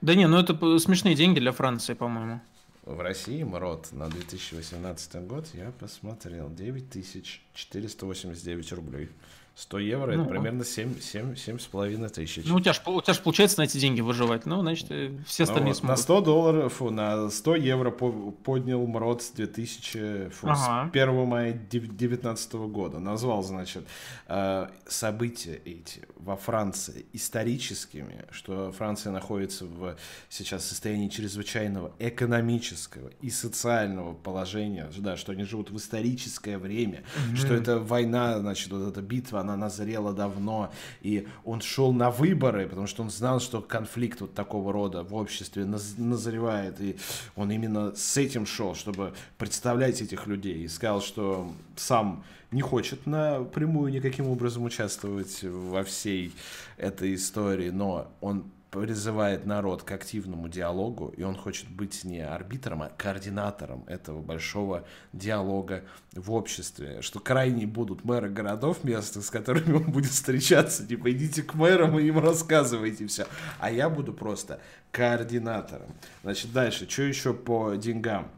Да 0.01 0.15
не, 0.15 0.27
ну 0.27 0.37
это 0.39 0.79
смешные 0.79 1.15
деньги 1.15 1.39
для 1.39 1.51
Франции, 1.51 1.93
по-моему. 1.93 2.41
В 2.83 2.99
России 2.99 3.43
МРОД 3.43 3.91
на 3.91 4.09
2018 4.09 5.27
год 5.27 5.47
я 5.53 5.71
посмотрел 5.71 6.49
9489 6.49 8.73
рублей. 8.73 9.11
100 9.55 9.79
евро 9.79 10.15
ну, 10.15 10.21
это 10.21 10.29
примерно 10.29 10.63
7, 10.63 10.99
7, 10.99 11.35
7 11.35 11.59
с 11.59 11.65
половиной 11.65 12.09
тысяч. 12.09 12.45
Ну, 12.45 12.55
у 12.55 12.59
тебя 12.61 12.71
же 12.71 12.81
у 12.85 13.01
тебя 13.01 13.13
ж 13.13 13.19
получается 13.19 13.59
на 13.59 13.63
эти 13.65 13.77
деньги 13.77 13.99
выживать. 13.99 14.45
Ну, 14.45 14.61
значит, 14.61 14.87
э, 14.89 15.11
все 15.27 15.43
остальные 15.43 15.65
ну, 15.65 15.69
вот, 15.71 15.77
смогут. 15.77 15.97
На 15.97 16.03
100 16.03 16.21
долларов, 16.21 16.73
фу, 16.73 16.89
на 16.89 17.29
100 17.29 17.55
евро 17.57 17.91
по, 17.91 18.11
поднял 18.11 18.85
МРОД 18.87 19.21
с 19.21 19.31
2000, 19.31 20.29
фу, 20.29 20.47
ага. 20.47 20.89
с 20.91 20.95
1 20.95 21.27
мая 21.27 21.53
2019 21.53 22.53
года. 22.53 22.99
Назвал, 22.99 23.43
значит, 23.43 23.83
э, 24.27 24.67
события 24.87 25.61
эти 25.65 26.01
во 26.15 26.37
Франции 26.37 27.05
историческими, 27.11 28.25
что 28.31 28.71
Франция 28.71 29.11
находится 29.11 29.65
в 29.65 29.97
сейчас 30.29 30.65
состоянии 30.65 31.09
чрезвычайного 31.09 31.91
экономического 31.99 33.09
и 33.21 33.29
социального 33.29 34.13
положения, 34.13 34.89
да, 34.97 35.17
что 35.17 35.33
они 35.33 35.43
живут 35.43 35.71
в 35.71 35.77
историческое 35.77 36.57
время, 36.57 37.03
mm-hmm. 37.03 37.35
что 37.35 37.53
это 37.53 37.79
война, 37.79 38.39
значит, 38.39 38.71
вот 38.71 38.87
эта 38.87 39.01
битва 39.01 39.40
она 39.41 39.55
назрела 39.57 40.13
давно, 40.13 40.71
и 41.01 41.27
он 41.43 41.61
шел 41.61 41.91
на 41.93 42.09
выборы, 42.09 42.67
потому 42.67 42.87
что 42.87 43.03
он 43.03 43.09
знал, 43.09 43.39
что 43.39 43.61
конфликт 43.61 44.21
вот 44.21 44.33
такого 44.33 44.71
рода 44.71 45.03
в 45.03 45.13
обществе 45.13 45.65
назревает, 45.65 46.79
и 46.79 46.97
он 47.35 47.51
именно 47.51 47.93
с 47.95 48.17
этим 48.17 48.45
шел, 48.45 48.75
чтобы 48.75 49.13
представлять 49.37 50.01
этих 50.01 50.27
людей, 50.27 50.63
и 50.63 50.67
сказал, 50.67 51.01
что 51.01 51.51
сам 51.75 52.23
не 52.51 52.61
хочет 52.61 53.05
напрямую 53.05 53.91
никаким 53.91 54.27
образом 54.27 54.63
участвовать 54.63 55.43
во 55.43 55.83
всей 55.83 56.33
этой 56.77 57.15
истории, 57.15 57.69
но 57.69 58.11
он 58.19 58.45
призывает 58.71 59.45
народ 59.45 59.83
к 59.83 59.91
активному 59.91 60.47
диалогу, 60.47 61.13
и 61.17 61.23
он 61.23 61.35
хочет 61.35 61.69
быть 61.69 62.05
не 62.05 62.21
арбитром, 62.21 62.81
а 62.81 62.89
координатором 62.89 63.83
этого 63.85 64.21
большого 64.21 64.85
диалога 65.11 65.83
в 66.13 66.31
обществе, 66.31 67.01
что 67.01 67.19
крайне 67.19 67.67
будут 67.67 68.05
мэры 68.05 68.29
городов 68.29 68.85
местных, 68.85 69.25
с 69.25 69.29
которыми 69.29 69.73
он 69.73 69.91
будет 69.91 70.11
встречаться, 70.11 70.87
типа 70.87 71.11
идите 71.11 71.43
к 71.43 71.53
мэрам 71.53 71.99
и 71.99 72.05
им 72.05 72.19
рассказывайте 72.19 73.05
все, 73.07 73.27
а 73.59 73.69
я 73.69 73.89
буду 73.89 74.13
просто 74.13 74.61
координатором. 74.93 75.93
Значит, 76.23 76.53
дальше, 76.53 76.89
что 76.89 77.03
еще 77.03 77.33
по 77.33 77.75
деньгам? 77.75 78.29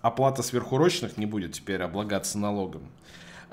Оплата 0.00 0.44
сверхурочных 0.44 1.16
не 1.16 1.26
будет 1.26 1.54
теперь 1.54 1.82
облагаться 1.82 2.38
налогом. 2.38 2.88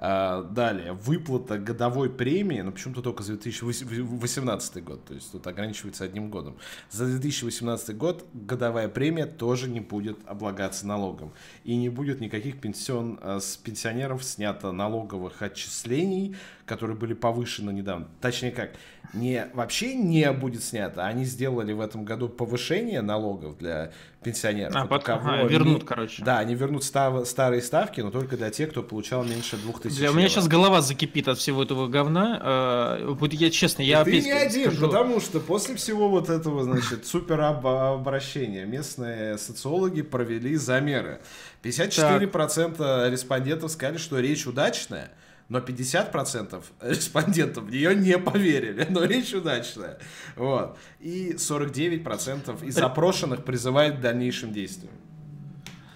А, 0.06 0.44
далее, 0.44 0.92
выплата 0.92 1.58
годовой 1.58 2.10
премии, 2.10 2.60
но 2.60 2.74
почему-то 2.74 3.02
только 3.02 3.24
за 3.24 3.38
2018 3.38 4.84
год, 4.84 5.06
то 5.06 5.14
есть 5.14 5.32
тут 5.32 5.48
ограничивается 5.48 6.04
одним 6.04 6.30
годом. 6.30 6.58
За 6.90 7.06
2018 7.06 7.96
год 7.96 8.26
годовая 8.34 8.90
премия 8.90 9.26
тоже 9.26 9.70
не 9.70 9.80
будет 9.80 10.20
облагаться 10.26 10.86
налогом. 10.86 11.32
И 11.64 11.78
не 11.78 11.88
будет 11.88 12.20
никаких 12.20 12.60
пенсион, 12.60 13.18
а, 13.22 13.40
с 13.40 13.56
пенсионеров 13.56 14.26
снято 14.26 14.74
налоговых 14.74 15.42
отчислений, 15.42 16.36
которые 16.66 16.98
были 16.98 17.14
повышены 17.14 17.72
недавно. 17.72 18.10
Точнее 18.20 18.52
как, 18.52 18.72
не, 19.14 19.48
вообще 19.54 19.94
не 19.94 20.32
будет 20.32 20.64
снято. 20.64 21.06
Они 21.06 21.24
сделали 21.24 21.72
в 21.72 21.82
этом 21.82 22.04
году 22.04 22.30
повышение 22.30 23.02
налогов 23.02 23.58
для 23.58 23.92
пенсионеров. 24.24 24.76
А, 24.76 24.88
под, 24.88 25.08
ага, 25.08 25.44
вернут, 25.44 25.84
короче. 25.84 26.24
Да, 26.24 26.40
они 26.40 26.56
вернут 26.56 26.84
став, 26.84 27.28
старые 27.28 27.62
ставки, 27.62 28.02
но 28.02 28.10
только 28.10 28.38
для 28.38 28.50
тех, 28.50 28.72
кто 28.72 28.82
получал 28.82 29.24
меньше 29.24 29.58
2000 29.58 29.98
для, 29.98 30.12
У 30.12 30.16
меня 30.16 30.30
сейчас 30.30 30.48
голова 30.48 30.82
закипит 30.82 31.28
от 31.28 31.38
всего 31.38 31.64
этого 31.64 31.88
говна. 31.88 32.40
А, 32.42 33.14
вот 33.14 33.34
я 33.34 33.52
честно, 33.52 33.84
я 33.84 34.02
И. 34.02 34.06
Ты 34.06 34.22
не 34.22 34.32
один, 34.32 34.72
скажу... 34.72 34.88
потому 34.88 35.20
что 35.20 35.40
после 35.40 35.76
всего 35.76 36.10
вот 36.10 36.30
этого, 36.30 36.64
значит, 36.64 37.06
супер 37.06 37.40
обращения 37.42 38.66
местные 38.66 39.38
социологи 39.38 40.02
провели 40.02 40.56
замеры. 40.56 41.22
54% 41.64 42.76
так. 42.76 43.12
респондентов 43.12 43.72
сказали, 43.72 43.98
что 43.98 44.20
речь 44.20 44.48
удачная, 44.48 45.12
но 45.50 45.60
50% 45.60 46.64
респондентов 46.82 47.66
в 47.66 47.70
нее 47.70 47.96
не 47.96 48.18
поверили, 48.18 48.88
но 48.90 49.04
речь 49.04 49.34
удачная. 49.34 50.00
Вот. 50.36 50.78
И 51.00 51.34
49% 51.34 52.66
из 52.66 52.76
запрошенных 52.76 53.44
призывают 53.44 53.98
к 53.98 54.02
дальнейшим 54.02 54.52
действиям. 54.52 54.94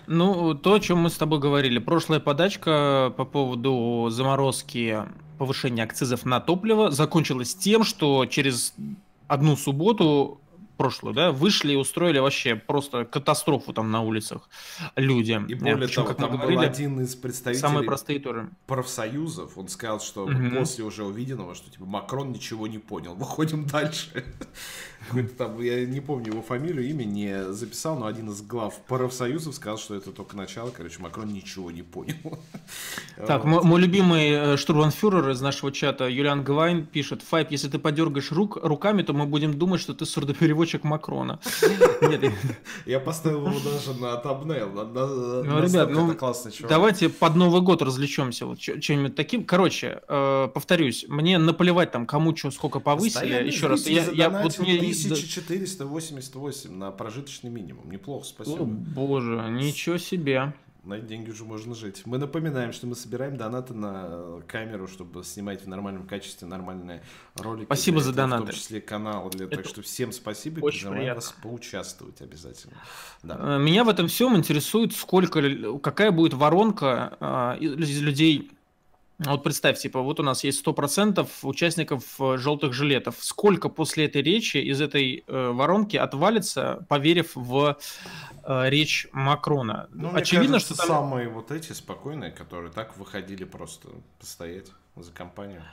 Ну, 0.08 0.54
то, 0.54 0.76
о 0.76 0.80
чем 0.80 1.00
мы 1.00 1.10
с 1.10 1.16
тобой 1.16 1.40
говорили. 1.40 1.80
Прошлая 1.80 2.22
подачка 2.22 3.14
по 3.18 3.26
поводу 3.26 4.08
заморозки 4.10 5.00
повышения 5.38 5.84
акцизов 5.84 6.26
на 6.26 6.40
топливо 6.40 6.92
закончилась 6.92 7.54
тем, 7.54 7.84
что 7.84 8.26
через 8.26 8.74
одну 9.28 9.58
субботу 9.58 10.40
прошлую, 10.78 11.14
да, 11.14 11.32
вышли 11.32 11.74
и 11.74 11.76
устроили 11.76 12.20
вообще 12.20 12.56
просто 12.56 13.06
катастрофу 13.06 13.74
там 13.74 13.92
на 13.92 14.02
улицах 14.02 14.50
люди. 14.96 15.40
И 15.48 15.56
более 15.56 15.78
Причем, 15.78 16.04
того, 16.04 16.08
как 16.08 16.18
там 16.18 16.32
говорили, 16.32 16.58
был 16.58 16.64
один 16.64 17.02
из 17.02 17.16
представителей 17.16 17.62
самые 17.62 17.86
простые 17.86 18.20
тоже. 18.20 18.50
профсоюзов, 18.66 19.58
он 19.58 19.68
сказал, 19.68 20.00
что 20.00 20.26
угу. 20.26 20.56
после 20.56 20.84
уже 20.84 21.04
увиденного, 21.04 21.56
что 21.56 21.70
типа 21.72 21.86
Макрон 21.86 22.32
ничего 22.32 22.68
не 22.68 22.78
понял, 22.78 23.16
выходим 23.16 23.66
дальше. 23.66 24.24
Какой-то 25.08 25.36
там, 25.36 25.62
я 25.62 25.86
не 25.86 26.02
помню 26.02 26.32
его 26.32 26.42
фамилию, 26.42 26.88
имя 26.90 27.04
не 27.06 27.52
записал, 27.54 27.98
но 27.98 28.08
один 28.08 28.30
из 28.30 28.42
глав 28.42 28.78
профсоюзов 28.88 29.56
сказал, 29.56 29.78
что 29.78 29.96
это 29.96 30.12
только 30.12 30.36
начало, 30.36 30.70
короче, 30.72 31.00
Макрон 31.00 31.32
ничего 31.32 31.72
не 31.72 31.84
понял. 31.84 32.16
Так, 33.26 33.46
вот. 33.46 33.64
мой, 33.64 33.82
любимый 33.82 34.30
э, 34.30 34.58
штурманфюрер 34.58 35.30
из 35.30 35.42
нашего 35.42 35.72
чата 35.72 36.08
Юлиан 36.08 36.44
Гвайн 36.44 36.86
пишет, 36.86 37.24
Файп, 37.24 37.50
если 37.50 37.68
ты 37.68 37.80
подергаешь 37.80 38.32
рук, 38.32 38.58
руками, 38.62 39.02
то 39.02 39.14
мы 39.14 39.26
будем 39.26 39.58
думать, 39.58 39.82
что 39.82 39.96
ты 39.96 40.06
сурдопереводчик 40.06 40.67
Макрона. 40.84 41.40
Я 42.86 43.00
поставил 43.00 43.48
его 43.48 43.60
даже 43.60 43.94
на 44.00 44.16
табнейл. 44.18 44.70
Ну, 44.70 45.62
ребят, 45.62 45.90
ну, 45.90 46.16
давайте 46.68 47.10
под 47.10 47.36
Новый 47.36 47.62
год 47.62 47.82
развлечемся 47.82 48.46
вот 48.46 48.60
чем-нибудь 48.60 49.16
таким. 49.16 49.46
Короче, 49.46 50.02
э, 50.08 50.48
повторюсь, 50.54 51.06
мне 51.08 51.38
наплевать 51.38 51.92
там, 51.92 52.06
кому 52.06 52.36
что, 52.36 52.52
сколько 52.52 52.80
повысили. 52.80 53.48
Еще 53.48 53.68
раз, 53.68 53.88
я 53.88 54.30
вот 54.30 54.60
мне 54.60 54.76
1488 54.78 56.72
на 56.72 56.92
прожиточный 56.92 57.50
минимум. 57.50 57.90
Неплохо, 57.92 58.26
спасибо. 58.26 58.64
О, 58.64 58.66
боже, 58.66 59.46
ничего 59.50 59.98
себе. 59.98 60.54
На 60.88 60.94
эти 60.94 61.04
деньги 61.04 61.30
уже 61.32 61.44
можно 61.44 61.76
жить. 61.76 62.04
Мы 62.06 62.18
напоминаем, 62.18 62.72
что 62.72 62.88
мы 62.88 62.96
собираем 62.96 63.36
донаты 63.36 63.74
на 63.74 64.42
камеру, 64.48 64.88
чтобы 64.88 65.22
снимать 65.26 65.62
в 65.66 65.68
нормальном 65.68 66.08
качестве 66.08 66.48
нормальные 66.48 67.04
ролики. 67.36 67.66
Спасибо 67.66 68.00
за 68.00 68.14
донаты. 68.14 68.44
В 68.44 68.46
том 68.48 68.56
числе 68.56 68.80
канал. 68.80 69.30
Для... 69.30 69.48
Так 69.48 69.66
что 69.66 69.82
всем 69.82 70.14
спасибо. 70.14 70.60
Очень 70.62 70.78
призываем 70.78 71.02
приятно. 71.02 71.22
вас 71.22 71.36
поучаствовать 71.44 72.22
обязательно. 72.22 72.78
Да. 73.22 73.38
Э, 73.38 73.60
меня 73.60 73.84
в 73.84 73.90
этом 73.90 74.08
всем 74.08 74.38
интересует, 74.38 74.96
сколько, 74.96 75.42
какая 75.80 76.12
будет 76.12 76.34
воронка 76.34 77.18
а, 77.20 77.58
из 77.60 78.02
людей 78.02 78.57
вот 79.20 79.44
представь, 79.44 79.80
типа, 79.80 80.02
вот 80.02 80.20
у 80.20 80.24
нас 80.24 80.44
есть 80.44 80.64
100% 80.66 81.28
участников 81.42 82.04
э, 82.20 82.38
желтых 82.38 82.74
жилетов. 82.74 83.16
Сколько 83.20 83.68
после 83.68 84.06
этой 84.06 84.22
речи 84.22 84.58
из 84.58 84.80
этой 84.80 85.24
э, 85.26 85.52
воронки 85.52 85.98
отвалится, 85.98 86.86
поверив 86.88 87.32
в 87.34 87.78
э, 88.44 88.70
речь 88.70 89.08
Макрона? 89.12 89.88
Ну, 89.92 90.12
Очевидно, 90.14 90.54
кажется, 90.54 90.76
что 90.76 90.88
там... 90.88 90.98
самые 90.98 91.30
вот 91.30 91.52
эти 91.52 91.74
спокойные, 91.74 92.30
которые 92.30 92.72
так 92.72 92.96
выходили 92.98 93.44
просто 93.44 93.90
постоять 94.20 94.68
за 94.96 95.12
компанию. 95.12 95.64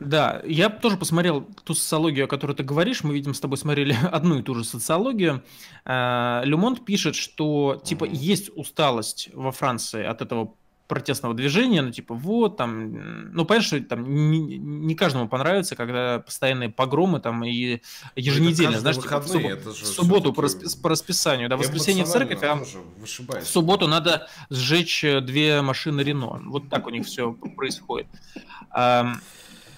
Да, 0.00 0.42
я 0.44 0.68
тоже 0.68 0.96
посмотрел 0.96 1.42
ту 1.64 1.74
социологию, 1.74 2.24
о 2.24 2.28
которой 2.28 2.56
ты 2.56 2.64
говоришь. 2.64 3.04
Мы, 3.04 3.14
видим, 3.14 3.32
с 3.32 3.38
тобой 3.40 3.58
смотрели 3.58 3.96
одну 4.10 4.40
и 4.40 4.42
ту 4.42 4.56
же 4.56 4.64
социологию. 4.64 5.44
Люмонт 5.84 6.84
пишет, 6.84 7.14
что 7.14 7.80
типа 7.84 8.06
mm 8.06 8.14
есть 8.14 8.50
усталость 8.56 9.30
во 9.34 9.52
Франции 9.52 10.04
от 10.04 10.22
этого 10.22 10.54
протестного 10.88 11.34
движения, 11.34 11.82
ну, 11.82 11.92
типа, 11.92 12.14
вот, 12.14 12.56
там, 12.56 13.32
ну, 13.32 13.44
понятно, 13.44 13.66
что 13.66 13.80
там 13.80 14.30
не, 14.30 14.58
не 14.58 14.94
каждому 14.94 15.28
понравится, 15.28 15.76
когда 15.76 16.20
постоянные 16.20 16.70
погромы 16.70 17.20
там 17.20 17.44
и 17.44 17.74
ну, 17.74 17.80
еженедельно, 18.16 18.80
знаешь, 18.80 18.96
типа, 18.96 19.20
в, 19.20 19.26
суббо- 19.26 19.56
в 19.56 19.86
субботу 19.86 20.32
по, 20.32 20.40
распи- 20.40 20.82
по 20.82 20.88
расписанию, 20.88 21.48
да, 21.48 21.56
в 21.56 21.60
воскресенье 21.60 22.04
в 22.04 22.08
церковь, 22.08 22.42
а 22.42 22.56
в 22.56 23.44
субботу 23.44 23.86
надо 23.86 24.28
сжечь 24.50 25.04
э, 25.04 25.20
две 25.20 25.60
машины 25.62 26.00
Рено. 26.00 26.40
Вот 26.46 26.68
так 26.70 26.86
у 26.86 26.90
них 26.90 27.06
все 27.06 27.32
происходит. 27.32 28.06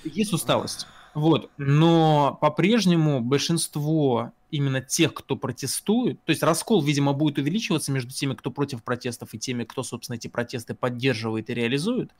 Есть 0.04 0.32
усталость. 0.32 0.86
Вот. 1.14 1.50
Но 1.58 2.38
по-прежнему 2.40 3.20
большинство 3.20 4.32
именно 4.50 4.80
тех, 4.80 5.14
кто 5.14 5.36
протестует, 5.36 6.22
то 6.24 6.30
есть 6.30 6.42
раскол, 6.42 6.82
видимо, 6.82 7.12
будет 7.12 7.38
увеличиваться 7.38 7.92
между 7.92 8.12
теми, 8.12 8.34
кто 8.34 8.50
против 8.50 8.82
протестов, 8.82 9.34
и 9.34 9.38
теми, 9.38 9.64
кто, 9.64 9.82
собственно, 9.82 10.16
эти 10.16 10.28
протесты 10.28 10.74
поддерживает 10.74 11.50
и 11.50 11.54
реализует. 11.54 12.10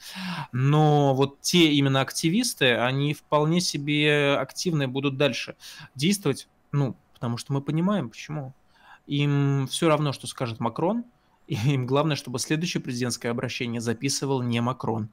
Но 0.52 1.14
вот 1.14 1.40
те 1.40 1.72
именно 1.72 2.00
активисты, 2.00 2.74
они 2.76 3.14
вполне 3.14 3.60
себе 3.60 4.36
активные 4.36 4.88
будут 4.88 5.16
дальше 5.16 5.56
действовать, 5.94 6.48
ну, 6.72 6.96
потому 7.14 7.36
что 7.36 7.52
мы 7.52 7.60
понимаем, 7.60 8.10
почему. 8.10 8.54
Им 9.06 9.66
все 9.68 9.88
равно, 9.88 10.12
что 10.12 10.26
скажет 10.26 10.60
Макрон, 10.60 11.04
и 11.46 11.54
им 11.54 11.86
главное, 11.86 12.16
чтобы 12.16 12.38
следующее 12.38 12.80
президентское 12.80 13.32
обращение 13.32 13.80
записывал 13.80 14.42
не 14.42 14.60
Макрон. 14.60 15.10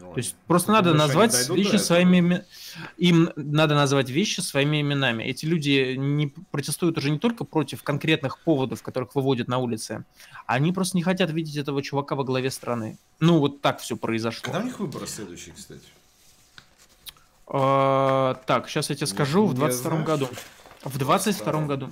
То 0.00 0.18
есть 0.18 0.36
просто 0.46 0.72
надо 0.72 0.92
думаешь, 0.92 1.08
назвать 1.08 1.48
вещи 1.50 1.76
своими 1.76 2.44
им 2.96 3.30
надо 3.36 3.74
назвать 3.74 4.10
вещи 4.10 4.40
своими 4.40 4.80
именами. 4.80 5.24
Эти 5.24 5.46
люди 5.46 5.94
не 5.96 6.28
протестуют 6.50 6.98
уже 6.98 7.10
не 7.10 7.18
только 7.18 7.44
против 7.44 7.82
конкретных 7.82 8.38
поводов, 8.40 8.82
которых 8.82 9.14
выводят 9.14 9.48
на 9.48 9.58
улице, 9.58 10.04
они 10.46 10.72
просто 10.72 10.96
не 10.96 11.02
хотят 11.02 11.30
видеть 11.30 11.56
этого 11.56 11.82
чувака 11.82 12.14
во 12.14 12.24
главе 12.24 12.50
страны. 12.50 12.98
Ну 13.20 13.38
вот 13.38 13.60
так 13.60 13.80
все 13.80 13.96
произошло. 13.96 14.44
Когда 14.44 14.60
у 14.60 14.64
них 14.64 14.78
выборы 14.78 15.06
следующие, 15.06 15.54
кстати? 15.54 15.82
А, 17.46 18.34
так, 18.46 18.68
сейчас 18.68 18.90
я 18.90 18.96
тебе 18.96 19.06
скажу, 19.06 19.46
в 19.46 19.54
22 19.54 20.02
году. 20.02 20.28
В 20.82 20.98
22 20.98 21.66
году. 21.66 21.90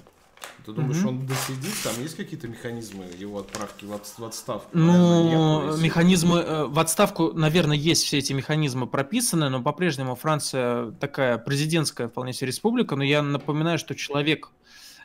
Ты 0.64 0.72
думаешь, 0.72 0.98
угу. 1.00 1.08
он 1.08 1.26
досидит? 1.26 1.74
Там 1.82 2.00
есть 2.00 2.16
какие-то 2.16 2.48
механизмы 2.48 3.04
его 3.18 3.40
отправки 3.40 3.84
в, 3.84 4.24
отставку? 4.24 4.68
Ну, 4.72 5.24
наверное, 5.24 5.82
механизмы 5.82 6.38
э, 6.38 6.64
в 6.66 6.78
отставку, 6.78 7.32
наверное, 7.32 7.76
есть 7.76 8.04
все 8.04 8.18
эти 8.18 8.32
механизмы 8.32 8.86
прописаны, 8.86 9.48
но 9.48 9.62
по-прежнему 9.62 10.14
Франция 10.14 10.92
такая 10.92 11.38
президентская 11.38 12.08
вполне 12.08 12.32
себе 12.32 12.48
республика. 12.48 12.94
Но 12.96 13.02
я 13.02 13.22
напоминаю, 13.22 13.78
что 13.78 13.94
человек 13.94 14.50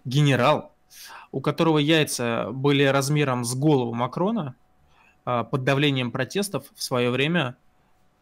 генерал, 0.05 0.71
у 1.31 1.41
которого 1.41 1.79
яйца 1.79 2.49
были 2.51 2.83
размером 2.83 3.43
с 3.43 3.55
голову 3.55 3.93
Макрона, 3.93 4.55
а, 5.25 5.43
под 5.43 5.63
давлением 5.63 6.11
протестов 6.11 6.65
в 6.73 6.81
свое 6.81 7.09
время, 7.09 7.57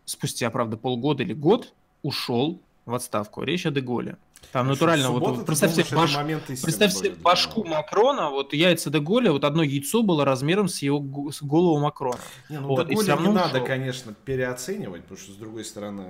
спустя, 0.05 0.49
правда, 0.49 0.77
полгода 0.77 1.21
или 1.21 1.33
год, 1.33 1.73
ушел 2.01 2.61
в 2.85 2.93
отставку. 2.95 3.43
Речь 3.43 3.65
о 3.65 3.71
Деголе. 3.71 4.17
Там 4.51 4.67
натурально, 4.67 5.09
вот, 5.11 5.45
представьте, 5.45 5.85
баш... 5.95 6.17
представьте 6.47 7.11
башку 7.11 7.63
Макрона, 7.63 8.29
вот 8.29 8.53
яйца 8.53 8.89
Деголя, 8.89 9.31
вот 9.31 9.43
одно 9.43 9.63
яйцо 9.63 10.01
было 10.03 10.25
размером 10.25 10.67
с 10.67 10.81
его 10.81 11.31
с 11.31 11.41
голову 11.41 11.79
Макрона. 11.79 12.19
Не, 12.49 12.59
ну 12.59 12.69
вот, 12.69 12.87
Деголя 12.87 13.15
не 13.17 13.27
надо, 13.29 13.59
конечно, 13.61 14.13
переоценивать, 14.13 15.03
потому 15.03 15.19
что, 15.19 15.31
с 15.31 15.35
другой 15.35 15.65
стороны, 15.65 16.05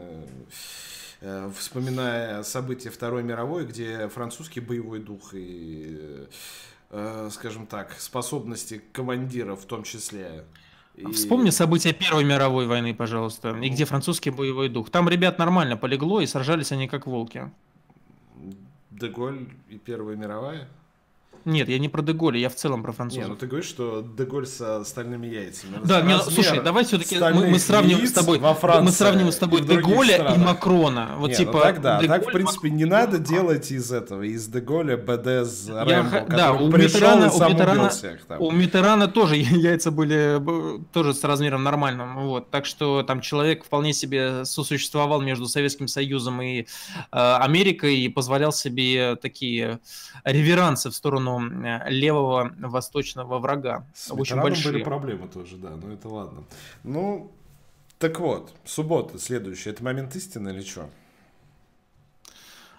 э, 1.22 1.52
вспоминая 1.58 2.44
события 2.44 2.90
Второй 2.90 3.24
мировой, 3.24 3.66
где 3.66 4.08
французский 4.10 4.60
боевой 4.60 5.00
дух 5.00 5.34
и, 5.34 6.28
э, 6.92 7.30
скажем 7.32 7.68
так, 7.68 7.96
способности 8.00 8.82
командира 8.92 9.56
в 9.56 9.66
том 9.66 9.84
числе 9.84 10.46
и... 10.98 11.12
Вспомни 11.12 11.50
события 11.50 11.94
Первой 11.94 12.24
мировой 12.24 12.68
войны, 12.68 12.94
пожалуйста, 12.94 13.58
и 13.62 13.70
где 13.70 13.86
французский 13.86 14.30
боевой 14.30 14.70
дух. 14.70 14.90
Там 14.90 15.10
ребят 15.10 15.40
нормально 15.40 15.78
полегло, 15.78 16.22
и 16.22 16.26
сражались 16.26 16.72
они 16.72 16.88
как 16.88 17.06
волки. 17.06 17.52
Деголь 18.96 19.50
и 19.68 19.78
Первая 19.78 20.16
мировая? 20.16 20.70
Нет, 21.46 21.70
я 21.70 21.78
не 21.78 21.90
про 21.90 22.02
Деголя, 22.02 22.40
я 22.40 22.50
в 22.50 22.56
целом 22.56 22.82
про 22.82 22.92
французов. 22.92 23.24
Не, 23.24 23.30
ну 23.30 23.36
ты 23.36 23.46
говоришь, 23.46 23.70
что 23.70 24.04
Деголь 24.18 24.48
со 24.48 24.84
стальными 24.84 25.28
яйцами. 25.28 25.78
Да, 25.84 26.02
не, 26.02 26.18
слушай, 26.18 26.60
давай 26.60 26.86
все-таки 26.86 27.20
мы, 27.20 27.48
мы 27.50 27.60
сравним 27.60 28.06
с 28.06 28.12
тобой. 28.12 28.40
Во 28.40 28.56
Франции 28.56 28.86
мы 28.86 28.92
сравним 28.92 29.32
с 29.32 29.38
тобой 29.38 29.62
Деголя 29.62 30.16
странах. 30.16 30.38
и 30.38 30.40
Макрона. 30.40 31.16
Вот 31.18 31.30
не, 31.30 31.36
типа. 31.36 31.54
Ну, 31.54 31.60
так 31.60 31.82
да, 31.82 32.02
Деголь, 32.02 32.20
так 32.20 32.28
в 32.28 32.32
принципе 32.32 32.70
не 32.72 32.86
надо 32.86 33.20
делать 33.20 33.70
из 33.70 33.92
этого, 33.92 34.24
из 34.24 34.48
Деголя 34.48 34.98
БДС 34.98 35.70
Рэмбо, 35.70 36.26
да, 36.30 36.54
у 36.54 36.72
пришел 36.72 37.00
Митерана, 37.00 37.26
и 37.26 37.30
сам 37.30 37.52
у 37.52 37.54
Митерана, 37.54 37.90
всех 37.90 38.26
там. 38.26 38.42
У 38.42 38.52
Митерана 38.52 39.08
тоже 39.08 39.36
яйца 39.38 39.92
были 39.92 40.42
тоже 40.94 41.14
с 41.14 41.24
размером 41.24 41.64
нормальным, 41.64 42.26
вот. 42.26 42.50
Так 42.50 42.66
что 42.66 43.04
там 43.04 43.22
человек 43.22 43.66
вполне 43.66 43.94
себе 43.94 44.46
сосуществовал 44.46 45.22
между 45.22 45.46
Советским 45.46 45.88
Союзом 45.88 46.42
и 46.42 46.62
э, 46.62 46.66
Америкой 47.12 47.98
и 48.00 48.10
позволял 48.10 48.52
себе 48.52 49.16
такие 49.16 49.80
реверансы 50.24 50.90
в 50.90 50.96
сторону 50.96 51.35
Э, 51.40 51.90
левого 51.90 52.52
восточного 52.60 53.40
врага. 53.40 53.86
С 53.94 54.12
Очень 54.12 54.42
большие. 54.42 54.74
были 54.74 54.84
проблемы 54.84 55.28
тоже, 55.28 55.58
да, 55.58 55.72
но 55.72 55.94
это 55.94 56.10
ладно. 56.10 56.44
Ну, 56.84 57.32
так 58.00 58.20
вот, 58.20 58.54
суббота 58.66 59.20
следующая, 59.20 59.72
это 59.72 59.84
момент 59.84 60.16
истины 60.16 60.50
или 60.50 60.62
что? 60.62 60.90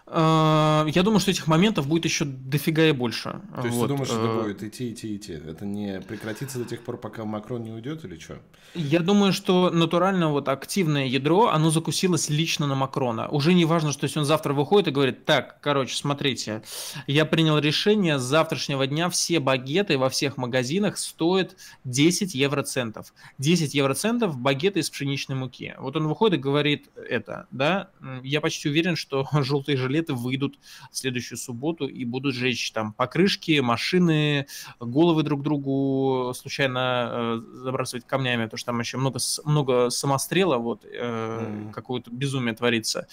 А, 0.09 0.87
я 0.87 1.03
думаю, 1.03 1.19
что 1.19 1.33
этих 1.33 1.49
моментов 1.49 1.89
будет 1.89 2.05
еще 2.05 2.25
дофига 2.25 2.87
и 2.87 2.93
больше. 2.93 3.41
То 3.57 3.63
есть 3.65 3.77
вот. 3.77 3.83
ты 3.83 3.89
думаешь, 3.89 4.09
что 4.09 4.19
это 4.19 4.29
э, 4.29 4.43
будет 4.43 4.63
идти, 4.63 4.93
идти, 4.93 5.17
идти? 5.17 5.33
Это 5.33 5.67
не 5.67 6.01
прекратится 6.01 6.59
до 6.59 6.65
тех 6.65 6.83
пор, 6.83 6.97
пока 6.97 7.25
Макрон 7.25 7.65
не 7.65 7.73
уйдет 7.73 8.05
или 8.05 8.17
что? 8.17 8.39
Я 8.75 9.01
думаю, 9.01 9.33
что 9.33 9.71
натурально 9.71 10.31
вот 10.31 10.49
активное 10.49 11.07
ядро, 11.07 11.49
оно 11.49 11.71
закусилось 11.71 12.31
лично 12.31 12.69
на 12.69 12.77
Макрона. 12.77 13.29
Уже 13.29 13.53
не 13.53 13.65
важно, 13.65 13.91
что 13.91 14.05
если 14.05 14.21
он 14.21 14.25
завтра 14.25 14.53
выходит 14.53 14.89
и 14.89 14.91
говорит, 14.93 15.25
так, 15.25 15.61
короче, 15.61 15.97
смотрите, 15.97 16.63
я 17.09 17.25
принял 17.25 17.59
решение, 17.59 18.21
с 18.21 18.23
завтрашнего 18.23 18.87
дня 18.87 19.11
все 19.11 19.41
багеты 19.41 19.99
во 19.99 20.09
всех 20.09 20.37
магазинах 20.37 20.99
стоят 20.99 21.57
10 21.83 22.33
евроцентов. 22.33 23.13
10 23.39 23.75
евроцентов 23.75 24.39
багеты 24.39 24.81
из 24.81 24.89
пшеничной 24.89 25.35
муки. 25.35 25.75
Вот 25.79 25.97
он 25.97 26.07
выходит 26.07 26.39
и 26.39 26.43
говорит 26.43 26.91
это, 26.95 27.49
да? 27.51 27.91
Я 28.23 28.41
почти 28.41 28.69
уверен, 28.69 28.95
что 28.95 29.27
желтые 29.43 29.77
жилеты 29.77 29.96
жилеты 29.97 30.15
выйдут 30.15 30.59
в 30.91 30.97
следующую 30.97 31.39
субботу 31.39 31.87
и 31.87 32.05
будут 32.05 32.35
жечь 32.35 32.73
там 32.73 32.93
покрышки, 32.93 33.61
машины, 33.61 34.47
головы 34.81 35.23
друг 35.23 35.43
другу 35.43 36.33
случайно 36.35 37.09
э, 37.11 37.41
забрасывать 37.65 38.07
камнями, 38.07 38.45
потому 38.45 38.59
что 38.59 38.67
там 38.67 38.81
еще 38.81 38.99
много, 38.99 39.19
много 39.45 39.91
самострела, 39.91 40.59
вот, 40.59 40.85
э, 40.85 40.89
mm. 40.89 41.73
какое-то 41.73 42.11
безумие 42.11 42.55
творится. 42.55 43.07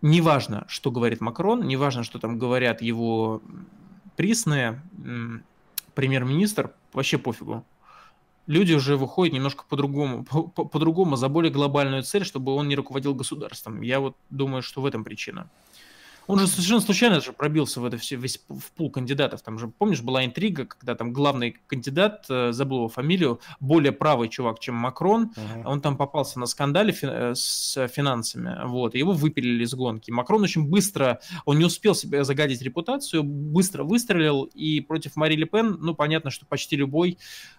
Неважно, 0.00 0.64
что 0.68 0.90
говорит 0.90 1.20
Макрон, 1.20 1.66
неважно, 1.66 2.04
что 2.04 2.18
там 2.18 2.38
говорят 2.38 2.82
его 2.82 3.42
присные, 4.16 4.80
премьер-министр, 5.94 6.70
вообще 6.92 7.18
пофигу 7.18 7.64
люди 8.48 8.72
уже 8.74 8.96
выходят 8.96 9.34
немножко 9.34 9.64
по-другому, 9.68 10.24
по-другому 10.72 11.16
за 11.16 11.28
более 11.28 11.52
глобальную 11.52 12.02
цель, 12.02 12.24
чтобы 12.24 12.54
он 12.54 12.66
не 12.68 12.76
руководил 12.76 13.14
государством. 13.14 13.82
Я 13.82 14.00
вот 14.00 14.16
думаю, 14.30 14.62
что 14.62 14.80
в 14.80 14.86
этом 14.86 15.04
причина. 15.04 15.48
Он 16.28 16.38
же 16.38 16.46
совершенно 16.46 16.80
случайно 16.80 17.20
же 17.20 17.32
пробился 17.32 17.80
в 17.80 17.86
это 17.86 17.96
все, 17.96 18.16
весь 18.16 18.38
в 18.48 18.70
пул 18.72 18.90
кандидатов. 18.90 19.40
Там 19.40 19.58
же, 19.58 19.66
помнишь, 19.68 20.02
была 20.02 20.24
интрига, 20.26 20.66
когда 20.66 20.94
там 20.94 21.12
главный 21.12 21.56
кандидат, 21.66 22.26
э, 22.28 22.52
забыл 22.52 22.78
его 22.78 22.88
фамилию, 22.88 23.40
более 23.60 23.92
правый 23.92 24.28
чувак, 24.28 24.60
чем 24.60 24.74
Макрон, 24.74 25.32
uh-huh. 25.34 25.62
он 25.64 25.80
там 25.80 25.96
попался 25.96 26.38
на 26.38 26.44
скандале 26.44 26.92
фи- 26.92 27.06
э, 27.10 27.34
с 27.34 27.88
финансами, 27.88 28.66
вот, 28.66 28.94
его 28.94 29.12
выпилили 29.12 29.64
из 29.64 29.72
гонки. 29.72 30.10
Макрон 30.10 30.42
очень 30.42 30.68
быстро, 30.68 31.20
он 31.46 31.58
не 31.58 31.64
успел 31.64 31.94
себе 31.94 32.24
загадить 32.24 32.60
репутацию, 32.60 33.22
быстро 33.22 33.84
выстрелил, 33.84 34.44
и 34.44 34.80
против 34.80 35.16
Мари 35.16 35.34
Ле 35.34 35.46
Пен, 35.46 35.78
ну, 35.80 35.94
понятно, 35.94 36.30
что 36.30 36.44
почти 36.44 36.76
любой, 36.76 37.16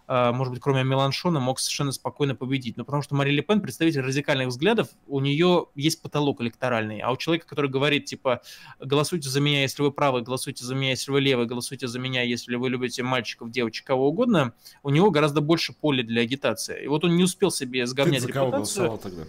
э, 0.07 0.31
может 0.31 0.53
быть, 0.53 0.61
кроме 0.61 0.83
Меланшона, 0.83 1.39
мог 1.39 1.59
совершенно 1.59 1.91
спокойно 1.91 2.35
победить. 2.35 2.77
Но 2.77 2.85
потому 2.85 3.01
что 3.01 3.15
Мари 3.15 3.31
Ле 3.31 3.41
Пен, 3.41 3.61
представитель 3.61 4.01
радикальных 4.01 4.49
взглядов, 4.49 4.89
у 5.07 5.19
нее 5.21 5.65
есть 5.73 6.03
потолок 6.03 6.39
электоральный, 6.41 6.99
а 6.99 7.11
у 7.11 7.17
человека, 7.17 7.47
который 7.47 7.71
говорит, 7.71 8.05
типа, 8.05 8.41
голосуйте 8.79 9.29
за 9.29 9.41
меня, 9.41 9.61
если 9.61 9.81
вы 9.81 9.91
правы, 9.91 10.21
голосуйте 10.21 10.63
за 10.63 10.75
меня, 10.75 10.91
если 10.91 11.11
вы 11.11 11.21
левый, 11.21 11.45
голосуйте 11.45 11.87
за 11.87 11.99
меня, 11.99 12.23
если 12.23 12.55
вы 12.55 12.69
любите 12.69 13.03
мальчиков, 13.03 13.51
девочек, 13.51 13.85
кого 13.85 14.09
угодно, 14.09 14.53
у 14.83 14.89
него 14.89 15.11
гораздо 15.11 15.41
больше 15.41 15.73
поля 15.73 16.03
для 16.03 16.21
агитации. 16.21 16.83
И 16.83 16.87
вот 16.87 17.03
он 17.03 17.15
не 17.15 17.23
успел 17.23 17.51
себе 17.51 17.85
сговнять 17.85 18.21
Ты 18.21 18.21
за 18.21 18.27
репутацию. 18.27 18.41
Кого 18.41 18.51
голосовал 18.51 18.97
тогда? 18.97 19.23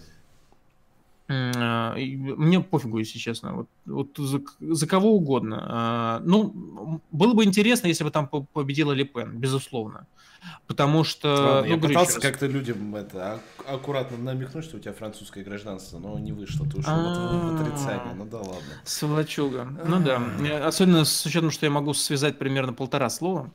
А, 1.33 1.95
мне 1.97 2.61
пофигу, 2.61 2.99
если 2.99 3.19
честно. 3.19 3.55
Вот, 3.55 3.69
вот 3.87 4.09
за, 4.17 4.43
за 4.61 4.87
кого 4.89 5.15
угодно. 5.15 5.59
А, 5.63 6.23
ну, 6.25 7.01
было 7.13 7.35
бы 7.35 7.45
интересно, 7.45 7.87
если 7.87 8.03
бы 8.03 8.11
там 8.11 8.27
победила 8.27 8.93
Лепен, 8.93 9.39
безусловно. 9.39 10.07
Потому 10.67 11.05
что... 11.05 11.29
Ладно, 11.29 11.61
ну, 11.63 11.75
я 11.75 11.79
пытался 11.79 12.21
как-то 12.21 12.47
людям 12.47 12.95
это, 12.95 13.41
аккуратно 13.67 14.17
намекнуть, 14.19 14.65
что 14.65 14.77
у 14.77 14.81
тебя 14.81 14.93
французское 14.93 15.45
гражданство, 15.45 15.99
но 15.99 16.19
не 16.19 16.33
вышло. 16.33 16.67
Ты 16.67 16.79
ушел 16.79 16.93
в 16.93 17.61
отрицание. 17.61 18.15
Ну 18.15 18.25
да 18.25 18.39
ладно. 18.39 18.61
Сволочуга. 18.85 19.65
Ну 19.85 20.01
да. 20.01 20.67
Особенно 20.67 21.05
с 21.05 21.27
учетом, 21.27 21.51
что 21.51 21.67
я 21.67 21.71
могу 21.71 21.95
связать 21.95 22.39
примерно 22.39 22.73
полтора 22.73 23.11
слова 23.11 23.51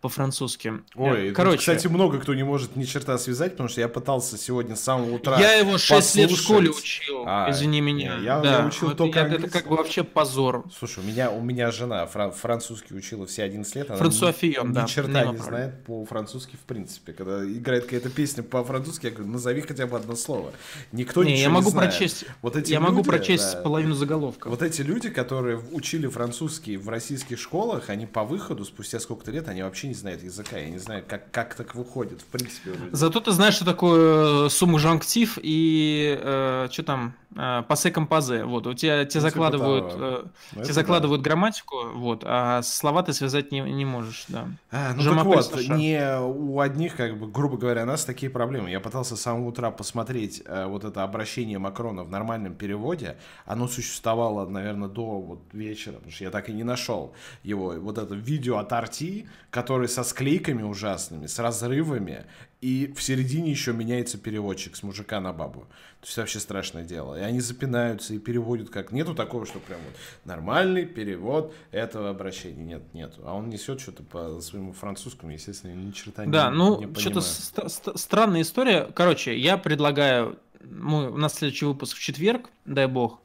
по-французски. 0.00 0.74
Ой, 0.94 1.32
короче. 1.32 1.58
Кстати, 1.58 1.86
много 1.86 2.18
кто 2.18 2.34
не 2.34 2.42
может 2.42 2.76
ни 2.76 2.84
черта 2.84 3.18
связать, 3.18 3.52
потому 3.52 3.68
что 3.68 3.80
я 3.80 3.88
пытался 3.88 4.36
сегодня 4.36 4.76
с 4.76 4.80
самого 4.80 5.14
утра 5.14 5.38
Я 5.38 5.54
его 5.54 5.78
6 5.78 6.16
лет 6.16 6.30
в 6.30 6.36
школе 6.36 6.70
учил, 6.70 7.24
а, 7.26 7.50
извини 7.50 7.80
меня. 7.80 8.18
Я, 8.18 8.66
учил 8.66 8.94
только 8.94 9.20
Это 9.20 9.48
как 9.48 9.68
бы 9.68 9.76
вообще 9.76 10.04
позор. 10.04 10.64
Слушай, 10.76 11.04
у 11.04 11.06
меня, 11.06 11.30
у 11.30 11.40
меня 11.40 11.70
жена 11.70 12.06
французский 12.06 12.94
учила 12.94 13.26
все 13.26 13.44
11 13.44 13.74
лет. 13.76 13.88
Франсуа 13.88 14.32
Фион, 14.32 14.72
да. 14.72 14.82
Ни 14.82 14.86
черта 14.86 15.24
не 15.24 15.36
знает 15.36 15.84
по 15.84 16.04
французски 16.04 16.17
по-французски 16.18 16.56
в 16.56 16.60
принципе. 16.60 17.12
Когда 17.12 17.44
играет 17.44 17.84
какая-то 17.84 18.10
песня 18.10 18.42
по-французски, 18.42 19.06
я 19.06 19.12
говорю, 19.12 19.30
назови 19.30 19.60
хотя 19.60 19.86
бы 19.86 19.96
одно 19.96 20.16
слово. 20.16 20.50
Никто 20.92 21.22
не, 21.22 21.32
ничего 21.32 21.42
я 21.42 21.50
могу 21.50 21.66
не 21.66 21.70
знает. 21.70 21.90
Прочесть, 21.90 22.24
вот 22.42 22.56
эти 22.56 22.72
я 22.72 22.80
люди, 22.80 22.90
могу 22.90 23.02
прочесть 23.04 23.52
да, 23.52 23.60
половину 23.62 23.94
заголовка. 23.94 24.48
Вот 24.48 24.62
эти 24.62 24.82
люди, 24.82 25.10
которые 25.10 25.60
учили 25.72 26.08
французский 26.08 26.76
в 26.76 26.88
российских 26.88 27.38
школах, 27.38 27.88
они 27.88 28.06
по 28.06 28.24
выходу, 28.24 28.64
спустя 28.64 28.98
сколько-то 28.98 29.30
лет, 29.30 29.48
они 29.48 29.62
вообще 29.62 29.88
не 29.88 29.94
знают 29.94 30.24
языка. 30.24 30.58
Я 30.58 30.70
не 30.70 30.78
знаю, 30.78 31.04
как, 31.06 31.30
как 31.30 31.54
так 31.54 31.74
выходит, 31.74 32.20
в 32.22 32.26
принципе. 32.26 32.72
Зато 32.90 33.20
ты 33.20 33.30
знаешь, 33.30 33.54
что 33.54 33.64
такое 33.64 34.46
э, 34.46 34.50
сумма 34.50 34.78
жанктив 34.78 35.38
и 35.40 36.18
э, 36.20 36.68
что 36.72 36.82
там, 36.82 37.14
э, 37.36 37.62
пасе 37.68 37.90
композе. 37.90 38.44
Вот, 38.44 38.66
у 38.66 38.74
тебя 38.74 39.04
тебе 39.04 39.04
ну, 39.04 39.10
типа 39.10 39.20
закладывают, 39.20 39.92
э, 39.94 40.24
ну, 40.52 40.62
тебе 40.62 40.72
закладывают 40.72 41.22
да. 41.22 41.30
грамматику, 41.30 41.76
вот, 41.94 42.22
а 42.24 42.62
слова 42.62 43.02
ты 43.02 43.12
связать 43.12 43.52
не, 43.52 43.60
не 43.60 43.84
можешь, 43.84 44.24
да. 44.28 44.48
А, 44.70 44.94
ну 44.94 45.02
так 45.02 45.24
вот, 45.24 45.68
не 45.68 45.98
у 46.16 46.60
одних, 46.60 46.96
как 46.96 47.18
бы, 47.18 47.28
грубо 47.30 47.56
говоря, 47.56 47.82
у 47.82 47.86
нас 47.86 48.04
такие 48.04 48.30
проблемы. 48.30 48.70
Я 48.70 48.80
пытался 48.80 49.16
с 49.16 49.20
самого 49.20 49.48
утра 49.48 49.70
посмотреть 49.70 50.42
э, 50.44 50.66
вот 50.66 50.84
это 50.84 51.02
обращение 51.02 51.58
Макрона 51.58 52.04
в 52.04 52.10
нормальном 52.10 52.54
переводе. 52.54 53.16
Оно 53.44 53.68
существовало, 53.68 54.48
наверное, 54.48 54.88
до 54.88 55.20
вот 55.20 55.42
вечера, 55.52 55.94
потому 55.94 56.12
что 56.12 56.24
я 56.24 56.30
так 56.30 56.48
и 56.48 56.52
не 56.52 56.64
нашел 56.64 57.14
его. 57.42 57.74
Вот 57.78 57.98
это 57.98 58.14
видео 58.14 58.58
от 58.58 58.72
Арти, 58.72 59.28
который 59.50 59.88
со 59.88 60.04
склейками 60.04 60.62
ужасными, 60.62 61.26
с 61.26 61.38
разрывами, 61.38 62.26
и 62.60 62.92
в 62.96 63.02
середине 63.02 63.50
еще 63.50 63.72
меняется 63.72 64.18
переводчик 64.18 64.74
с 64.74 64.82
мужика 64.82 65.20
на 65.20 65.32
бабу. 65.32 65.60
То 66.00 66.06
есть 66.06 66.16
вообще 66.16 66.40
страшное 66.40 66.84
дело. 66.84 67.18
И 67.18 67.22
они 67.22 67.40
запинаются 67.40 68.14
и 68.14 68.18
переводят 68.18 68.68
как... 68.70 68.90
Нету 68.92 69.14
такого, 69.14 69.46
что 69.46 69.60
прям 69.60 69.80
вот 69.84 69.94
нормальный 70.24 70.84
перевод 70.84 71.54
этого 71.70 72.10
обращения. 72.10 72.64
Нет, 72.64 72.94
нету. 72.94 73.22
А 73.24 73.34
он 73.34 73.48
несет 73.48 73.80
что-то 73.80 74.02
по 74.02 74.40
своему 74.40 74.72
французскому, 74.72 75.32
естественно, 75.32 75.72
ни 75.72 75.92
черта 75.92 76.22
да, 76.22 76.26
не 76.26 76.32
Да, 76.32 76.50
ну, 76.50 76.94
что-то 76.96 77.20
ст- 77.20 77.68
ст- 77.68 77.98
странная 77.98 78.42
история. 78.42 78.90
Короче, 78.94 79.38
я 79.38 79.56
предлагаю... 79.56 80.38
Мы, 80.62 81.10
у 81.10 81.16
нас 81.16 81.34
следующий 81.34 81.66
выпуск 81.66 81.96
в 81.96 82.00
четверг, 82.00 82.50
дай 82.64 82.86
бог. 82.86 83.20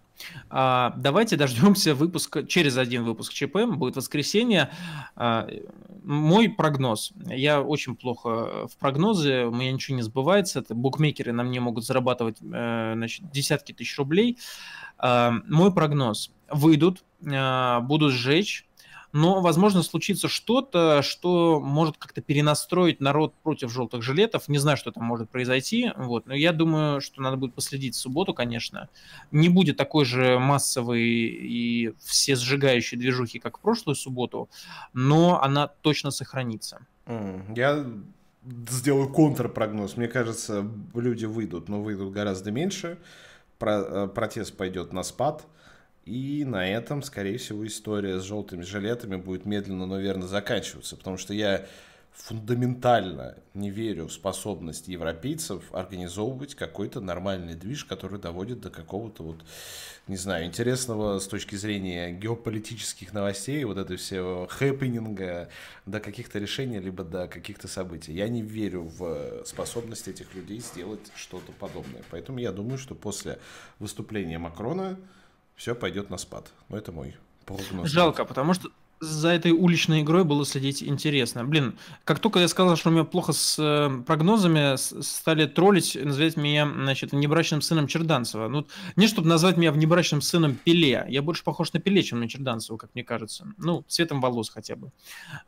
А, 0.49 0.93
давайте 0.97 1.35
дождемся 1.35 1.95
выпуска, 1.95 2.43
через 2.43 2.77
один 2.77 3.03
выпуск 3.03 3.33
ЧП, 3.33 3.65
будет 3.65 3.95
воскресенье. 3.95 4.71
А, 5.15 5.47
мой 6.03 6.49
прогноз. 6.49 7.13
Я 7.25 7.61
очень 7.61 7.95
плохо 7.95 8.67
в 8.67 8.77
прогнозе, 8.77 9.45
у 9.45 9.51
меня 9.51 9.71
ничего 9.71 9.97
не 9.97 10.03
сбывается. 10.03 10.59
Это 10.59 10.75
букмекеры 10.75 11.31
на 11.31 11.43
мне 11.43 11.59
могут 11.59 11.85
зарабатывать 11.85 12.37
э, 12.41 12.93
значит, 12.95 13.31
десятки 13.31 13.71
тысяч 13.71 13.97
рублей. 13.97 14.37
А, 14.97 15.31
мой 15.47 15.73
прогноз. 15.73 16.31
Выйдут, 16.49 17.03
будут 17.19 18.11
сжечь, 18.11 18.67
но, 19.13 19.41
возможно, 19.41 19.83
случится 19.83 20.27
что-то, 20.27 21.03
что 21.03 21.61
может 21.61 21.97
как-то 21.97 22.21
перенастроить 22.21 22.99
народ 22.99 23.35
против 23.43 23.71
желтых 23.71 24.01
жилетов. 24.01 24.49
Не 24.49 24.57
знаю, 24.57 24.75
что 24.75 24.91
там 24.91 25.03
может 25.03 25.29
произойти, 25.29 25.91
вот, 25.95 26.25
но 26.25 26.33
я 26.33 26.51
думаю, 26.51 26.99
что 26.99 27.21
надо 27.21 27.37
будет 27.37 27.53
последить 27.53 27.93
в 27.93 27.99
субботу, 27.99 28.33
конечно. 28.33 28.89
Не 29.31 29.49
будет 29.49 29.77
такой 29.77 30.03
же 30.05 30.39
массовой 30.39 31.03
и 31.03 31.93
все 31.99 32.35
сжигающей 32.35 32.97
движухи, 32.97 33.37
как 33.37 33.59
в 33.59 33.61
прошлую 33.61 33.95
субботу, 33.95 34.49
но 34.93 35.41
она 35.41 35.67
точно 35.67 36.09
сохранится. 36.09 36.79
Я 37.55 37.85
сделаю 38.69 39.09
контрпрогноз. 39.09 39.95
Мне 39.95 40.07
кажется, 40.07 40.67
люди 40.95 41.25
выйдут, 41.25 41.69
но 41.69 41.83
выйдут 41.83 42.11
гораздо 42.11 42.51
меньше. 42.51 42.97
Про, 43.59 43.81
э, 43.81 44.07
протест 44.07 44.57
пойдет 44.57 44.91
на 44.91 45.03
спад. 45.03 45.45
И 46.05 46.43
на 46.43 46.67
этом, 46.67 47.01
скорее 47.01 47.37
всего, 47.37 47.65
история 47.65 48.19
с 48.19 48.23
желтыми 48.23 48.63
жилетами 48.63 49.15
будет 49.15 49.45
медленно, 49.45 49.85
но 49.85 49.99
верно 49.99 50.27
заканчиваться, 50.27 50.97
потому 50.97 51.17
что 51.17 51.33
я 51.33 51.65
фундаментально 52.13 53.37
не 53.53 53.71
верю 53.71 54.07
в 54.07 54.13
способность 54.13 54.87
европейцев 54.87 55.63
организовывать 55.73 56.55
какой-то 56.55 57.01
нормальный 57.01 57.55
движ, 57.55 57.85
который 57.85 58.19
доводит 58.19 58.61
до 58.61 58.69
какого-то 58.69 59.23
вот, 59.23 59.37
не 60.07 60.17
знаю, 60.17 60.45
интересного 60.45 61.19
с 61.19 61.27
точки 61.27 61.55
зрения 61.55 62.11
геополитических 62.11 63.13
новостей, 63.13 63.63
вот 63.63 63.77
это 63.77 63.97
все 63.97 64.47
хэппининга, 64.49 65.49
до 65.85 65.99
каких-то 65.99 66.37
решений, 66.37 66.79
либо 66.79 67.03
до 67.03 67.27
каких-то 67.27 67.67
событий. 67.67 68.13
Я 68.13 68.27
не 68.27 68.41
верю 68.41 68.83
в 68.83 69.43
способность 69.45 70.07
этих 70.07 70.35
людей 70.35 70.59
сделать 70.59 71.11
что-то 71.15 71.51
подобное. 71.53 72.03
Поэтому 72.11 72.39
я 72.39 72.51
думаю, 72.51 72.77
что 72.77 72.93
после 72.93 73.39
выступления 73.79 74.37
Макрона 74.37 74.99
все 75.55 75.75
пойдет 75.75 76.09
на 76.09 76.17
спад. 76.17 76.51
Но 76.69 76.77
это 76.77 76.91
мой 76.91 77.15
прогноз. 77.45 77.89
Жалко, 77.89 78.25
потому 78.25 78.53
что 78.53 78.69
за 79.03 79.29
этой 79.29 79.51
уличной 79.51 80.01
игрой 80.01 80.23
было 80.23 80.45
следить 80.45 80.81
интересно. 80.81 81.43
Блин, 81.43 81.77
как 82.03 82.19
только 82.19 82.39
я 82.39 82.47
сказал, 82.47 82.75
что 82.75 82.89
у 82.89 82.93
меня 82.93 83.03
плохо 83.03 83.33
с 83.33 83.57
э, 83.59 84.03
прогнозами, 84.05 84.75
стали 84.77 85.45
троллить, 85.45 85.97
называть 86.01 86.37
меня, 86.37 86.65
значит, 86.65 87.11
внебрачным 87.11 87.61
сыном 87.61 87.87
Черданцева. 87.87 88.47
Ну, 88.47 88.65
не 88.95 89.07
чтобы 89.07 89.27
назвать 89.27 89.57
меня 89.57 89.71
внебрачным 89.71 90.21
сыном 90.21 90.55
Пеле. 90.55 91.05
Я 91.09 91.21
больше 91.21 91.43
похож 91.43 91.73
на 91.73 91.79
Пеле, 91.79 92.01
чем 92.01 92.19
на 92.19 92.29
Черданцева, 92.29 92.77
как 92.77 92.91
мне 92.93 93.03
кажется. 93.03 93.47
Ну, 93.57 93.83
цветом 93.87 94.21
волос 94.21 94.49
хотя 94.49 94.75
бы. 94.75 94.91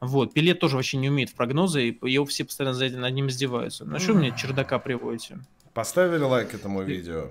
Вот. 0.02 0.34
Пеле 0.34 0.54
тоже 0.54 0.76
вообще 0.76 0.98
не 0.98 1.10
умеет 1.10 1.30
в 1.30 1.36
прогнозы, 1.36 1.90
и 1.90 2.12
его 2.12 2.26
все 2.26 2.44
постоянно 2.44 2.76
за 2.76 2.86
этим 2.86 3.02
над 3.02 3.14
ним 3.14 3.28
издеваются. 3.28 3.86
На 3.86 4.00
что 4.00 4.14
мне 4.14 4.36
чердака 4.38 4.80
приводите? 4.80 5.40
Поставили 5.74 6.24
лайк 6.24 6.54
этому 6.54 6.84
видео? 6.84 7.30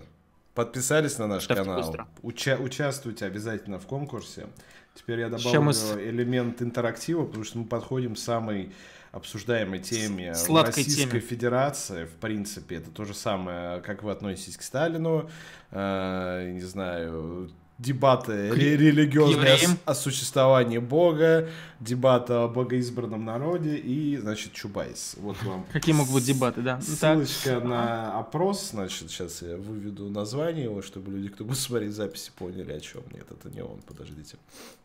Подписались 0.54 1.18
на 1.18 1.26
наш 1.26 1.44
Ставьте 1.44 1.64
канал. 1.64 1.96
Уча- 2.22 2.58
участвуйте 2.58 3.26
обязательно 3.26 3.78
в 3.78 3.86
конкурсе. 3.86 4.46
Теперь 4.94 5.20
я 5.20 5.28
добавлю 5.28 5.62
мы... 5.62 5.72
элемент 5.72 6.62
интерактива, 6.62 7.24
потому 7.24 7.44
что 7.44 7.58
мы 7.58 7.64
подходим 7.64 8.14
к 8.14 8.18
самой 8.18 8.72
обсуждаемой 9.10 9.80
теме 9.80 10.34
Сладкой 10.34 10.84
Российской 10.84 11.10
теме. 11.10 11.20
Федерации. 11.20 12.04
В 12.04 12.14
принципе, 12.16 12.76
это 12.76 12.90
то 12.90 13.04
же 13.04 13.14
самое, 13.14 13.80
как 13.80 14.02
вы 14.02 14.12
относитесь 14.12 14.56
к 14.56 14.62
Сталину. 14.62 15.28
Э, 15.70 16.50
не 16.52 16.60
знаю, 16.60 17.50
дебаты 17.78 18.50
к... 18.50 18.56
религиозные 18.56 19.56
о, 19.84 19.90
о 19.90 19.94
существовании 19.94 20.78
Бога, 20.78 21.48
дебаты 21.80 22.32
о 22.34 22.48
богоизбранном 22.48 23.24
народе 23.24 23.76
и, 23.76 24.16
значит, 24.16 24.52
Чубайс. 24.52 25.16
Вот 25.18 25.42
вам. 25.42 25.66
Какие 25.72 25.94
могут 25.94 26.14
быть 26.14 26.24
дебаты, 26.24 26.62
да? 26.62 26.76
Ну 26.76 26.82
ссылочка 26.82 27.54
так. 27.54 27.64
на 27.64 28.18
опрос, 28.18 28.70
значит, 28.70 29.10
сейчас 29.10 29.42
я 29.42 29.56
выведу 29.56 30.08
название 30.08 30.64
его, 30.64 30.82
чтобы 30.82 31.10
люди, 31.10 31.28
кто 31.28 31.44
будет 31.44 31.58
смотреть 31.58 31.92
записи, 31.92 32.30
поняли, 32.36 32.72
о 32.72 32.80
чем. 32.80 33.02
Нет, 33.12 33.26
это 33.30 33.50
не 33.50 33.62
он, 33.62 33.80
подождите. 33.82 34.36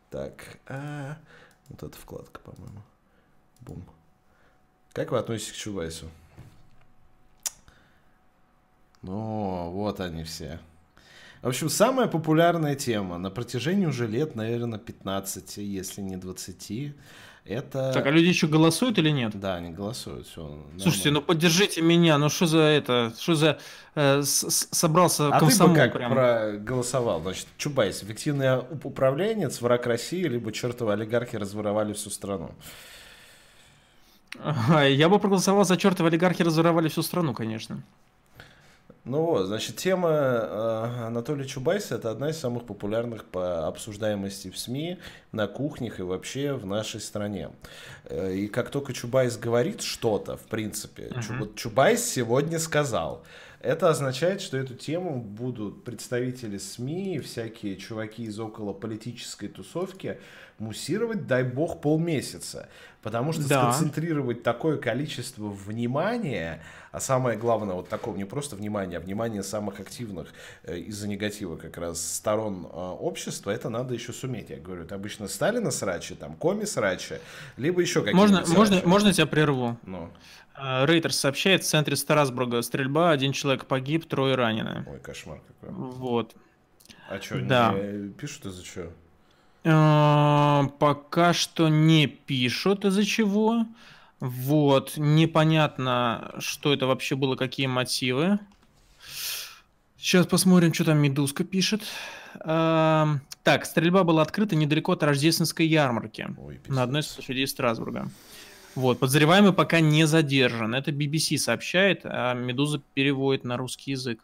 Так, 0.09 0.57
а, 0.65 1.17
вот 1.69 1.83
эта 1.83 1.97
вкладка, 1.97 2.39
по-моему. 2.39 2.81
Бум. 3.61 3.83
Как 4.93 5.11
вы 5.11 5.19
относитесь 5.19 5.53
к 5.53 5.55
Чубайсу? 5.55 6.09
Ну, 9.01 9.69
вот 9.71 9.99
они 9.99 10.23
все. 10.23 10.59
В 11.41 11.47
общем, 11.47 11.69
самая 11.69 12.07
популярная 12.07 12.75
тема 12.75 13.17
на 13.17 13.29
протяжении 13.31 13.85
уже 13.85 14.07
лет, 14.07 14.35
наверное, 14.35 14.77
15, 14.77 15.57
если 15.57 16.01
не 16.01 16.17
20, 16.17 16.93
это... 17.45 17.91
Так, 17.93 18.05
а 18.05 18.11
люди 18.11 18.27
еще 18.27 18.47
голосуют 18.47 18.97
или 18.97 19.09
нет? 19.09 19.39
Да, 19.39 19.55
они 19.55 19.71
голосуют, 19.71 20.27
все. 20.27 20.63
Слушайте, 20.77 21.11
ну 21.11 21.21
поддержите 21.21 21.81
меня, 21.81 22.17
ну 22.17 22.29
что 22.29 22.45
за 22.45 22.59
это, 22.59 23.13
что 23.17 23.35
за... 23.35 23.59
Э, 23.95 24.21
собрался 24.23 25.29
а 25.29 25.39
комсомол 25.39 25.75
ты 25.75 25.81
бы 25.81 25.85
как 25.87 25.93
прям. 25.93 26.11
проголосовал? 26.11 27.21
Значит, 27.21 27.47
Чубайс, 27.57 28.03
эффективный 28.03 28.59
управленец, 28.83 29.61
враг 29.61 29.87
России, 29.87 30.23
либо 30.23 30.51
чертовы 30.51 30.93
олигархи 30.93 31.37
разворовали 31.37 31.93
всю 31.93 32.09
страну? 32.09 32.51
Я 34.87 35.09
бы 35.09 35.19
проголосовал 35.19 35.65
за 35.65 35.77
чертовы 35.77 36.09
олигархи 36.09 36.43
разворовали 36.43 36.89
всю 36.89 37.01
страну, 37.01 37.33
конечно. 37.33 37.81
Ну 39.05 39.25
вот, 39.25 39.47
значит, 39.47 39.77
тема 39.77 40.09
э, 40.09 41.05
Анатолия 41.07 41.45
Чубайса 41.45 41.95
это 41.95 42.11
одна 42.11 42.29
из 42.29 42.37
самых 42.37 42.65
популярных 42.65 43.25
по 43.25 43.67
обсуждаемости 43.67 44.49
в 44.49 44.57
СМИ, 44.57 44.99
на 45.31 45.47
кухнях 45.47 45.99
и 45.99 46.03
вообще 46.03 46.53
в 46.53 46.65
нашей 46.65 46.99
стране. 46.99 47.49
Э, 48.05 48.33
и 48.33 48.47
как 48.47 48.69
только 48.69 48.93
Чубайс 48.93 49.37
говорит 49.37 49.81
что-то, 49.81 50.35
в 50.35 50.43
принципе, 50.43 51.07
uh-huh. 51.07 51.55
Чубайс 51.55 52.03
сегодня 52.03 52.59
сказал, 52.59 53.23
Это 53.61 53.89
означает, 53.89 54.39
что 54.39 54.57
эту 54.57 54.73
тему 54.73 55.21
будут 55.21 55.83
представители 55.83 56.57
СМИ, 56.57 57.19
всякие 57.19 57.75
чуваки 57.75 58.23
из 58.23 58.39
около 58.39 58.71
политической 58.71 59.49
тусовки 59.49 60.17
муссировать, 60.59 61.27
дай 61.27 61.43
бог, 61.43 61.81
полмесяца. 61.81 62.69
Потому 63.01 63.31
что 63.31 63.47
да. 63.47 63.71
сконцентрировать 63.71 64.43
такое 64.43 64.77
количество 64.77 65.47
внимания, 65.47 66.61
а 66.91 66.99
самое 66.99 67.37
главное, 67.37 67.75
вот 67.75 67.87
такого 67.87 68.17
не 68.17 68.25
просто 68.25 68.57
внимания, 68.57 68.97
а 68.97 68.99
внимания 68.99 69.41
самых 69.41 69.79
активных 69.79 70.27
э, 70.63 70.77
из-за 70.79 71.07
негатива 71.07 71.55
как 71.55 71.77
раз 71.77 72.01
сторон 72.15 72.65
э, 72.65 72.75
общества, 72.75 73.51
это 73.51 73.69
надо 73.69 73.93
еще 73.93 74.11
суметь. 74.11 74.49
Я 74.49 74.57
говорю, 74.57 74.83
это 74.83 74.95
обычно 74.95 75.29
Сталина 75.29 75.71
срачи, 75.71 76.15
там, 76.15 76.35
Коми 76.35 76.65
срачи, 76.65 77.19
либо 77.55 77.79
еще 77.79 78.01
какие-то 78.01 78.17
можно, 78.17 78.43
можно, 78.47 78.81
можно 78.83 79.13
тебя 79.13 79.27
прерву? 79.27 79.77
Ну. 79.85 80.09
Рейтерс 80.55 81.17
сообщает, 81.17 81.63
в 81.63 81.67
центре 81.67 81.95
Страсбурга 81.95 82.61
стрельба, 82.61 83.11
один 83.11 83.31
человек 83.31 83.65
погиб, 83.65 84.05
трое 84.05 84.35
ранены. 84.35 84.85
Ой, 84.89 84.99
кошмар 84.99 85.41
какой. 85.47 85.73
Вот. 85.73 86.35
А 87.09 87.21
что, 87.21 87.39
да. 87.41 87.73
не 87.73 88.09
пишут 88.09 88.45
из-за 88.47 88.63
чего? 88.63 88.91
А, 89.65 90.69
пока 90.79 91.33
что 91.33 91.69
не 91.69 92.07
пишут 92.07 92.85
из-за 92.85 93.05
чего. 93.05 93.65
Вот, 94.19 94.93
непонятно, 94.97 96.35
что 96.39 96.73
это 96.73 96.87
вообще 96.87 97.15
было, 97.15 97.35
какие 97.35 97.67
мотивы. 97.67 98.39
Сейчас 99.97 100.27
посмотрим, 100.27 100.73
что 100.73 100.85
там 100.85 100.97
Медузка 100.97 101.43
пишет. 101.43 101.83
А, 102.41 103.17
так, 103.43 103.65
стрельба 103.65 104.03
была 104.03 104.21
открыта 104.21 104.55
недалеко 104.55 104.91
от 104.91 105.03
рождественской 105.03 105.67
ярмарки 105.67 106.27
Ой, 106.37 106.59
на 106.67 106.83
одной 106.83 107.01
из 107.01 107.07
площадей 107.07 107.47
Страсбурга. 107.47 108.09
Вот, 108.75 108.99
подозреваемый 108.99 109.53
пока 109.53 109.79
не 109.79 110.05
задержан. 110.05 110.75
Это 110.75 110.91
BBC 110.91 111.37
сообщает, 111.37 112.01
а 112.03 112.33
Медуза 112.33 112.81
переводит 112.93 113.43
на 113.43 113.57
русский 113.57 113.91
язык. 113.91 114.19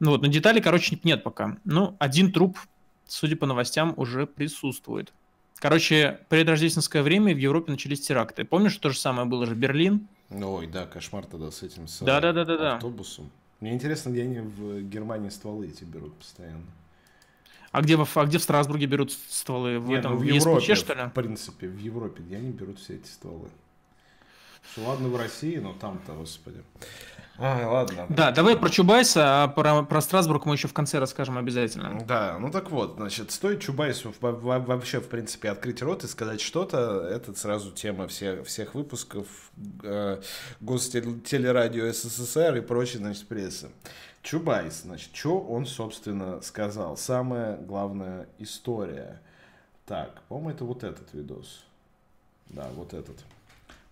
Ну 0.00 0.10
вот, 0.10 0.22
на 0.22 0.28
детали, 0.28 0.60
короче, 0.60 0.98
нет 1.04 1.22
пока. 1.22 1.56
Ну, 1.64 1.96
один 1.98 2.32
труп, 2.32 2.58
судя 3.06 3.36
по 3.36 3.46
новостям, 3.46 3.94
уже 3.96 4.26
присутствует. 4.26 5.12
Короче, 5.58 6.20
предрождественское 6.28 7.02
время 7.02 7.34
в 7.34 7.38
Европе 7.38 7.72
начались 7.72 8.00
теракты. 8.00 8.44
Помнишь, 8.44 8.76
то 8.76 8.90
же 8.90 8.98
самое 8.98 9.26
было 9.26 9.44
же 9.44 9.54
Берлин? 9.54 10.06
Ой, 10.30 10.66
да, 10.66 10.86
кошмар 10.86 11.26
тогда 11.26 11.50
с 11.50 11.62
этим 11.62 11.88
с 11.88 12.00
да, 12.00 12.20
да, 12.20 12.32
да, 12.32 12.44
да, 12.44 12.74
автобусом. 12.76 13.30
Мне 13.60 13.72
интересно, 13.72 14.10
где 14.10 14.22
они 14.22 14.38
в 14.38 14.82
Германии 14.82 15.30
стволы 15.30 15.66
эти 15.66 15.82
берут 15.82 16.14
постоянно. 16.14 16.62
А 17.70 17.82
где, 17.82 17.96
в, 17.96 18.16
а 18.16 18.24
где 18.24 18.38
в 18.38 18.42
Страсбурге 18.42 18.86
берут 18.86 19.12
стволы? 19.12 19.78
В 19.78 19.88
Нет, 19.88 20.00
этом, 20.00 20.12
ну, 20.12 20.18
в, 20.18 20.22
Европе, 20.22 20.74
что 20.74 20.94
ли? 20.94 21.02
В 21.04 21.12
принципе, 21.12 21.68
в 21.68 21.78
Европе, 21.78 22.22
где 22.22 22.36
они 22.36 22.50
берут 22.50 22.78
все 22.78 22.94
эти 22.94 23.08
стволы? 23.08 23.48
Что, 24.72 24.84
ладно, 24.84 25.08
в 25.08 25.16
России, 25.16 25.56
но 25.56 25.72
там-то, 25.72 26.12
господи. 26.12 26.62
А, 27.40 27.68
ладно. 27.68 28.06
Да, 28.08 28.32
давай 28.32 28.56
про 28.56 28.68
Чубайса, 28.68 29.44
а 29.44 29.48
про, 29.48 29.84
про 29.84 30.00
Страсбург 30.00 30.44
мы 30.44 30.56
еще 30.56 30.66
в 30.66 30.72
конце 30.72 30.98
расскажем 30.98 31.38
обязательно. 31.38 32.02
Да, 32.04 32.36
ну 32.40 32.50
так 32.50 32.70
вот, 32.70 32.94
значит, 32.96 33.30
стоит 33.30 33.60
Чубайсу 33.60 34.12
вообще, 34.20 34.98
в 34.98 35.08
принципе, 35.08 35.50
открыть 35.50 35.80
рот 35.80 36.02
и 36.02 36.08
сказать 36.08 36.40
что-то, 36.40 37.08
это 37.08 37.32
сразу 37.38 37.70
тема 37.70 38.08
всех, 38.08 38.44
всех 38.44 38.74
выпусков 38.74 39.28
э, 39.84 40.20
Гостелерадио 40.60 41.92
СССР 41.92 42.56
и 42.56 42.60
прочей, 42.60 42.98
значит, 42.98 43.28
прессы. 43.28 43.70
Чубайс, 44.28 44.82
значит, 44.82 45.08
что 45.16 45.40
он, 45.40 45.64
собственно, 45.64 46.42
сказал? 46.42 46.98
Самая 46.98 47.56
главная 47.56 48.28
история. 48.38 49.22
Так, 49.86 50.20
по-моему, 50.28 50.50
это 50.50 50.64
вот 50.66 50.84
этот 50.84 51.14
видос. 51.14 51.64
Да, 52.50 52.68
вот 52.76 52.92
этот 52.92 53.16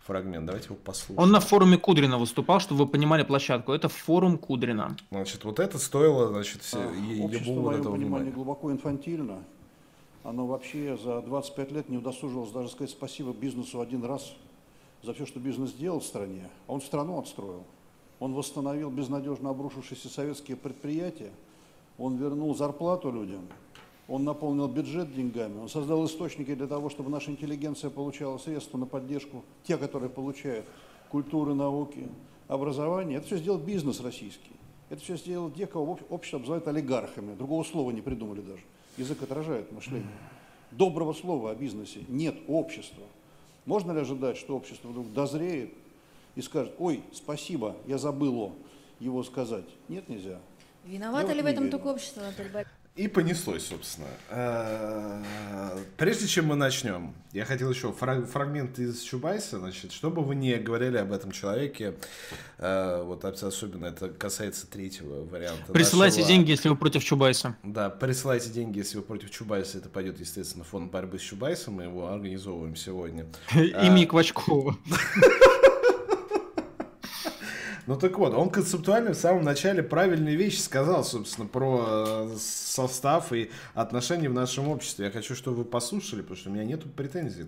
фрагмент. 0.00 0.44
Давайте 0.44 0.66
его 0.66 0.76
послушаем. 0.76 1.18
Он 1.18 1.30
на 1.30 1.40
форуме 1.40 1.78
Кудрина 1.78 2.18
выступал, 2.18 2.60
чтобы 2.60 2.84
вы 2.84 2.86
понимали 2.86 3.22
площадку. 3.22 3.72
Это 3.72 3.88
форум 3.88 4.36
Кудрина. 4.36 4.94
Значит, 5.10 5.42
вот 5.44 5.58
это 5.58 5.78
стоило, 5.78 6.28
значит, 6.28 6.60
все, 6.60 6.82
а, 6.82 7.24
общество, 7.24 7.52
в 7.52 7.62
моем 7.62 7.82
понимании, 7.82 8.04
внимания. 8.04 8.30
глубоко 8.30 8.70
инфантильно. 8.70 9.42
Оно 10.22 10.46
вообще 10.46 10.98
за 11.02 11.22
25 11.22 11.72
лет 11.72 11.88
не 11.88 11.96
удосужилось 11.96 12.50
даже 12.50 12.68
сказать 12.68 12.90
спасибо 12.90 13.32
бизнесу 13.32 13.80
один 13.80 14.04
раз 14.04 14.34
за 15.02 15.14
все, 15.14 15.24
что 15.24 15.40
бизнес 15.40 15.70
сделал 15.70 16.00
в 16.00 16.04
стране. 16.04 16.50
А 16.66 16.74
он 16.74 16.82
страну 16.82 17.18
отстроил. 17.18 17.64
Он 18.20 18.34
восстановил 18.34 18.90
безнадежно 18.90 19.50
обрушившиеся 19.50 20.08
советские 20.08 20.56
предприятия. 20.56 21.32
Он 21.98 22.16
вернул 22.16 22.54
зарплату 22.54 23.10
людям 23.10 23.42
он 24.08 24.24
наполнил 24.24 24.68
бюджет 24.68 25.12
деньгами, 25.12 25.58
он 25.58 25.68
создал 25.68 26.04
источники 26.06 26.54
для 26.54 26.66
того, 26.66 26.90
чтобы 26.90 27.10
наша 27.10 27.30
интеллигенция 27.30 27.90
получала 27.90 28.38
средства 28.38 28.78
на 28.78 28.86
поддержку, 28.86 29.44
те, 29.64 29.76
которые 29.76 30.10
получают 30.10 30.64
культуры, 31.10 31.54
науки, 31.54 32.08
образование. 32.46 33.18
Это 33.18 33.26
все 33.26 33.38
сделал 33.38 33.58
бизнес 33.58 34.00
российский. 34.00 34.52
Это 34.88 35.02
все 35.02 35.16
сделал 35.16 35.50
те, 35.50 35.66
кого 35.66 35.98
общество 36.08 36.38
обзывает 36.38 36.68
олигархами. 36.68 37.34
Другого 37.34 37.64
слова 37.64 37.90
не 37.90 38.00
придумали 38.00 38.40
даже. 38.40 38.62
Язык 38.96 39.20
отражает 39.22 39.72
мышление. 39.72 40.06
Доброго 40.70 41.12
слова 41.12 41.50
о 41.50 41.54
бизнесе 41.56 42.04
нет 42.08 42.36
общества. 42.46 43.02
Можно 43.64 43.92
ли 43.92 44.00
ожидать, 44.00 44.36
что 44.36 44.56
общество 44.56 44.88
вдруг 44.88 45.12
дозреет 45.12 45.74
и 46.36 46.42
скажет, 46.42 46.74
ой, 46.78 47.02
спасибо, 47.12 47.76
я 47.86 47.98
забыл 47.98 48.54
его 49.00 49.24
сказать? 49.24 49.66
Нет, 49.88 50.08
нельзя. 50.08 50.38
Виновато 50.84 51.32
ли 51.32 51.42
в 51.42 51.46
этом 51.46 51.70
только 51.70 51.88
общество, 51.88 52.22
Анатолий 52.22 52.66
и 52.96 53.08
понеслось, 53.08 53.66
собственно. 53.66 54.08
Э, 54.30 55.22
прежде 55.98 56.26
чем 56.26 56.46
мы 56.46 56.56
начнем, 56.56 57.12
я 57.32 57.44
хотел 57.44 57.70
еще 57.70 57.92
фрагмент 57.92 58.78
из 58.78 59.02
Чубайса, 59.02 59.58
значит, 59.58 59.92
чтобы 59.92 60.22
вы 60.22 60.34
не 60.34 60.54
говорили 60.54 60.96
об 60.96 61.12
этом 61.12 61.30
человеке, 61.30 61.94
э, 62.56 63.02
вот 63.04 63.22
особенно 63.26 63.86
это 63.86 64.08
касается 64.08 64.66
третьего 64.66 65.26
варианта. 65.26 65.74
Присылайте 65.74 66.20
нашего... 66.20 66.36
деньги, 66.36 66.50
если 66.52 66.70
вы 66.70 66.76
против 66.76 67.04
Чубайса. 67.04 67.54
Да, 67.62 67.90
присылайте 67.90 68.48
деньги, 68.48 68.78
если 68.78 68.96
вы 68.96 69.02
против 69.02 69.30
Чубайса. 69.30 69.76
Это 69.76 69.90
пойдет, 69.90 70.18
естественно, 70.18 70.64
фонд 70.64 70.90
борьбы 70.90 71.18
с 71.18 71.22
Чубайсом. 71.22 71.74
Мы 71.74 71.82
его 71.82 72.08
организовываем 72.08 72.76
сегодня. 72.76 73.26
Имени 73.54 74.06
Квачкова. 74.06 74.74
Ну 77.86 77.96
так 77.96 78.18
вот, 78.18 78.34
он 78.34 78.50
концептуально 78.50 79.12
в 79.12 79.16
самом 79.16 79.44
начале 79.44 79.80
правильные 79.80 80.34
вещи 80.34 80.58
сказал, 80.58 81.04
собственно, 81.04 81.46
про 81.46 81.84
э, 81.86 82.36
состав 82.36 83.32
и 83.32 83.50
отношения 83.74 84.28
в 84.28 84.34
нашем 84.34 84.66
обществе. 84.66 85.06
Я 85.06 85.12
хочу, 85.12 85.36
чтобы 85.36 85.58
вы 85.58 85.64
послушали, 85.64 86.22
потому 86.22 86.36
что 86.36 86.50
у 86.50 86.52
меня 86.52 86.64
нет 86.64 86.82
претензий. 86.94 87.44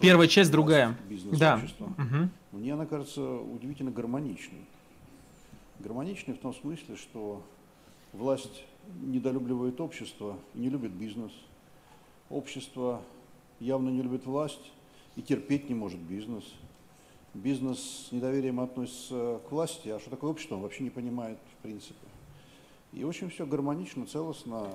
Первая 0.00 0.28
часть 0.28 0.50
другая. 0.50 0.98
Да. 1.32 1.62
Угу. 1.78 2.58
Мне 2.58 2.74
она 2.74 2.84
кажется 2.84 3.22
удивительно 3.22 3.90
гармоничной. 3.90 4.66
Гармоничной 5.78 6.34
в 6.34 6.38
том 6.38 6.54
смысле, 6.54 6.96
что 6.96 7.42
власть 8.12 8.64
недолюбливает 9.02 9.80
общество 9.80 10.36
и 10.54 10.58
не 10.58 10.68
любит 10.68 10.90
бизнес. 10.90 11.32
Общество 12.28 13.00
явно 13.60 13.88
не 13.88 14.02
любит 14.02 14.26
власть 14.26 14.72
и 15.16 15.22
терпеть 15.22 15.70
не 15.70 15.74
может 15.74 16.00
бизнес– 16.00 16.44
бизнес 17.36 18.08
с 18.08 18.12
недоверием 18.12 18.60
относится 18.60 19.40
к 19.48 19.52
власти, 19.52 19.88
а 19.88 20.00
что 20.00 20.10
такое 20.10 20.30
общество, 20.30 20.56
он 20.56 20.62
вообще 20.62 20.82
не 20.82 20.90
понимает 20.90 21.38
в 21.58 21.62
принципе. 21.62 21.94
И 22.92 23.04
очень 23.04 23.28
все 23.28 23.44
гармонично, 23.44 24.06
целостно. 24.06 24.68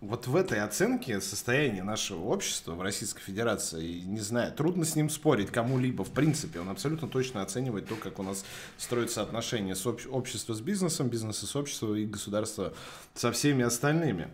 Вот 0.00 0.26
в 0.26 0.34
этой 0.34 0.60
оценке 0.60 1.20
состояния 1.20 1.84
нашего 1.84 2.24
общества 2.24 2.72
в 2.72 2.82
Российской 2.82 3.20
Федерации, 3.20 4.00
не 4.00 4.18
знаю, 4.18 4.52
трудно 4.52 4.84
с 4.84 4.96
ним 4.96 5.08
спорить 5.08 5.50
кому-либо. 5.50 6.02
В 6.02 6.10
принципе, 6.10 6.58
он 6.58 6.70
абсолютно 6.70 7.06
точно 7.06 7.40
оценивает 7.40 7.86
то, 7.86 7.94
как 7.94 8.18
у 8.18 8.24
нас 8.24 8.44
строятся 8.78 9.22
отношения 9.22 9.76
с 9.76 9.86
обще- 9.86 10.08
общества 10.08 10.54
с 10.54 10.60
бизнесом, 10.60 11.08
бизнеса 11.08 11.46
с 11.46 11.54
обществом 11.54 11.94
и 11.94 12.04
государства 12.04 12.72
со 13.14 13.30
всеми 13.30 13.62
остальными. 13.62 14.28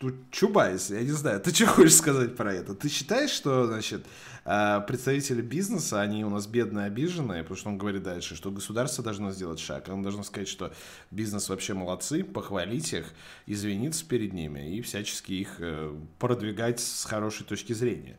Тут 0.00 0.14
Чубайс, 0.30 0.88
я 0.88 1.02
не 1.02 1.10
знаю, 1.10 1.40
ты 1.44 1.54
что 1.54 1.66
хочешь 1.66 1.96
сказать 1.96 2.34
про 2.34 2.54
это? 2.54 2.74
Ты 2.74 2.88
считаешь, 2.88 3.28
что, 3.28 3.66
значит, 3.66 4.06
а 4.46 4.80
представители 4.80 5.42
бизнеса, 5.42 6.00
они 6.00 6.24
у 6.24 6.30
нас 6.30 6.46
бедные, 6.46 6.86
обиженные, 6.86 7.42
потому 7.42 7.58
что 7.58 7.68
он 7.68 7.76
говорит 7.76 8.02
дальше, 8.02 8.34
что 8.34 8.50
государство 8.50 9.04
должно 9.04 9.30
сделать 9.30 9.60
шаг. 9.60 9.90
Оно 9.90 10.02
должно 10.02 10.22
сказать, 10.22 10.48
что 10.48 10.72
бизнес 11.10 11.50
вообще 11.50 11.74
молодцы, 11.74 12.24
похвалить 12.24 12.94
их, 12.94 13.12
извиниться 13.44 14.06
перед 14.06 14.32
ними 14.32 14.74
и 14.74 14.80
всячески 14.80 15.32
их 15.32 15.56
э, 15.58 15.94
продвигать 16.18 16.80
с 16.80 17.04
хорошей 17.04 17.44
точки 17.44 17.74
зрения. 17.74 18.16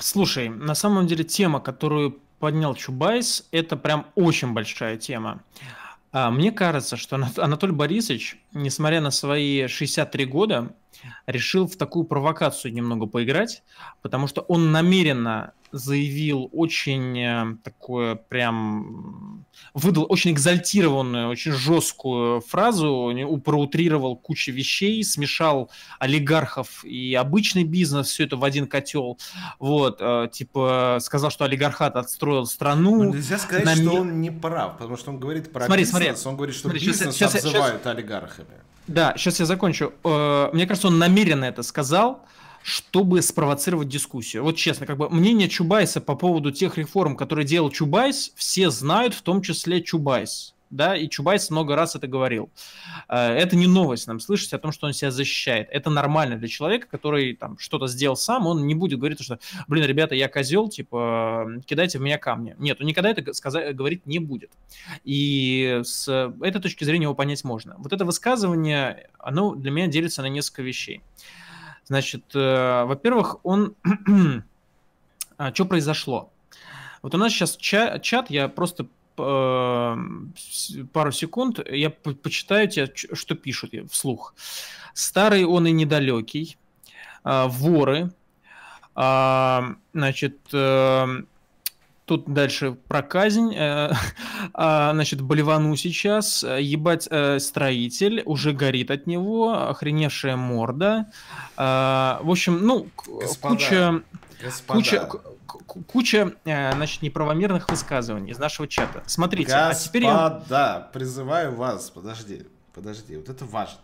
Слушай, 0.00 0.48
на 0.48 0.74
самом 0.74 1.06
деле 1.06 1.24
тема, 1.24 1.60
которую 1.60 2.18
поднял 2.38 2.74
Чубайс, 2.74 3.46
это 3.50 3.76
прям 3.76 4.06
очень 4.14 4.54
большая 4.54 4.96
тема. 4.96 5.42
А, 6.12 6.30
мне 6.30 6.50
кажется, 6.50 6.96
что 6.96 7.16
Анатолий 7.36 7.74
Борисович 7.74 8.38
несмотря 8.56 9.00
на 9.00 9.10
свои 9.10 9.66
63 9.66 10.24
года, 10.26 10.74
решил 11.26 11.66
в 11.66 11.76
такую 11.76 12.04
провокацию 12.04 12.72
немного 12.72 13.06
поиграть, 13.06 13.62
потому 14.02 14.26
что 14.26 14.40
он 14.42 14.72
намеренно 14.72 15.52
заявил 15.72 16.48
очень 16.52 17.18
э, 17.18 17.56
такое 17.62 18.14
прям 18.14 19.44
выдал 19.74 20.06
очень 20.08 20.32
экзальтированную, 20.32 21.28
очень 21.28 21.52
жесткую 21.52 22.40
фразу, 22.40 23.12
проутрировал 23.44 24.16
кучу 24.16 24.52
вещей, 24.52 25.02
смешал 25.04 25.70
олигархов 25.98 26.84
и 26.84 27.14
обычный 27.14 27.64
бизнес, 27.64 28.08
все 28.08 28.24
это 28.24 28.36
в 28.36 28.44
один 28.44 28.66
котел. 28.66 29.18
Вот, 29.58 29.98
э, 30.00 30.28
типа, 30.32 30.98
сказал, 31.00 31.30
что 31.30 31.44
олигархат 31.44 31.96
отстроил 31.96 32.46
страну. 32.46 33.02
Но 33.02 33.14
нельзя 33.14 33.38
сказать, 33.38 33.64
на... 33.64 33.76
что 33.76 33.92
он 34.00 34.20
не 34.20 34.30
прав, 34.30 34.78
потому 34.78 34.96
что 34.96 35.10
он 35.10 35.18
говорит 35.18 35.52
про 35.52 35.66
смотри, 35.66 35.82
бизнес, 35.82 36.20
смотри. 36.20 36.30
он 36.30 36.36
говорит, 36.36 36.54
что 36.54 36.68
смотри, 36.68 36.86
бизнес 36.86 37.14
сейчас, 37.14 37.34
обзывают 37.34 37.82
сейчас, 37.82 37.86
олигархами. 37.86 38.45
Да, 38.86 39.14
сейчас 39.16 39.40
я 39.40 39.46
закончу. 39.46 39.92
Э, 40.04 40.50
мне 40.52 40.66
кажется, 40.66 40.88
он 40.88 40.98
намеренно 40.98 41.44
это 41.44 41.62
сказал, 41.62 42.24
чтобы 42.62 43.22
спровоцировать 43.22 43.88
дискуссию. 43.88 44.42
Вот 44.42 44.56
честно, 44.56 44.86
как 44.86 44.96
бы 44.96 45.08
мнение 45.08 45.48
Чубайса 45.48 46.00
по 46.00 46.16
поводу 46.16 46.50
тех 46.50 46.78
реформ, 46.78 47.16
которые 47.16 47.46
делал 47.46 47.70
Чубайс, 47.70 48.32
все 48.34 48.70
знают, 48.70 49.14
в 49.14 49.22
том 49.22 49.42
числе 49.42 49.82
Чубайс. 49.82 50.55
Да, 50.70 50.96
и 50.96 51.08
Чубайс 51.08 51.48
много 51.50 51.76
раз 51.76 51.94
это 51.94 52.08
говорил. 52.08 52.50
Э, 53.08 53.28
это 53.28 53.54
не 53.54 53.68
новость 53.68 54.08
нам 54.08 54.18
слышать 54.18 54.52
о 54.52 54.58
том, 54.58 54.72
что 54.72 54.86
он 54.86 54.92
себя 54.92 55.10
защищает. 55.10 55.68
Это 55.70 55.90
нормально 55.90 56.36
для 56.36 56.48
человека, 56.48 56.88
который 56.88 57.34
там 57.34 57.56
что-то 57.58 57.86
сделал 57.86 58.16
сам, 58.16 58.46
он 58.46 58.66
не 58.66 58.74
будет 58.74 58.98
говорить, 58.98 59.22
что, 59.22 59.38
блин, 59.68 59.84
ребята, 59.84 60.14
я 60.14 60.28
козел, 60.28 60.68
типа, 60.68 61.62
кидайте 61.66 61.98
в 61.98 62.02
меня 62.02 62.18
камни. 62.18 62.56
Нет, 62.58 62.80
он 62.80 62.86
никогда 62.86 63.10
это 63.10 63.32
сказать, 63.32 63.76
говорить 63.76 64.06
не 64.06 64.18
будет. 64.18 64.50
И 65.04 65.80
с 65.84 66.08
этой 66.42 66.60
точки 66.60 66.82
зрения 66.82 67.04
его 67.04 67.14
понять 67.14 67.44
можно. 67.44 67.76
Вот 67.78 67.92
это 67.92 68.04
высказывание, 68.04 69.08
оно 69.18 69.54
для 69.54 69.70
меня 69.70 69.86
делится 69.86 70.22
на 70.22 70.26
несколько 70.26 70.62
вещей. 70.62 71.00
Значит, 71.84 72.24
э, 72.34 72.84
во-первых, 72.84 73.36
он... 73.44 73.76
а, 75.38 75.54
что 75.54 75.64
произошло? 75.64 76.32
Вот 77.02 77.14
у 77.14 77.18
нас 77.18 77.32
сейчас 77.32 77.56
чат, 77.56 78.30
я 78.30 78.48
просто 78.48 78.88
пару 79.16 81.12
секунд, 81.12 81.60
я 81.70 81.90
по 81.90 82.12
почитаю 82.14 82.68
тебе, 82.68 82.92
что 82.94 83.34
пишут 83.34 83.72
вслух. 83.90 84.34
Старый 84.94 85.44
он 85.44 85.66
и 85.66 85.72
недалекий, 85.72 86.56
э, 87.24 87.46
воры, 87.48 88.10
э, 88.96 89.60
значит, 89.92 90.38
э, 90.52 91.22
Тут 92.06 92.32
дальше 92.32 92.76
про 92.86 93.02
казнь. 93.02 93.52
Э, 93.52 93.92
а, 94.54 94.92
значит, 94.92 95.20
Боливану 95.20 95.74
сейчас. 95.74 96.44
Ебать, 96.44 97.08
э, 97.10 97.40
строитель. 97.40 98.22
Уже 98.24 98.52
горит 98.52 98.92
от 98.92 99.08
него. 99.08 99.68
Охреневшая 99.68 100.36
морда. 100.36 101.06
В 101.56 102.30
общем, 102.30 102.64
ну, 102.64 102.86
Господа. 103.06 103.54
куча... 103.54 104.02
Господа. 104.40 104.78
Куча, 104.78 105.08
куча, 105.64 106.34
значит, 106.44 107.02
неправомерных 107.02 107.68
высказываний 107.68 108.30
из 108.32 108.38
нашего 108.38 108.68
чата. 108.68 109.02
Смотрите, 109.06 109.52
Господа, 109.52 109.70
а 109.70 109.74
теперь 109.74 110.04
я... 110.04 110.42
Да, 110.48 110.90
призываю 110.92 111.54
вас, 111.54 111.90
подожди, 111.90 112.46
подожди, 112.74 113.16
вот 113.16 113.28
это 113.28 113.44
важно. 113.44 113.80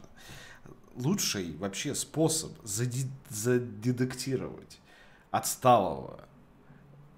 Лучший 0.94 1.56
вообще 1.56 1.94
способ 1.94 2.52
задедектировать 2.64 4.78
отсталого 5.30 6.20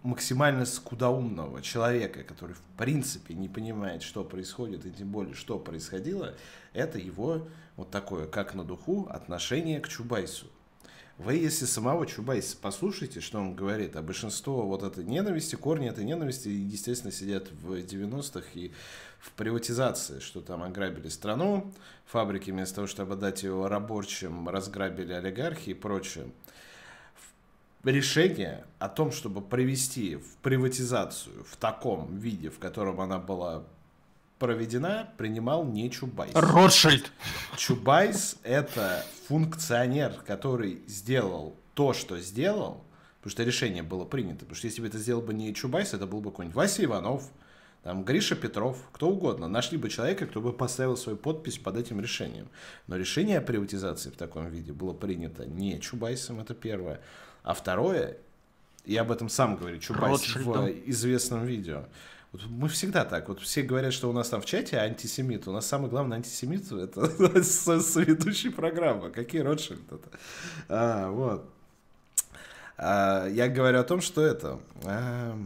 максимально 0.04 0.66
скудоумного 0.66 1.62
человека, 1.62 2.22
который 2.24 2.54
в 2.54 2.62
принципе 2.76 3.34
не 3.34 3.48
понимает, 3.48 4.02
что 4.02 4.22
происходит, 4.22 4.84
и 4.84 4.90
тем 4.90 5.08
более, 5.08 5.34
что 5.34 5.58
происходило, 5.58 6.34
это 6.74 6.98
его 6.98 7.48
вот 7.76 7.90
такое, 7.90 8.26
как 8.26 8.54
на 8.54 8.64
духу, 8.64 9.08
отношение 9.10 9.80
к 9.80 9.88
Чубайсу. 9.88 10.46
Вы, 11.18 11.34
если 11.34 11.64
самого 11.64 12.06
Чубайса 12.06 12.56
послушайте, 12.60 13.20
что 13.20 13.38
он 13.38 13.54
говорит, 13.54 13.94
а 13.94 14.02
большинство 14.02 14.66
вот 14.66 14.82
этой 14.82 15.04
ненависти, 15.04 15.54
корни 15.54 15.88
этой 15.88 16.04
ненависти, 16.04 16.48
естественно, 16.48 17.12
сидят 17.12 17.52
в 17.52 17.72
90-х 17.74 18.48
и 18.54 18.72
в 19.20 19.30
приватизации, 19.32 20.18
что 20.18 20.40
там 20.40 20.64
ограбили 20.64 21.08
страну, 21.08 21.72
фабрики 22.04 22.50
вместо 22.50 22.76
того, 22.76 22.86
чтобы 22.88 23.14
отдать 23.14 23.44
его 23.44 23.68
рабочим, 23.68 24.48
разграбили 24.48 25.12
олигархи 25.12 25.70
и 25.70 25.74
прочее. 25.74 26.26
Решение 27.84 28.64
о 28.80 28.88
том, 28.88 29.12
чтобы 29.12 29.40
провести 29.40 30.16
в 30.16 30.36
приватизацию 30.38 31.44
в 31.44 31.56
таком 31.56 32.16
виде, 32.16 32.50
в 32.50 32.58
котором 32.58 33.00
она 33.00 33.18
была 33.18 33.62
проведена, 34.38 35.08
принимал 35.16 35.64
не 35.64 35.90
Чубайс. 35.90 36.32
Ротшильд. 36.34 37.10
Чубайс– 37.56 38.36
это 38.42 39.04
функционер, 39.28 40.14
который 40.26 40.82
сделал 40.86 41.56
то, 41.74 41.92
что 41.92 42.18
сделал, 42.20 42.84
потому 43.18 43.30
что 43.30 43.42
решение 43.44 43.82
было 43.82 44.04
принято. 44.04 44.40
Потому 44.40 44.56
что 44.56 44.66
если 44.66 44.80
бы 44.80 44.88
это 44.88 44.98
сделал 44.98 45.22
бы 45.22 45.34
не 45.34 45.54
Чубайс, 45.54 45.94
это 45.94 46.06
был 46.06 46.20
бы 46.20 46.30
какой-нибудь 46.30 46.56
Вася 46.56 46.84
Иванов, 46.84 47.30
там, 47.82 48.02
Гриша 48.02 48.34
Петров, 48.34 48.78
кто 48.92 49.10
угодно. 49.10 49.46
Нашли 49.46 49.76
бы 49.76 49.90
человека, 49.90 50.26
кто 50.26 50.40
бы 50.40 50.54
поставил 50.54 50.96
свою 50.96 51.18
подпись 51.18 51.58
под 51.58 51.76
этим 51.76 52.00
решением. 52.00 52.48
Но 52.86 52.96
решение 52.96 53.38
о 53.38 53.42
приватизации 53.42 54.08
в 54.08 54.16
таком 54.16 54.48
виде 54.48 54.72
было 54.72 54.94
принято 54.94 55.44
не 55.44 55.78
Чубайсом, 55.80 56.40
это 56.40 56.54
первое. 56.54 57.00
А 57.42 57.52
второе, 57.52 58.16
я 58.86 59.02
об 59.02 59.12
этом 59.12 59.28
сам 59.28 59.56
говорю, 59.56 59.78
Чубайс 59.78 60.34
в 60.34 60.68
известном 60.86 61.44
видео. 61.44 61.84
Вот 62.34 62.46
мы 62.48 62.68
всегда 62.68 63.04
так. 63.04 63.28
Вот 63.28 63.40
все 63.40 63.62
говорят, 63.62 63.92
что 63.92 64.10
у 64.10 64.12
нас 64.12 64.28
там 64.28 64.42
в 64.42 64.44
чате 64.44 64.76
антисемит. 64.76 65.46
У 65.46 65.52
нас 65.52 65.66
самый 65.66 65.88
главный 65.88 66.16
антисемит 66.16 66.70
это 66.72 67.42
соведущий 67.44 68.50
программы. 68.50 69.10
Какие 69.10 69.42
Ротшильд 69.42 69.80
это? 69.92 70.08
А, 70.68 71.10
вот. 71.10 71.48
А, 72.76 73.28
я 73.28 73.48
говорю 73.48 73.78
о 73.78 73.84
том, 73.84 74.00
что 74.00 74.20
это... 74.20 74.58
А, 74.84 75.38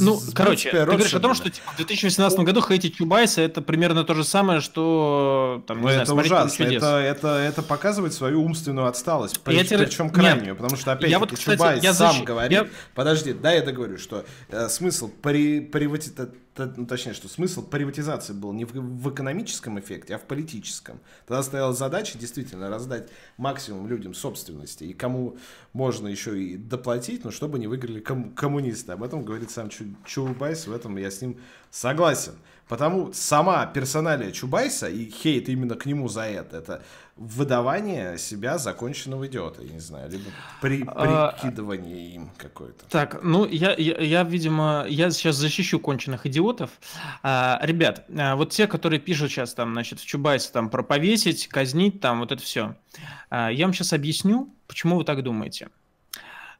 ну, 0.00 0.20
короче, 0.34 0.70
ты 0.70 0.84
говоришь 0.84 1.14
о 1.14 1.20
том, 1.20 1.34
что 1.34 1.50
типа, 1.50 1.72
в 1.72 1.76
2018 1.76 2.38
году 2.40 2.62
хейтить 2.62 2.96
Чубайса 2.96 3.42
это 3.42 3.60
примерно 3.60 4.04
то 4.04 4.14
же 4.14 4.24
самое, 4.24 4.60
что 4.60 5.62
там, 5.66 5.78
не 5.78 5.82
ну, 5.82 5.88
знаю, 5.88 6.02
это 6.02 6.14
ужасно. 6.14 6.64
Это, 6.64 6.98
это, 6.98 7.28
это 7.28 7.62
показывает 7.62 8.14
свою 8.14 8.42
умственную 8.42 8.86
отсталость. 8.86 9.40
При, 9.40 9.56
я 9.56 9.64
причем 9.64 10.10
крайнюю, 10.10 10.46
Нет. 10.48 10.56
потому 10.56 10.76
что 10.76 10.92
опять 10.92 11.10
я 11.10 11.18
вот, 11.18 11.32
кстати, 11.32 11.56
Чубайс 11.56 11.82
я 11.82 11.94
сам 11.94 12.12
защ... 12.12 12.24
говорит. 12.24 12.52
Я... 12.52 12.68
Подожди, 12.94 13.32
да, 13.32 13.52
я 13.52 13.62
договорю, 13.62 13.98
что 13.98 14.24
э, 14.48 14.68
смысл 14.68 15.10
при, 15.22 15.60
при, 15.60 15.86
ну, 15.86 16.34
точнее, 16.54 17.14
что 17.14 17.28
смысл 17.28 17.66
приватизации 17.66 18.32
был 18.32 18.52
не 18.52 18.64
в, 18.64 18.72
в 18.72 19.12
экономическом 19.12 19.78
эффекте, 19.78 20.14
а 20.14 20.18
в 20.18 20.22
политическом. 20.22 21.00
Тогда 21.26 21.42
стояла 21.42 21.72
задача 21.72 22.18
действительно 22.18 22.68
раздать 22.68 23.08
максимум 23.36 23.88
людям 23.88 24.14
собственности, 24.14 24.84
и 24.84 24.92
кому 24.92 25.36
можно 25.72 26.08
еще 26.08 26.40
и 26.40 26.56
доплатить, 26.56 27.24
но 27.24 27.30
чтобы 27.30 27.58
не 27.58 27.66
выиграли 27.66 28.00
ком- 28.00 28.34
коммунисты. 28.34 28.92
Об 28.92 29.02
этом 29.02 29.24
говорит 29.24 29.50
сам 29.50 29.68
Чу- 29.68 29.96
Чубайс, 30.04 30.66
в 30.66 30.72
этом 30.72 30.96
я 30.96 31.10
с 31.10 31.20
ним 31.20 31.38
согласен. 31.70 32.34
Потому 32.68 33.12
сама 33.12 33.66
персоналия 33.66 34.32
Чубайса 34.32 34.88
и 34.88 35.10
хейт 35.10 35.48
именно 35.48 35.74
к 35.74 35.84
нему 35.84 36.08
за 36.08 36.22
это, 36.22 36.56
это 36.56 36.82
выдавание 37.16 38.18
себя 38.18 38.58
законченного 38.58 39.26
идиота, 39.26 39.62
я 39.62 39.72
не 39.72 39.80
знаю, 39.80 40.10
либо 40.10 40.24
при, 40.60 40.84
а, 40.86 41.32
прикидывание 41.32 42.14
им 42.14 42.30
какое-то. 42.36 42.86
Так, 42.88 43.22
ну 43.22 43.46
я, 43.46 43.74
я, 43.76 43.96
я, 43.98 44.22
видимо, 44.24 44.84
я 44.88 45.10
сейчас 45.10 45.36
защищу 45.36 45.78
конченых 45.78 46.26
идиотов. 46.26 46.70
А, 47.22 47.60
ребят, 47.62 48.04
а, 48.16 48.34
вот 48.34 48.50
те, 48.50 48.66
которые 48.66 48.98
пишут 49.00 49.30
сейчас 49.30 49.54
там, 49.54 49.72
значит, 49.72 50.00
в 50.00 50.06
Чубайсе 50.06 50.50
там 50.52 50.70
про 50.70 50.82
повесить, 50.82 51.46
казнить, 51.46 52.00
там 52.00 52.20
вот 52.20 52.32
это 52.32 52.42
все. 52.42 52.74
А, 53.30 53.48
я 53.50 53.66
вам 53.66 53.74
сейчас 53.74 53.92
объясню, 53.92 54.52
почему 54.66 54.96
вы 54.96 55.04
так 55.04 55.22
думаете. 55.22 55.68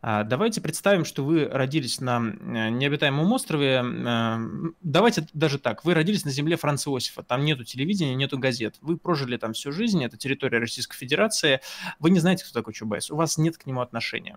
А, 0.06 0.22
давайте 0.22 0.60
представим, 0.60 1.06
что 1.06 1.24
вы 1.24 1.46
родились 1.46 1.98
на 1.98 2.18
э, 2.18 2.68
необитаемом 2.68 3.32
острове. 3.32 3.82
Э, 3.82 4.36
давайте 4.82 5.26
даже 5.32 5.58
так. 5.58 5.82
Вы 5.86 5.94
родились 5.94 6.26
на 6.26 6.30
земле 6.30 6.58
Франца 6.58 6.90
Иосифа. 6.90 7.22
Там 7.22 7.42
нету 7.42 7.64
телевидения, 7.64 8.14
нету 8.14 8.38
газет. 8.38 8.76
Вы 8.82 8.98
прожили 8.98 9.38
там 9.38 9.54
всю 9.54 9.72
жизнь. 9.72 10.04
Это 10.04 10.18
территория 10.18 10.58
Российской 10.58 10.94
Федерации. 10.94 11.60
Вы 12.00 12.10
не 12.10 12.20
знаете, 12.20 12.44
кто 12.44 12.52
такой 12.52 12.74
Чубайс. 12.74 13.10
У 13.10 13.16
вас 13.16 13.38
нет 13.38 13.56
к 13.56 13.64
нему 13.64 13.80
отношения. 13.80 14.36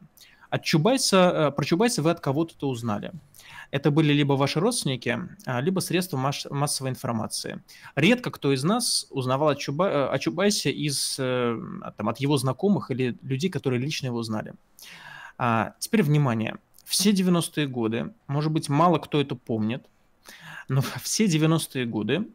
От 0.49 0.63
Чубайса, 0.63 1.49
э, 1.49 1.51
про 1.51 1.65
Чубайса 1.65 2.01
вы 2.01 2.11
от 2.11 2.21
кого-то 2.21 2.69
узнали. 2.69 3.11
Это 3.69 3.91
были 3.91 4.13
либо 4.13 4.33
ваши 4.33 4.61
родственники, 4.61 5.19
а, 5.45 5.59
либо 5.59 5.81
средства 5.81 6.15
массовой 6.15 6.91
информации. 6.91 7.61
Редко 7.95 8.31
кто 8.31 8.53
из 8.53 8.63
нас 8.63 9.07
узнавал 9.09 9.49
о, 9.49 9.55
Чуба, 9.55 10.09
о 10.09 10.17
Чубайсе 10.17 10.71
из, 10.71 11.17
там, 11.17 12.07
от 12.07 12.19
его 12.21 12.37
знакомых 12.37 12.89
или 12.91 13.17
людей, 13.21 13.49
которые 13.49 13.81
лично 13.81 14.05
его 14.05 14.23
знали. 14.23 14.53
А, 15.37 15.73
теперь 15.79 16.03
внимание. 16.03 16.57
Все 16.85 17.11
90-е 17.11 17.67
годы, 17.67 18.13
может 18.27 18.51
быть, 18.51 18.69
мало 18.69 18.97
кто 18.97 19.19
это 19.19 19.35
помнит, 19.35 19.85
но 20.69 20.81
все 21.01 21.25
90-е 21.25 21.85
годы 21.85 22.27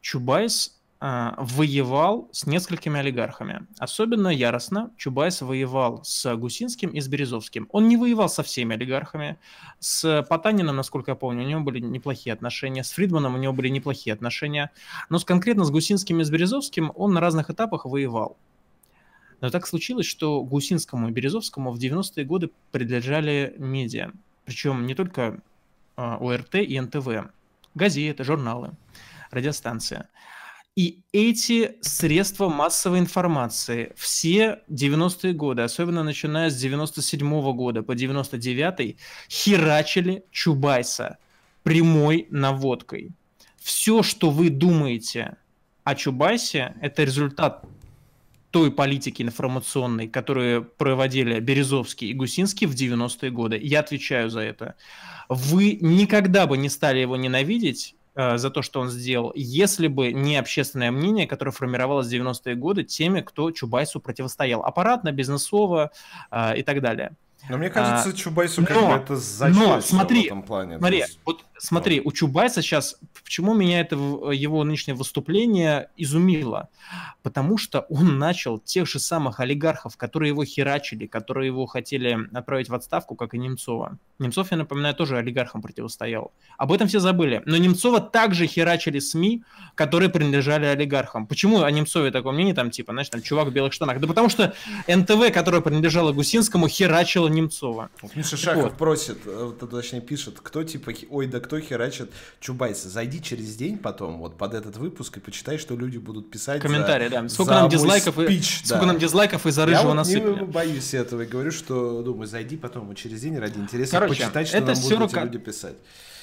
Чубайс 0.00 0.80
э, 1.00 1.32
воевал 1.36 2.28
с 2.32 2.46
несколькими 2.46 2.98
олигархами. 2.98 3.66
Особенно 3.78 4.28
яростно 4.28 4.90
Чубайс 4.96 5.42
воевал 5.42 6.02
с 6.04 6.34
Гусинским 6.36 6.90
и 6.90 7.00
с 7.00 7.08
Березовским. 7.08 7.68
Он 7.70 7.88
не 7.88 7.96
воевал 7.96 8.28
со 8.28 8.42
всеми 8.42 8.74
олигархами. 8.74 9.38
С 9.78 10.24
Потаниным, 10.28 10.76
насколько 10.76 11.10
я 11.10 11.14
помню, 11.14 11.44
у 11.44 11.46
него 11.46 11.60
были 11.60 11.80
неплохие 11.80 12.32
отношения. 12.32 12.84
С 12.84 12.92
Фридманом 12.92 13.34
у 13.34 13.38
него 13.38 13.52
были 13.52 13.68
неплохие 13.68 14.14
отношения. 14.14 14.70
Но 15.10 15.18
с, 15.18 15.24
конкретно 15.24 15.64
с 15.64 15.70
Гусинским 15.70 16.20
и 16.20 16.24
с 16.24 16.30
Березовским 16.30 16.92
он 16.94 17.12
на 17.12 17.20
разных 17.20 17.50
этапах 17.50 17.84
воевал. 17.84 18.38
Но 19.40 19.50
так 19.50 19.66
случилось, 19.66 20.06
что 20.06 20.42
Гусинскому 20.42 21.08
и 21.08 21.12
Березовскому 21.12 21.72
в 21.72 21.78
90-е 21.78 22.24
годы 22.24 22.50
принадлежали 22.72 23.54
медиа. 23.58 24.10
Причем 24.44 24.86
не 24.86 24.94
только 24.94 25.40
э, 25.96 26.02
ОРТ 26.02 26.56
и 26.56 26.80
НТВ. 26.80 27.30
Газеты, 27.74 28.24
журналы, 28.24 28.72
радиостанция. 29.30 30.08
И 30.74 31.02
эти 31.12 31.76
средства 31.80 32.48
массовой 32.48 33.00
информации 33.00 33.92
все 33.96 34.60
90-е 34.70 35.32
годы, 35.32 35.62
особенно 35.62 36.04
начиная 36.04 36.50
с 36.50 36.56
97 36.56 37.20
-го 37.20 37.52
года 37.52 37.82
по 37.82 37.96
99 37.96 38.96
херачили 39.28 40.24
Чубайса 40.30 41.18
прямой 41.64 42.28
наводкой. 42.30 43.10
Все, 43.56 44.02
что 44.02 44.30
вы 44.30 44.50
думаете 44.50 45.36
о 45.82 45.94
Чубайсе, 45.96 46.74
это 46.80 47.02
результат 47.02 47.64
той 48.58 48.72
политики 48.72 49.22
информационной, 49.22 50.08
которую 50.08 50.64
проводили 50.64 51.38
Березовский 51.38 52.08
и 52.08 52.12
Гусинский 52.12 52.66
в 52.66 52.74
90-е 52.74 53.30
годы. 53.30 53.56
Я 53.62 53.78
отвечаю 53.78 54.30
за 54.30 54.40
это. 54.40 54.74
Вы 55.28 55.78
никогда 55.80 56.48
бы 56.48 56.58
не 56.58 56.68
стали 56.68 56.98
его 56.98 57.16
ненавидеть 57.16 57.94
э, 58.16 58.36
за 58.36 58.50
то, 58.50 58.62
что 58.62 58.80
он 58.80 58.88
сделал, 58.90 59.30
если 59.36 59.86
бы 59.86 60.12
не 60.12 60.36
общественное 60.36 60.90
мнение, 60.90 61.28
которое 61.28 61.52
формировалось 61.52 62.08
в 62.08 62.12
90-е 62.12 62.56
годы 62.56 62.82
теми, 62.82 63.20
кто 63.20 63.52
Чубайсу 63.52 64.00
противостоял. 64.00 64.64
Аппаратно, 64.64 65.12
бизнесово 65.12 65.92
э, 66.32 66.58
и 66.58 66.64
так 66.64 66.80
далее. 66.80 67.12
Но 67.48 67.58
мне 67.58 67.70
кажется, 67.70 68.10
а, 68.10 68.12
Чубайсу 68.12 68.64
как 68.64 68.76
бы 68.76 68.92
это 68.92 69.48
но, 69.48 69.80
смотри, 69.80 70.22
в 70.22 70.26
этом 70.26 70.42
плане. 70.42 70.78
Смотри, 70.78 70.98
есть... 70.98 71.18
вот 71.24 71.44
смотри, 71.58 72.00
у 72.04 72.12
Чубайса 72.12 72.62
сейчас, 72.62 72.96
почему 73.24 73.54
меня 73.54 73.80
это 73.80 73.96
его 73.96 74.64
нынешнее 74.64 74.94
выступление 74.94 75.90
изумило? 75.96 76.68
Потому 77.22 77.58
что 77.58 77.80
он 77.90 78.18
начал 78.18 78.58
тех 78.58 78.88
же 78.88 78.98
самых 78.98 79.40
олигархов, 79.40 79.96
которые 79.96 80.30
его 80.30 80.44
херачили, 80.44 81.06
которые 81.06 81.46
его 81.46 81.66
хотели 81.66 82.18
отправить 82.32 82.68
в 82.68 82.74
отставку, 82.74 83.14
как 83.14 83.34
и 83.34 83.38
Немцова. 83.38 83.98
Немцов, 84.18 84.50
я 84.50 84.56
напоминаю, 84.56 84.94
тоже 84.94 85.16
олигархам 85.18 85.62
противостоял. 85.62 86.32
Об 86.56 86.72
этом 86.72 86.88
все 86.88 86.98
забыли. 87.00 87.42
Но 87.44 87.56
Немцова 87.56 88.00
также 88.00 88.46
херачили 88.46 88.98
СМИ, 88.98 89.42
которые 89.74 90.08
принадлежали 90.08 90.66
олигархам. 90.66 91.26
Почему 91.26 91.62
о 91.62 91.70
Немцове 91.70 92.10
такое 92.10 92.32
мнение, 92.32 92.54
там, 92.54 92.70
типа, 92.70 92.92
знаешь, 92.92 93.08
там, 93.08 93.22
чувак 93.22 93.48
в 93.48 93.52
белых 93.52 93.72
штанах? 93.72 94.00
Да 94.00 94.06
потому 94.06 94.28
что 94.28 94.54
НТВ, 94.88 95.32
которое 95.32 95.60
принадлежало 95.60 96.12
Гусинскому, 96.12 96.68
херачило 96.68 97.28
Немцова. 97.40 97.90
Миша 98.14 98.36
Шахов 98.36 98.64
вот. 98.64 98.76
просит, 98.76 99.18
э, 99.26 99.52
точнее 99.70 100.00
пишет, 100.00 100.40
кто 100.40 100.64
типа, 100.64 100.92
ой, 101.10 101.26
да 101.26 101.40
кто 101.40 101.58
херачит 101.60 102.10
Чубайса? 102.40 102.88
Зайди 102.88 103.22
через 103.22 103.56
день 103.56 103.78
потом 103.78 104.18
вот 104.18 104.36
под 104.36 104.54
этот 104.54 104.76
выпуск 104.76 105.16
и 105.16 105.20
почитай, 105.20 105.58
что 105.58 105.76
люди 105.76 105.98
будут 105.98 106.30
писать 106.30 106.60
Комментарии, 106.60 107.08
да. 107.08 107.28
Сколько 107.28 107.54
нам 107.54 107.68
дизлайков, 107.68 108.14
спич, 108.14 108.58
и, 108.58 108.62
да. 108.62 108.66
сколько 108.66 108.86
нам 108.86 108.98
дизлайков 108.98 109.46
из-за 109.46 109.66
рыжего 109.66 109.92
насыпали. 109.94 110.30
Я 110.30 110.36
вот 110.36 110.40
не 110.40 110.52
боюсь 110.52 110.94
этого 110.94 111.22
и 111.22 111.26
говорю, 111.26 111.50
что, 111.50 112.02
думаю, 112.02 112.26
зайди 112.26 112.56
потом 112.56 112.94
через 112.94 113.20
день 113.20 113.38
ради 113.38 113.58
интереса 113.58 113.92
Короче, 113.92 114.22
почитать, 114.22 114.48
что 114.48 114.58
это 114.58 114.66
нам 114.72 114.82
будут 114.82 114.98
рука... 114.98 115.24
люди 115.24 115.38
писать. 115.38 115.76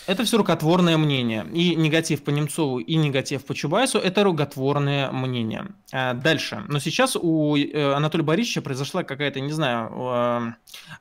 Это 0.07 0.23
все 0.23 0.37
рукотворное 0.37 0.97
мнение. 0.97 1.45
И 1.51 1.75
негатив 1.75 2.23
по 2.23 2.29
Немцову, 2.29 2.79
и 2.79 2.95
негатив 2.95 3.43
по 3.43 3.55
Чубайсу– 3.55 3.97
это 3.99 4.23
рукотворное 4.23 5.11
мнение. 5.11 5.67
А 5.91 6.13
дальше. 6.13 6.63
Но 6.67 6.79
сейчас 6.79 7.15
у 7.15 7.55
э, 7.55 7.93
Анатолия 7.93 8.23
Борисовича 8.23 8.61
произошла 8.61 9.03
какая-то, 9.03 9.39
не 9.39 9.51
знаю, 9.51 9.91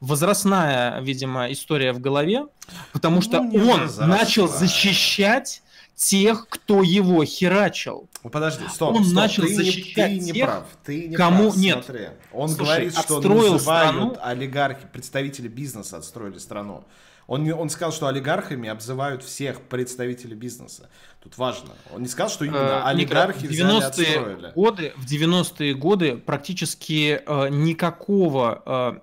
э, 0.01 0.04
возрастная, 0.05 1.01
видимо, 1.01 1.51
история 1.53 1.93
в 1.93 2.01
голове, 2.01 2.47
потому 2.93 3.21
что 3.21 3.43
ну, 3.43 3.71
он 3.71 3.91
начал 4.09 4.49
защищать 4.49 5.63
тех, 5.95 6.49
кто 6.49 6.83
его 6.83 7.25
херачил. 7.25 8.09
Ну, 8.23 8.31
подожди, 8.31 8.65
стоп, 8.69 8.97
он 8.97 9.05
стоп, 9.05 9.17
начал 9.17 9.43
ты 9.45 9.55
защищать 9.55 10.13
не, 10.13 10.19
ты 10.19 10.27
тех, 10.27 10.35
не 10.35 10.43
прав, 10.43 10.65
ты 10.85 11.09
не 11.09 11.17
кому 11.17 11.51
прав, 11.51 11.57
нет. 11.57 11.85
Смотри. 11.85 12.09
Он 12.33 12.49
Слушай, 12.49 12.67
говорит, 12.67 12.99
что 12.99 13.21
называют 13.21 13.61
страну... 13.61 14.17
олигархи, 14.23 14.87
представители 14.93 15.49
бизнеса 15.49 15.99
отстроили 15.99 16.39
страну. 16.39 16.85
Он, 17.27 17.51
он 17.53 17.71
сказал, 17.71 17.93
что 17.93 18.07
олигархами 18.07 18.69
обзывают 18.69 19.23
всех 19.23 19.63
представителей 19.63 20.35
бизнеса. 20.35 20.91
Тут 21.23 21.39
важно. 21.39 21.71
Он 21.95 22.03
не 22.03 22.09
сказал, 22.09 22.29
что 22.29 22.45
именно 22.45 22.59
э, 22.59 22.83
олигархи 22.83 23.47
в 23.47 23.51
90-е 23.51 24.53
годы, 24.55 24.93
В 24.97 25.07
90-е 25.07 25.75
годы 25.75 26.17
практически 26.17 27.23
э, 27.25 27.49
никакого 27.49 28.63
э, 28.67 29.01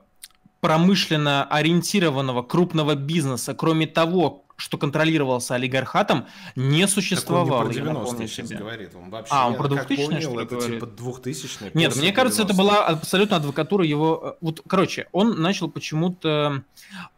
промышленно 0.61 1.43
ориентированного 1.43 2.43
крупного 2.43 2.95
бизнеса, 2.95 3.53
кроме 3.53 3.87
того, 3.87 4.45
что 4.61 4.77
контролировался 4.77 5.55
олигархатом, 5.55 6.27
не 6.55 6.87
существовало. 6.87 7.49
Так 7.49 7.59
он 7.61 7.67
не 7.67 7.73
про 7.73 7.83
90 7.83 8.27
сейчас 8.27 8.49
говорит. 8.49 8.91
Он 8.95 9.09
вообще, 9.09 9.33
а, 9.33 9.47
он 9.47 9.55
про 9.55 9.67
2000 9.67 10.05
понял, 10.05 10.39
это 10.39 10.55
говорит? 10.55 10.73
типа 10.75 10.85
2000 10.85 11.71
Нет, 11.73 11.95
мне 11.95 12.11
кажется, 12.11 12.43
это 12.43 12.53
была 12.53 12.85
абсолютно 12.85 13.37
адвокатура 13.37 13.83
его... 13.83 14.21
Э, 14.23 14.37
вот, 14.39 14.61
короче, 14.67 15.07
он 15.11 15.41
начал 15.41 15.69
почему-то... 15.69 16.63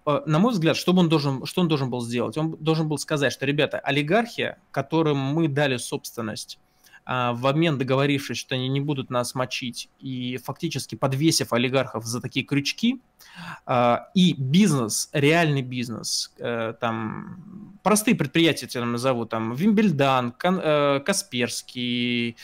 Э, 0.05 0.21
на 0.25 0.39
мой 0.39 0.53
взгляд, 0.53 0.77
что 0.77 0.93
он 0.93 1.09
должен, 1.09 1.45
что 1.45 1.61
он 1.61 1.67
должен 1.67 1.89
был 1.89 1.99
сделать? 1.99 2.37
Он 2.37 2.55
должен 2.59 2.87
был 2.87 2.97
сказать, 2.97 3.33
что, 3.33 3.45
ребята, 3.45 3.77
олигархия, 3.79 4.57
которым 4.71 5.17
мы 5.17 5.49
дали 5.49 5.75
собственность, 5.75 6.59
в 7.05 7.47
обмен 7.47 7.77
договорившись, 7.77 8.37
что 8.37 8.55
они 8.55 8.69
не 8.69 8.79
будут 8.79 9.09
нас 9.09 9.35
мочить 9.35 9.89
и 9.99 10.37
фактически 10.37 10.95
подвесив 10.95 11.51
олигархов 11.51 12.05
за 12.05 12.21
такие 12.21 12.45
крючки, 12.45 13.01
а, 13.65 14.09
и 14.13 14.35
бизнес, 14.37 15.09
реальный 15.13 15.61
бизнес, 15.61 16.33
э, 16.37 16.73
там 16.79 17.79
простые 17.83 18.15
предприятия 18.15 18.67
я 18.71 18.85
назову, 18.85 19.25
там 19.25 19.55
Вимбельдан, 19.55 20.33
э, 20.43 20.99
Касперский, 20.99 22.35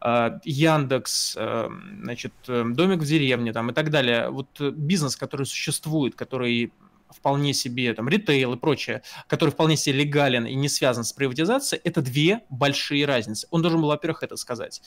а, 0.00 0.40
Яндекс, 0.44 1.36
э, 1.38 1.68
значит, 2.02 2.32
домик 2.46 3.00
в 3.00 3.04
деревне 3.04 3.52
там 3.52 3.70
и 3.70 3.74
так 3.74 3.90
далее. 3.90 4.30
Вот 4.30 4.60
бизнес, 4.60 5.16
который 5.16 5.44
существует, 5.46 6.14
который 6.14 6.72
вполне 7.10 7.54
себе, 7.54 7.92
там, 7.94 8.08
ритейл 8.08 8.54
и 8.54 8.56
прочее, 8.56 9.02
который 9.26 9.50
вполне 9.50 9.76
себе 9.76 10.04
легален 10.04 10.46
и 10.46 10.54
не 10.54 10.68
связан 10.68 11.04
с 11.04 11.12
приватизацией, 11.12 11.80
это 11.84 12.02
две 12.02 12.42
большие 12.50 13.04
разницы. 13.06 13.46
Он 13.50 13.62
должен 13.62 13.80
был, 13.80 13.88
во-первых, 13.88 14.22
это 14.22 14.36
сказать. 14.36 14.82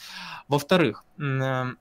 Во-вторых, 0.47 1.03
э, 1.19 1.73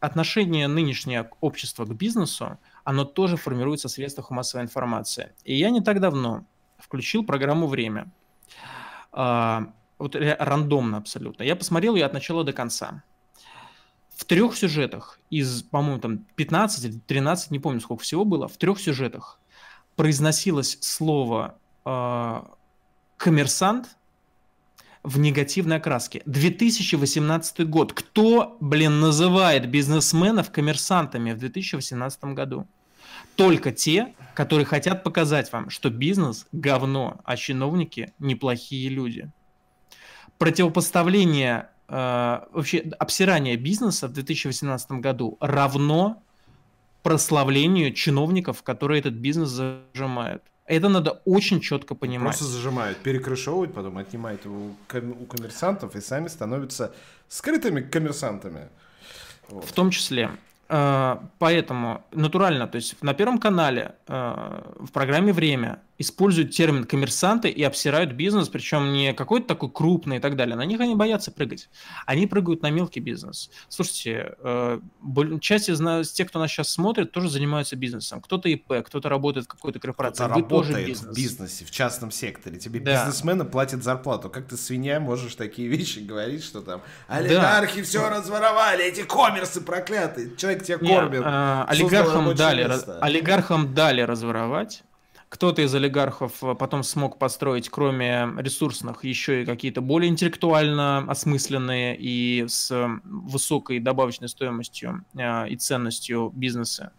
отношение 0.00 0.68
нынешнее 0.68 1.30
общества 1.40 1.84
к 1.84 1.94
бизнесу, 1.94 2.58
оно 2.84 3.04
тоже 3.04 3.36
формируется 3.36 3.88
в 3.88 3.92
средствах 3.92 4.30
массовой 4.30 4.64
информации. 4.64 5.32
И 5.44 5.54
я 5.56 5.70
не 5.70 5.80
так 5.80 6.00
давно 6.00 6.44
включил 6.78 7.24
программу 7.24 7.66
«Время». 7.66 8.10
А, 9.12 9.72
вот 9.98 10.16
рандомно 10.16 10.98
абсолютно. 10.98 11.44
Я 11.44 11.56
посмотрел 11.56 11.94
ее 11.94 12.04
от 12.04 12.12
начала 12.12 12.44
до 12.44 12.52
конца. 12.52 13.02
В 14.10 14.24
трех 14.24 14.56
сюжетах 14.56 15.18
из, 15.30 15.62
по-моему, 15.62 16.00
там 16.00 16.18
15 16.36 16.84
или 16.84 16.98
13, 17.06 17.50
не 17.50 17.58
помню, 17.58 17.80
сколько 17.80 18.02
всего 18.02 18.24
было, 18.24 18.46
в 18.48 18.56
трех 18.56 18.78
сюжетах 18.78 19.40
произносилось 19.96 20.78
слово 20.80 21.56
э, 21.84 22.42
коммерсант 23.16 23.96
в 25.02 25.18
негативной 25.18 25.76
окраске. 25.76 26.22
2018 26.24 27.68
год. 27.68 27.92
Кто, 27.92 28.56
блин, 28.60 29.00
называет 29.00 29.68
бизнесменов 29.68 30.50
коммерсантами 30.50 31.32
в 31.32 31.38
2018 31.38 32.24
году? 32.24 32.66
Только 33.36 33.70
те, 33.70 34.14
которые 34.34 34.64
хотят 34.64 35.04
показать 35.04 35.52
вам, 35.52 35.70
что 35.70 35.90
бизнес– 35.90 36.46
говно, 36.52 37.20
а 37.24 37.36
чиновники– 37.36 38.12
неплохие 38.18 38.88
люди. 38.88 39.30
Противопоставление, 40.38 41.68
э, 41.88 42.40
вообще 42.52 42.78
обсирание 42.98 43.56
бизнеса 43.56 44.08
в 44.08 44.12
2018 44.12 44.92
году 44.92 45.36
равно 45.40 46.23
прославлению 47.04 47.92
чиновников, 47.92 48.62
которые 48.62 48.98
этот 48.98 49.12
бизнес 49.12 49.50
зажимают. 49.50 50.42
Это 50.66 50.88
надо 50.88 51.20
очень 51.26 51.60
четко 51.60 51.94
понимать. 51.94 52.38
Просто 52.38 52.44
зажимают, 52.46 52.96
перекрышевывают, 52.98 53.74
потом 53.74 53.98
отнимают 53.98 54.46
его 54.46 54.70
у 54.70 55.26
коммерсантов 55.26 55.94
и 55.94 56.00
сами 56.00 56.28
становятся 56.28 56.94
скрытыми 57.28 57.82
коммерсантами. 57.82 58.68
Вот. 59.50 59.64
В 59.66 59.72
том 59.72 59.90
числе. 59.90 60.30
Э, 60.70 61.18
поэтому 61.38 62.02
натурально, 62.12 62.66
то 62.66 62.76
есть 62.76 62.96
на 63.02 63.12
Первом 63.12 63.38
канале 63.38 63.94
э, 64.08 64.62
в 64.80 64.90
программе 64.90 65.34
«Время» 65.34 65.80
используют 65.98 66.50
термин 66.50 66.84
коммерсанты 66.84 67.48
и 67.48 67.62
обсирают 67.62 68.12
бизнес, 68.12 68.48
причем 68.48 68.92
не 68.92 69.12
какой-то 69.14 69.46
такой 69.46 69.70
крупный 69.70 70.16
и 70.16 70.20
так 70.20 70.36
далее. 70.36 70.56
На 70.56 70.64
них 70.64 70.80
они 70.80 70.94
боятся 70.94 71.30
прыгать. 71.30 71.68
Они 72.06 72.26
прыгают 72.26 72.62
на 72.62 72.70
мелкий 72.70 73.00
бизнес. 73.00 73.50
Слушайте, 73.68 74.34
э, 74.40 74.80
часть 75.40 75.68
из 75.68 76.12
тех, 76.12 76.28
кто 76.28 76.38
нас 76.38 76.50
сейчас 76.50 76.70
смотрит, 76.70 77.12
тоже 77.12 77.30
занимаются 77.30 77.76
бизнесом. 77.76 78.20
Кто-то 78.20 78.48
ИП, 78.48 78.84
кто-то 78.84 79.08
работает 79.08 79.46
в 79.46 79.48
какой-то 79.48 79.78
корпорации. 79.78 80.24
Кто-то 80.24 80.34
работает 80.34 80.86
бизнес. 80.86 81.12
в 81.12 81.16
бизнесе, 81.16 81.64
в 81.64 81.70
частном 81.70 82.10
секторе. 82.10 82.58
Тебе 82.58 82.80
да. 82.80 83.04
бизнесмены 83.04 83.44
платят 83.44 83.84
зарплату. 83.84 84.28
Как 84.30 84.48
ты, 84.48 84.56
свинья, 84.56 84.98
можешь 84.98 85.34
такие 85.36 85.68
вещи 85.74 86.00
говорить, 86.00 86.42
что 86.42 86.60
там 86.60 86.82
олигархи 87.06 87.80
да. 87.80 87.84
все 87.84 88.08
разворовали, 88.08 88.84
эти 88.84 89.02
коммерсы 89.02 89.60
проклятые. 89.60 90.34
Человек 90.36 90.64
тебя 90.64 90.78
кормит. 90.78 91.22
А, 91.24 91.64
олигархам 91.68 92.34
дали, 92.34 92.68
олигархам 93.00 93.74
дали 93.74 94.00
разворовать 94.00 94.82
кто-то 95.34 95.62
из 95.62 95.74
олигархов 95.74 96.44
э, 96.44 96.54
потом 96.54 96.84
смог 96.84 97.18
построить, 97.18 97.68
кроме 97.68 98.28
ресурсных, 98.38 99.02
еще 99.02 99.42
и 99.42 99.44
какие-то 99.44 99.80
более 99.80 100.08
интеллектуально 100.08 100.98
осмысленные 101.08 101.96
и 101.98 102.44
с 102.46 102.72
высокой 103.02 103.80
добавочной 103.80 104.28
стоимостью 104.28 105.04
э, 105.16 105.48
и 105.48 105.56
ценностью 105.56 106.30
бизнеса. 106.32 106.92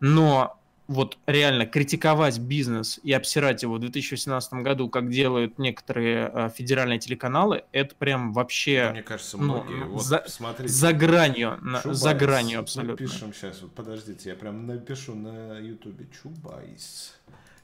Но 0.00 0.58
вот 0.88 1.16
реально 1.28 1.64
критиковать 1.64 2.40
бизнес 2.40 2.98
и 3.04 3.12
обсирать 3.12 3.62
его 3.62 3.74
в 3.74 3.78
2018 3.78 4.52
году, 4.54 4.88
как 4.88 5.08
делают 5.08 5.56
некоторые 5.60 6.28
э, 6.34 6.50
федеральные 6.52 6.98
телеканалы, 6.98 7.66
это 7.70 7.94
прям 7.94 8.32
вообще... 8.32 8.90
Мне 8.90 9.04
кажется, 9.04 9.36
ну, 9.36 9.44
многие. 9.62 9.84
Ну, 9.84 9.90
вот, 9.92 10.04
за, 10.04 10.24
за 10.26 10.92
гранью, 10.92 11.56
Чубайс. 11.62 11.98
за 11.98 12.14
гранью 12.14 12.58
абсолютно. 12.58 13.06
Напишем 13.06 13.32
сейчас, 13.32 13.62
вот 13.62 13.72
подождите, 13.76 14.30
я 14.30 14.34
прям 14.34 14.66
напишу 14.66 15.14
на 15.14 15.60
ютубе 15.60 16.08
Чубайс. 16.20 17.14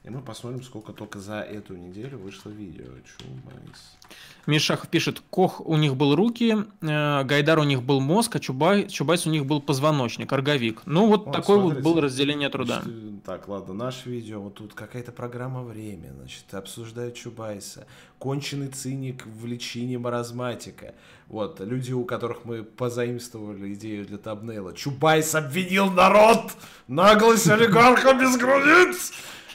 И 0.03 0.09
мы 0.09 0.21
посмотрим, 0.21 0.61
сколько 0.63 0.91
только 0.91 1.19
за 1.19 1.39
эту 1.39 1.77
неделю 1.77 2.17
вышло 2.17 2.49
видео. 2.49 2.91
Чубайс. 3.05 3.97
Мишахов 4.45 4.89
пишет, 4.89 5.21
Кох 5.29 5.61
у 5.65 5.77
них 5.77 5.95
был 5.95 6.17
руки, 6.17 6.57
э, 6.81 7.23
Гайдар 7.23 7.59
у 7.59 7.63
них 7.63 7.83
был 7.83 8.01
мозг, 8.01 8.35
а 8.35 8.41
Чубай, 8.41 8.89
Чубайс 8.89 9.25
у 9.25 9.29
них 9.29 9.45
был 9.45 9.61
позвоночник, 9.61 10.33
орговик. 10.33 10.81
Ну 10.85 11.07
вот, 11.07 11.25
вот 11.25 11.33
такое 11.33 11.57
смотрите, 11.57 11.81
вот 11.81 11.93
было 11.93 12.01
разделение 12.01 12.49
труда. 12.49 12.81
Значит, 12.83 13.23
так, 13.23 13.47
ладно, 13.47 13.73
наше 13.73 14.09
видео, 14.09 14.41
вот 14.41 14.55
тут 14.55 14.73
какая-то 14.73 15.13
программа 15.13 15.63
«Время», 15.63 16.11
значит, 16.17 16.53
обсуждают 16.53 17.15
Чубайса. 17.15 17.87
Конченый 18.19 18.67
циник 18.67 19.25
в 19.25 19.45
личине 19.45 19.97
маразматика. 19.99 20.95
Вот, 21.27 21.61
люди, 21.61 21.93
у 21.93 22.03
которых 22.03 22.43
мы 22.43 22.63
позаимствовали 22.63 23.73
идею 23.73 24.05
для 24.05 24.17
thumbnail 24.17 24.63
а. 24.63 24.73
Чубайс 24.73 25.33
обвинил 25.33 25.89
народ! 25.89 26.51
Наглость 26.89 27.47
олигарха 27.47 28.13
без 28.13 28.35
границ! 28.35 29.13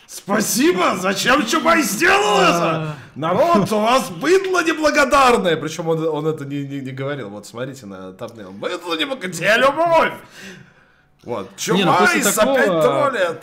Спасибо! 0.08 0.96
Зачем 0.96 1.46
Чубайс 1.46 1.82
сделал 1.82 2.40
это? 2.40 2.96
Народ, 3.14 3.70
у 3.70 3.78
вас 3.78 4.08
быдло 4.08 4.64
неблагодарное. 4.64 5.54
Причем 5.56 5.86
он, 5.88 6.02
он 6.08 6.26
это 6.26 6.46
не, 6.46 6.64
не, 6.64 6.80
не 6.80 6.92
говорил. 6.92 7.28
Вот 7.28 7.46
смотрите 7.46 7.84
на 7.84 8.12
thumbnail. 8.14 8.50
Быдло 8.52 8.94
неблагодарное. 8.94 9.28
Где 9.28 9.56
любовь? 9.58 10.14
Вот. 11.24 11.54
Чубайс 11.56 12.14
не, 12.14 12.44
ну, 12.44 12.52
опять 12.52 12.66
троллит. 12.66 13.42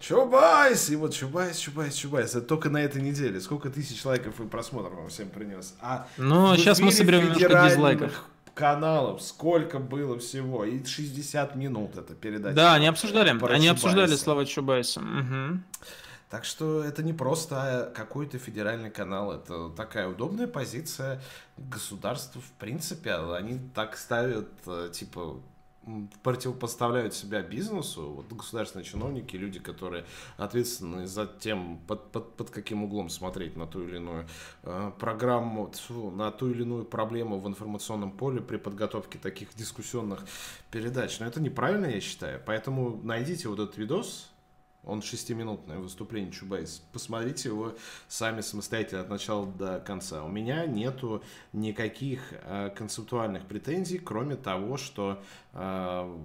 Чубайс! 0.00 0.90
И 0.90 0.96
вот 0.96 1.14
Чубайс, 1.14 1.56
Чубайс, 1.56 1.94
Чубайс. 1.94 2.30
Это 2.34 2.42
только 2.42 2.68
на 2.68 2.82
этой 2.82 3.00
неделе. 3.00 3.40
Сколько 3.40 3.70
тысяч 3.70 4.04
лайков 4.04 4.38
и 4.38 4.44
просмотров 4.44 4.92
вам 4.94 5.08
всем 5.08 5.30
принес. 5.30 5.74
А 5.80 6.06
ну, 6.18 6.56
сейчас 6.56 6.80
мы 6.80 6.92
соберем 6.92 7.32
немножко 7.32 7.68
дизлайков 7.68 8.12
каналов, 8.54 9.22
сколько 9.22 9.78
было 9.78 10.18
всего, 10.18 10.64
и 10.64 10.84
60 10.84 11.56
минут 11.56 11.96
это 11.96 12.14
передача. 12.14 12.54
Да, 12.54 12.74
они 12.74 12.86
обсуждали, 12.86 13.30
они 13.52 13.68
обсуждали 13.68 14.14
слова 14.16 14.44
Чубайса. 14.44 15.00
Угу. 15.00 15.60
Так 16.30 16.44
что 16.44 16.84
это 16.84 17.02
не 17.02 17.12
просто 17.12 17.92
какой-то 17.94 18.38
федеральный 18.38 18.90
канал, 18.90 19.32
это 19.32 19.68
такая 19.70 20.06
удобная 20.06 20.46
позиция 20.46 21.20
государства 21.56 22.40
в 22.40 22.52
принципе. 22.52 23.14
Они 23.14 23.58
так 23.74 23.96
ставят, 23.96 24.48
э, 24.66 24.90
типа, 24.92 25.40
противопоставляют 26.22 27.14
себя 27.14 27.42
бизнесу, 27.42 28.10
вот 28.10 28.32
государственные 28.32 28.84
чиновники, 28.84 29.36
люди, 29.36 29.58
которые 29.58 30.04
ответственны 30.36 31.06
за 31.06 31.26
тем, 31.26 31.78
под, 31.86 32.10
под, 32.10 32.36
под 32.36 32.50
каким 32.50 32.84
углом 32.84 33.08
смотреть 33.08 33.56
на 33.56 33.66
ту 33.66 33.82
или 33.82 33.96
иную 33.96 34.26
э, 34.62 34.92
программу, 34.98 35.70
на 36.14 36.30
ту 36.30 36.50
или 36.50 36.62
иную 36.62 36.84
проблему 36.84 37.38
в 37.40 37.48
информационном 37.48 38.12
поле 38.12 38.40
при 38.40 38.56
подготовке 38.56 39.18
таких 39.18 39.54
дискуссионных 39.54 40.24
передач. 40.70 41.20
Но 41.20 41.26
это 41.26 41.40
неправильно, 41.40 41.86
я 41.86 42.00
считаю. 42.00 42.40
Поэтому 42.44 43.00
найдите 43.02 43.48
вот 43.48 43.58
этот 43.58 43.76
видос, 43.76 44.29
он 44.84 45.02
шестиминутное 45.02 45.78
выступление 45.78 46.32
Чубайс. 46.32 46.82
Посмотрите 46.92 47.48
его 47.48 47.74
сами 48.08 48.40
самостоятельно 48.40 49.02
от 49.02 49.10
начала 49.10 49.46
до 49.46 49.78
конца. 49.80 50.24
У 50.24 50.28
меня 50.28 50.66
нету 50.66 51.22
никаких 51.52 52.20
э, 52.32 52.70
концептуальных 52.74 53.44
претензий, 53.46 53.98
кроме 53.98 54.36
того, 54.36 54.76
что 54.76 55.22
э, 55.52 56.18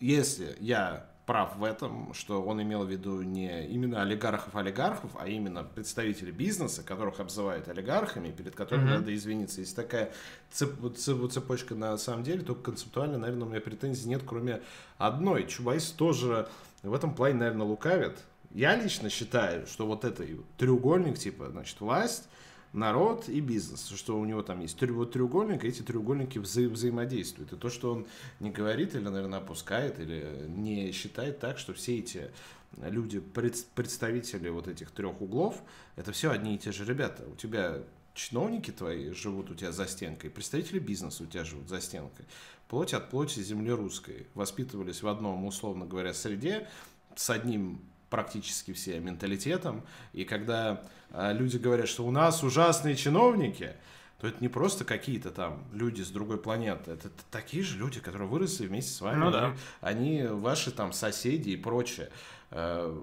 если 0.00 0.56
я 0.60 1.06
прав 1.26 1.56
в 1.56 1.64
этом, 1.64 2.12
что 2.14 2.42
он 2.42 2.60
имел 2.62 2.84
в 2.84 2.90
виду 2.90 3.22
не 3.22 3.66
именно 3.68 4.02
олигархов-олигархов, 4.02 5.12
а 5.18 5.28
именно 5.28 5.62
представителей 5.62 6.32
бизнеса, 6.32 6.82
которых 6.82 7.20
обзывают 7.20 7.68
олигархами, 7.68 8.30
перед 8.30 8.54
которыми 8.54 8.88
mm-hmm. 8.88 8.98
надо 8.98 9.14
извиниться. 9.14 9.60
Если 9.60 9.74
такая 9.74 10.12
цеп, 10.50 10.96
цеп, 10.96 11.30
цепочка 11.30 11.74
на 11.74 11.96
самом 11.96 12.24
деле, 12.24 12.42
то 12.42 12.54
концептуально, 12.54 13.18
наверное, 13.18 13.46
у 13.46 13.50
меня 13.50 13.60
претензий 13.60 14.08
нет, 14.08 14.22
кроме 14.26 14.62
одной. 14.98 15.46
Чубайс 15.46 15.90
тоже 15.92 16.48
в 16.82 16.94
этом 16.94 17.14
плане, 17.14 17.36
наверное, 17.36 17.66
лукавит. 17.66 18.18
Я 18.50 18.76
лично 18.76 19.08
считаю, 19.08 19.66
что 19.66 19.86
вот 19.86 20.04
это 20.04 20.26
треугольник, 20.58 21.18
типа, 21.18 21.48
значит, 21.50 21.80
власть, 21.80 22.28
народ 22.72 23.28
и 23.28 23.40
бизнес, 23.40 23.88
что 23.88 24.18
у 24.18 24.24
него 24.24 24.42
там 24.42 24.60
есть 24.60 24.80
вот 24.82 25.12
треугольник, 25.12 25.64
и 25.64 25.68
эти 25.68 25.82
треугольники 25.82 26.38
вза 26.38 26.62
взаимодействуют. 26.62 27.52
И 27.52 27.56
то, 27.56 27.70
что 27.70 27.92
он 27.92 28.06
не 28.40 28.50
говорит 28.50 28.94
или, 28.94 29.08
наверное, 29.08 29.38
опускает, 29.38 29.98
или 30.00 30.46
не 30.48 30.92
считает 30.92 31.38
так, 31.38 31.58
что 31.58 31.72
все 31.72 31.98
эти 31.98 32.30
люди, 32.76 33.20
пред 33.20 33.64
представители 33.74 34.48
вот 34.48 34.68
этих 34.68 34.90
трех 34.90 35.20
углов, 35.20 35.62
это 35.96 36.12
все 36.12 36.30
одни 36.30 36.56
и 36.56 36.58
те 36.58 36.72
же 36.72 36.84
ребята. 36.84 37.24
У 37.26 37.36
тебя 37.36 37.82
чиновники 38.14 38.70
твои 38.70 39.12
живут 39.12 39.50
у 39.50 39.54
тебя 39.54 39.72
за 39.72 39.86
стенкой, 39.86 40.30
представители 40.30 40.78
бизнеса 40.78 41.22
у 41.22 41.26
тебя 41.26 41.44
живут 41.44 41.68
за 41.68 41.80
стенкой. 41.80 42.26
Плоть 42.72 42.94
от 42.94 43.10
плоти 43.10 43.40
земли 43.40 43.70
русской. 43.70 44.28
Воспитывались 44.32 45.02
в 45.02 45.08
одном, 45.08 45.44
условно 45.44 45.84
говоря, 45.84 46.14
среде, 46.14 46.66
с 47.14 47.28
одним 47.28 47.82
практически 48.08 48.72
все 48.72 48.98
менталитетом. 48.98 49.82
И 50.14 50.24
когда 50.24 50.82
э, 51.10 51.34
люди 51.34 51.58
говорят, 51.58 51.86
что 51.86 52.06
у 52.06 52.10
нас 52.10 52.42
ужасные 52.42 52.96
чиновники, 52.96 53.74
то 54.18 54.26
это 54.26 54.38
не 54.40 54.48
просто 54.48 54.86
какие-то 54.86 55.30
там 55.30 55.64
люди 55.74 56.00
с 56.00 56.08
другой 56.08 56.38
планеты. 56.38 56.92
Это 56.92 57.10
такие 57.30 57.62
же 57.62 57.76
люди, 57.76 58.00
которые 58.00 58.26
выросли 58.26 58.66
вместе 58.66 58.92
с 58.92 59.02
вами. 59.02 59.18
Ну, 59.18 59.30
да. 59.30 59.54
Они 59.82 60.22
ваши 60.22 60.70
там 60.70 60.94
соседи 60.94 61.50
и 61.50 61.56
прочее. 61.56 62.08
Э, 62.52 63.02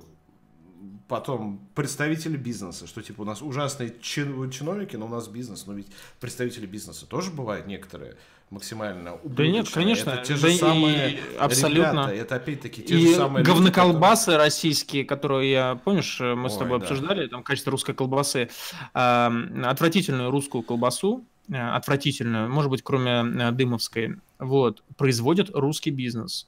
потом 1.07 1.67
представители 1.75 2.37
бизнеса, 2.37 2.87
что 2.87 3.01
типа 3.01 3.21
у 3.21 3.25
нас 3.25 3.41
ужасные 3.41 3.93
чин, 4.01 4.49
чиновники, 4.51 4.95
но 4.95 5.07
у 5.07 5.09
нас 5.09 5.27
бизнес, 5.27 5.65
но 5.65 5.73
ведь 5.73 5.87
представители 6.19 6.65
бизнеса 6.65 7.05
тоже 7.05 7.31
бывают 7.31 7.67
некоторые 7.67 8.15
максимально 8.49 9.19
Да 9.23 9.45
нет, 9.45 9.69
конечно. 9.69 10.11
Это 10.11 10.23
те 10.23 10.35
же 10.35 10.47
да 10.47 10.53
самые 10.53 11.11
и, 11.13 11.19
абсолютно. 11.37 11.91
Ребята, 11.91 12.13
это 12.13 12.35
опять-таки 12.35 12.83
те 12.83 12.95
и 12.97 13.07
же 13.07 13.15
самые 13.15 13.43
говноколбасы 13.43 14.31
люди, 14.31 14.41
российские, 14.41 15.05
которые 15.05 15.51
я, 15.51 15.79
помнишь, 15.83 16.19
мы 16.19 16.43
Ой, 16.43 16.49
с 16.49 16.57
тобой 16.57 16.79
да. 16.79 16.85
обсуждали, 16.85 17.27
там, 17.27 17.43
качество 17.43 17.71
русской 17.71 17.93
колбасы, 17.93 18.49
э, 18.93 19.29
отвратительную 19.63 20.31
русскую 20.31 20.63
колбасу, 20.63 21.25
э, 21.49 21.55
отвратительную, 21.55 22.49
может 22.49 22.71
быть, 22.71 22.81
кроме 22.81 23.21
э, 23.21 23.51
дымовской, 23.51 24.15
вот, 24.39 24.83
производит 24.97 25.49
русский 25.53 25.91
бизнес. 25.91 26.47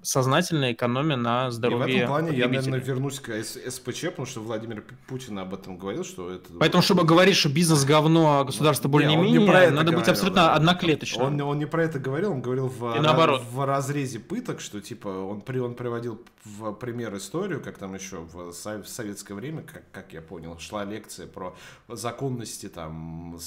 Э, 0.00 0.04
сознательная 0.04 0.72
экономия 0.72 1.16
на 1.16 1.50
здоровье. 1.50 1.88
И 1.88 1.92
в 1.92 1.96
этом 1.96 2.08
плане 2.08 2.36
я, 2.36 2.48
наверное, 2.48 2.80
вернусь 2.80 3.20
к 3.20 3.32
СПЧ, 3.42 4.06
потому 4.06 4.26
что 4.26 4.40
Владимир 4.40 4.84
Путин 5.08 5.38
об 5.38 5.54
этом 5.54 5.78
говорил, 5.78 6.04
что 6.04 6.30
это... 6.30 6.52
Поэтому, 6.58 6.82
чтобы 6.82 7.04
говорить, 7.04 7.36
что 7.36 7.48
бизнес 7.48 7.84
говно, 7.84 8.40
а 8.40 8.44
государство 8.44 8.88
более-менее, 8.88 9.30
не 9.30 9.46
надо 9.46 9.72
говорил, 9.72 9.98
быть 10.00 10.08
абсолютно 10.08 10.42
да. 10.42 10.54
одноклеточным. 10.54 11.26
Он, 11.26 11.40
он 11.40 11.58
не 11.58 11.66
про 11.66 11.84
это 11.84 11.98
говорил, 11.98 12.32
он 12.32 12.40
говорил 12.40 12.68
в, 12.68 12.96
И 12.96 13.00
наоборот. 13.00 13.42
в 13.50 13.64
разрезе 13.64 14.18
пыток, 14.18 14.60
что 14.60 14.80
типа 14.80 15.08
он, 15.08 15.40
при, 15.40 15.58
он 15.58 15.74
приводил 15.74 16.22
в 16.44 16.72
пример 16.72 17.16
историю, 17.16 17.60
как 17.60 17.78
там 17.78 17.94
еще 17.94 18.18
в, 18.18 18.52
в 18.52 18.88
советское 18.88 19.34
время, 19.34 19.62
как, 19.62 19.82
как 19.92 20.12
я 20.12 20.20
понял, 20.20 20.58
шла 20.58 20.84
лекция 20.84 21.26
про 21.26 21.56
законности 21.88 22.68
там 22.68 23.38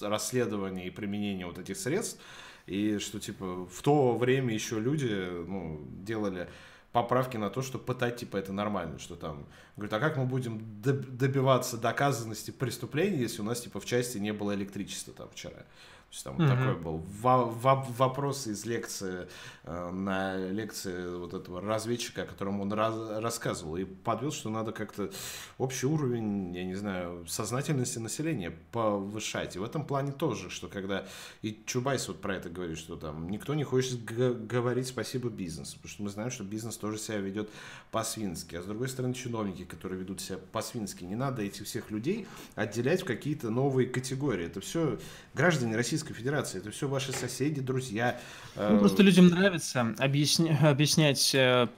расследования 0.00 0.86
и 0.86 0.90
применения 0.90 1.46
вот 1.46 1.58
этих 1.58 1.76
средств 1.76 2.18
и 2.66 2.98
что, 2.98 3.18
типа, 3.20 3.66
в 3.66 3.82
то 3.82 4.16
время 4.16 4.54
еще 4.54 4.78
люди, 4.78 5.12
ну, 5.46 5.80
делали 6.04 6.48
поправки 6.92 7.36
на 7.36 7.50
то, 7.50 7.62
что 7.62 7.78
пытать, 7.78 8.16
типа, 8.16 8.36
это 8.36 8.52
нормально, 8.52 8.98
что 8.98 9.16
там, 9.16 9.46
говорит, 9.76 9.92
а 9.92 10.00
как 10.00 10.16
мы 10.16 10.26
будем 10.26 10.60
добиваться 10.82 11.78
доказанности 11.78 12.50
преступления, 12.50 13.18
если 13.18 13.40
у 13.40 13.44
нас, 13.44 13.60
типа, 13.60 13.80
в 13.80 13.86
части 13.86 14.18
не 14.18 14.32
было 14.32 14.54
электричества 14.54 15.14
там 15.14 15.28
вчера? 15.30 15.64
Есть 16.12 16.24
там 16.24 16.34
угу. 16.34 16.46
такой 16.46 16.74
был 16.74 17.02
вопрос 17.22 18.46
из 18.46 18.66
лекции 18.66 19.28
э, 19.64 19.90
на 19.90 20.36
лекции 20.36 21.16
вот 21.16 21.32
этого 21.32 21.62
разведчика, 21.62 22.22
о 22.22 22.26
котором 22.26 22.60
он 22.60 22.70
раз 22.70 22.94
рассказывал, 23.22 23.76
и 23.78 23.84
подвел, 23.84 24.30
что 24.30 24.50
надо 24.50 24.72
как-то 24.72 25.10
общий 25.56 25.86
уровень, 25.86 26.54
я 26.54 26.64
не 26.64 26.74
знаю, 26.74 27.26
сознательности 27.26 27.98
населения 27.98 28.52
повышать. 28.72 29.56
И 29.56 29.58
в 29.58 29.64
этом 29.64 29.86
плане 29.86 30.12
тоже, 30.12 30.50
что 30.50 30.68
когда 30.68 31.06
и 31.40 31.62
Чубайс 31.64 32.06
вот 32.08 32.20
про 32.20 32.36
это 32.36 32.50
говорит, 32.50 32.76
что 32.76 32.96
там 32.96 33.30
никто 33.30 33.54
не 33.54 33.64
хочет 33.64 34.04
говорить 34.04 34.88
спасибо 34.88 35.30
бизнесу, 35.30 35.76
потому 35.76 35.88
что 35.88 36.02
мы 36.02 36.10
знаем, 36.10 36.30
что 36.30 36.44
бизнес 36.44 36.76
тоже 36.76 36.98
себя 36.98 37.18
ведет 37.18 37.48
по-свински. 37.90 38.56
А 38.56 38.62
с 38.62 38.66
другой 38.66 38.90
стороны, 38.90 39.14
чиновники, 39.14 39.64
которые 39.64 40.00
ведут 40.00 40.20
себя 40.20 40.38
по-свински, 40.52 41.04
не 41.04 41.16
надо 41.16 41.40
этих 41.40 41.64
всех 41.64 41.90
людей 41.90 42.26
отделять 42.54 43.00
в 43.00 43.06
какие-то 43.06 43.48
новые 43.48 43.88
категории. 43.88 44.44
Это 44.44 44.60
все 44.60 44.98
граждане 45.32 45.74
Российской 45.74 46.01
Российской 46.02 46.14
Федерации. 46.14 46.58
Это 46.58 46.70
все 46.70 46.88
ваши 46.88 47.12
соседи, 47.12 47.60
друзья. 47.60 48.18
Ну, 48.56 48.78
просто 48.80 49.02
людям 49.02 49.28
нравится 49.28 49.94
объясня... 49.98 50.58
объяснять 50.62 51.34
э, 51.34 51.68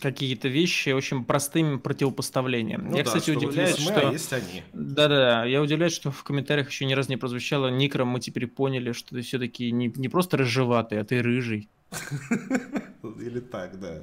какие-то 0.00 0.48
вещи 0.48 0.90
очень 0.90 1.24
простым 1.24 1.78
противопоставлением. 1.78 2.88
Ну 2.88 2.96
я, 2.96 3.04
да, 3.04 3.04
кстати, 3.04 3.30
удивляюсь, 3.30 3.78
вот 3.78 3.92
что... 3.92 4.08
А 4.08 4.12
есть 4.12 4.32
они. 4.32 4.62
Да-да-да, 4.72 5.44
я 5.44 5.60
удивляюсь, 5.60 5.92
что 5.92 6.10
в 6.10 6.24
комментариях 6.24 6.70
еще 6.70 6.86
ни 6.86 6.94
разу 6.94 7.10
не 7.10 7.16
прозвучало 7.18 7.68
Никро, 7.68 8.04
мы 8.04 8.20
теперь 8.20 8.46
поняли, 8.46 8.92
что 8.92 9.10
ты 9.10 9.20
все-таки 9.22 9.70
не, 9.70 9.92
не 9.94 10.08
просто 10.08 10.38
рыжеватый, 10.38 11.00
а 11.00 11.04
ты 11.04 11.20
рыжий. 11.20 11.68
Или 13.02 13.40
так, 13.40 13.78
да 13.78 14.02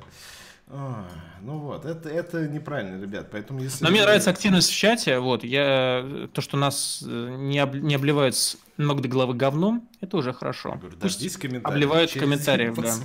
ну 0.68 1.60
вот, 1.60 1.86
это, 1.86 2.10
это 2.10 2.48
неправильно, 2.48 3.00
ребят, 3.00 3.28
поэтому 3.32 3.62
если... 3.62 3.84
Но 3.84 3.92
мне 3.92 4.02
нравится 4.02 4.32
активность 4.32 4.72
в 4.72 4.76
чате, 4.76 5.20
вот, 5.20 5.44
я, 5.44 6.28
то, 6.34 6.42
что 6.42 6.58
нас 6.58 7.04
э, 7.06 7.36
не, 7.38 7.60
об, 7.60 7.76
не 7.76 7.94
обливают 7.94 8.36
с 8.36 8.58
ног 8.78 9.02
до 9.02 9.08
головы 9.08 9.36
говном, 9.36 9.88
это 10.02 10.18
уже 10.18 10.34
хорошо. 10.34 10.70
Я 10.70 10.76
говорю, 10.78 10.98
Пусть 11.00 11.46
обливают 11.64 12.12
в 12.12 12.20
комментариях, 12.20 12.76
да. 12.76 12.96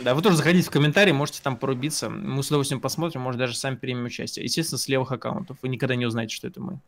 Да, 0.00 0.14
вы 0.14 0.22
тоже 0.22 0.36
заходите 0.36 0.66
в 0.68 0.72
комментарии, 0.72 1.12
можете 1.12 1.40
там 1.40 1.56
порубиться. 1.56 2.10
Мы 2.10 2.42
с 2.42 2.48
удовольствием 2.48 2.80
посмотрим, 2.80 3.20
может 3.20 3.38
даже 3.38 3.56
сами 3.56 3.76
примем 3.76 4.04
участие. 4.06 4.44
Естественно, 4.44 4.78
с 4.78 4.88
левых 4.88 5.12
аккаунтов. 5.12 5.56
Вы 5.62 5.68
никогда 5.68 5.94
не 5.94 6.04
узнаете, 6.04 6.34
что 6.34 6.48
это 6.48 6.60
мы. 6.60 6.80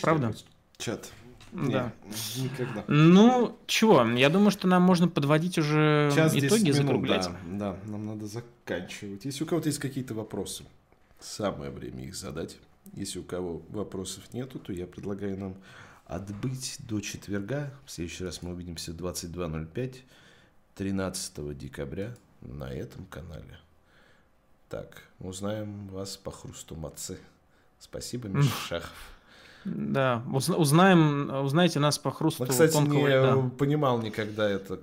Правда? 0.00 0.34
Чат. 0.78 1.10
Да. 1.52 1.92
Никогда. 2.36 2.84
Ну, 2.88 3.58
чего, 3.66 4.04
я 4.04 4.28
думаю, 4.28 4.50
что 4.50 4.68
нам 4.68 4.82
можно 4.82 5.08
подводить 5.08 5.58
уже 5.58 6.10
Час 6.14 6.34
итоги, 6.34 6.70
минут, 6.70 7.08
Да, 7.08 7.36
да, 7.46 7.76
нам 7.86 8.06
надо 8.06 8.26
заканчивать. 8.26 9.24
Если 9.24 9.44
у 9.44 9.46
кого-то 9.46 9.68
есть 9.68 9.78
какие-то 9.78 10.14
вопросы, 10.14 10.64
самое 11.20 11.70
время 11.70 12.04
их 12.04 12.14
задать. 12.14 12.58
Если 12.94 13.18
у 13.18 13.22
кого 13.22 13.62
вопросов 13.68 14.32
нету, 14.32 14.58
то 14.58 14.72
я 14.72 14.86
предлагаю 14.86 15.38
нам 15.38 15.54
отбыть 16.06 16.78
до 16.80 17.00
четверга. 17.00 17.72
В 17.84 17.90
следующий 17.90 18.24
раз 18.24 18.42
мы 18.42 18.52
увидимся 18.52 18.92
22.05, 18.92 19.96
13 20.74 21.58
декабря 21.58 22.14
на 22.40 22.72
этом 22.72 23.04
канале. 23.06 23.58
Так, 24.68 25.02
узнаем 25.18 25.88
вас 25.88 26.16
по 26.16 26.30
хрусту 26.30 26.76
мацы. 26.76 27.18
Спасибо, 27.78 28.28
Миша 28.28 28.50
Шахов. 28.68 29.17
Да, 29.68 30.22
узнаем, 30.32 31.30
узнаете 31.44 31.78
нас 31.78 31.98
по 31.98 32.10
хрусту 32.10 32.44
Мы, 32.44 32.48
кстати, 32.48 32.72
тонкого 32.72 33.08
не 33.08 33.14
льда. 33.14 33.50
понимал 33.56 34.00
никогда 34.00 34.48
это 34.48 34.76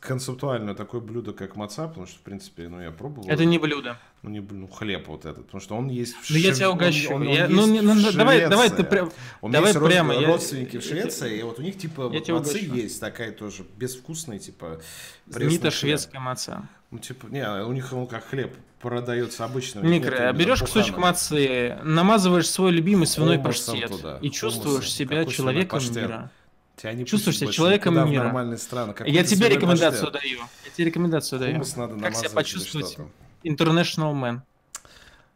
концептуально 0.00 0.74
такое 0.74 1.00
блюдо, 1.00 1.32
как 1.32 1.56
маца, 1.56 1.88
потому 1.88 2.06
что, 2.06 2.18
в 2.18 2.22
принципе, 2.22 2.68
ну, 2.68 2.80
я 2.80 2.90
пробовал. 2.90 3.28
Это 3.28 3.44
не 3.44 3.58
блюдо. 3.58 3.98
Ну, 4.22 4.30
не 4.30 4.40
ну, 4.40 4.68
хлеб 4.68 5.08
вот 5.08 5.24
этот, 5.24 5.46
потому 5.46 5.60
что 5.60 5.76
он 5.76 5.88
есть 5.88 6.14
в 6.14 6.26
Швеции. 6.26 6.42
Ну, 6.42 6.48
я 6.48 6.54
тебя 6.54 6.70
угощу. 6.70 7.14
Он, 7.14 7.22
он, 7.22 7.28
я, 7.28 7.46
он 7.46 7.52
ну, 7.52 7.66
не, 7.66 7.80
ну, 7.80 8.12
давай, 8.12 8.48
давай 8.48 8.70
ты 8.70 8.84
прям, 8.84 9.10
У 9.40 9.48
меня 9.48 9.58
давай 9.58 9.72
есть 9.72 9.84
прямо. 9.84 10.26
родственники 10.26 10.74
я, 10.76 10.80
в 10.80 10.84
Швеции, 10.84 11.38
и 11.38 11.42
вот 11.42 11.58
у 11.58 11.62
них, 11.62 11.78
типа, 11.78 12.08
вот 12.08 12.28
мацы 12.28 12.58
есть 12.58 13.00
такая 13.00 13.32
тоже, 13.32 13.64
безвкусная, 13.76 14.38
типа, 14.38 14.80
Знаменитая 15.26 15.70
шведская 15.70 16.20
маца. 16.20 16.68
Ну, 16.90 16.98
типа, 16.98 17.26
не, 17.26 17.48
у 17.64 17.72
них 17.72 17.92
он 17.92 18.06
как 18.06 18.24
хлеб 18.26 18.56
продается 18.80 19.44
обычно. 19.44 19.80
Микро, 19.80 20.32
берешь 20.32 20.60
кусочек 20.60 20.96
мацы, 20.96 21.78
намазываешь 21.84 22.48
свой 22.50 22.72
любимый 22.72 23.06
свиной 23.06 23.38
паштет 23.38 23.90
туда. 23.90 24.18
и 24.20 24.30
чувствуешь 24.30 24.84
Хумусом. 24.84 24.90
себя 24.90 25.18
Какой 25.18 25.32
человеком 25.32 25.80
мира. 25.94 26.30
Тебя 26.76 26.92
не 26.94 27.04
Чувствуешь 27.04 27.38
себя 27.38 27.52
человеком 27.52 27.94
мира. 28.10 28.24
нормальные 28.24 28.58
страны. 28.58 28.94
Я 29.06 29.22
тебе 29.22 29.48
рекомендацию 29.50 30.10
паштет. 30.10 30.22
даю. 30.22 30.38
Я 30.64 30.70
тебе 30.74 30.84
рекомендацию 30.86 31.38
Хумус 31.38 31.72
даю. 31.74 31.88
Надо 31.88 32.02
как 32.02 32.16
себя 32.16 32.30
почувствовать? 32.30 32.96
International 33.44 34.12
Man. 34.14 34.40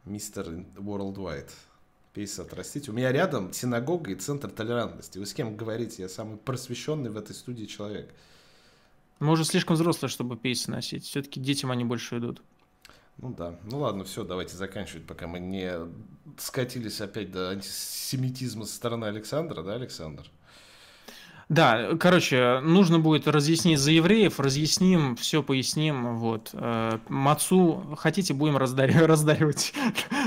Мистер 0.04 0.46
Worldwide. 0.76 1.50
Пейс 2.14 2.38
отрастить. 2.38 2.88
У 2.88 2.92
меня 2.92 3.12
рядом 3.12 3.52
синагога 3.52 4.10
и 4.10 4.14
центр 4.14 4.48
толерантности. 4.50 5.18
Вы 5.18 5.26
с 5.26 5.34
кем 5.34 5.56
говорите? 5.56 6.02
Я 6.02 6.08
самый 6.08 6.36
просвещенный 6.36 7.10
в 7.10 7.16
этой 7.16 7.34
студии 7.34 7.64
человек. 7.66 8.12
Мы 9.20 9.32
уже 9.32 9.44
слишком 9.44 9.76
взрослые, 9.76 10.10
чтобы 10.10 10.36
пейсы 10.36 10.70
носить. 10.70 11.04
Все-таки 11.04 11.40
детям 11.40 11.70
они 11.70 11.84
больше 11.84 12.18
идут. 12.18 12.42
Ну 13.18 13.32
да. 13.36 13.54
Ну 13.70 13.78
ладно, 13.78 14.04
все, 14.04 14.24
давайте 14.24 14.56
заканчивать, 14.56 15.06
пока 15.06 15.26
мы 15.26 15.38
не 15.38 15.72
скатились 16.36 17.00
опять 17.00 17.30
до 17.30 17.50
антисемитизма 17.50 18.64
со 18.64 18.74
стороны 18.74 19.04
Александра, 19.04 19.62
да, 19.62 19.74
Александр? 19.74 20.24
Да, 21.48 21.96
короче, 22.00 22.60
нужно 22.62 22.98
будет 22.98 23.28
разъяснить 23.28 23.78
за 23.78 23.92
евреев, 23.92 24.40
разъясним, 24.40 25.14
все 25.14 25.42
поясним, 25.42 26.16
вот. 26.16 26.50
Э, 26.54 26.98
Мацу 27.08 27.96
хотите, 27.98 28.32
будем 28.32 28.56
раздаривать, 28.56 29.02
раздаривать 29.06 29.74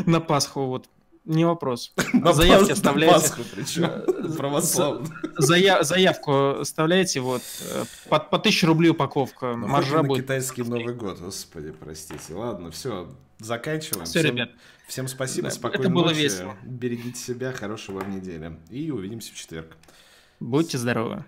на 0.06 0.22
Пасху, 0.22 0.66
вот 0.68 0.88
не 1.28 1.46
вопрос. 1.46 1.94
На 2.14 2.34
Заявки 2.34 2.72
оставляйте. 2.72 3.34
Зая, 5.38 5.84
заявку 5.84 6.60
оставляйте, 6.60 7.20
вот, 7.20 7.42
э, 7.72 7.84
по, 8.10 8.20
по 8.20 8.38
1000 8.38 8.68
рублей 8.68 8.90
упаковка. 8.90 9.56
Но 9.56 9.68
Маржа 9.68 10.04
будет. 10.04 10.24
китайский 10.24 10.64
Новый 10.64 10.96
год, 10.96 11.20
господи, 11.20 11.72
простите. 11.72 12.34
Ладно, 12.34 12.72
все, 12.72 13.10
заканчиваем. 13.40 14.06
Все, 14.06 14.20
всем, 14.20 14.36
ребят. 14.36 14.52
Всем 14.88 15.08
спасибо, 15.08 15.50
да, 15.50 15.54
спокойной 15.54 15.86
это 15.86 15.94
было 15.94 16.06
ночи. 16.06 16.18
Весело. 16.18 16.56
Берегите 16.64 17.20
себя, 17.20 17.52
хорошего 17.52 18.00
вам 18.00 18.16
недели. 18.16 18.58
И 18.70 18.90
увидимся 18.90 19.34
в 19.34 19.36
четверг. 19.36 19.76
Будьте 20.40 20.78
здоровы. 20.78 21.26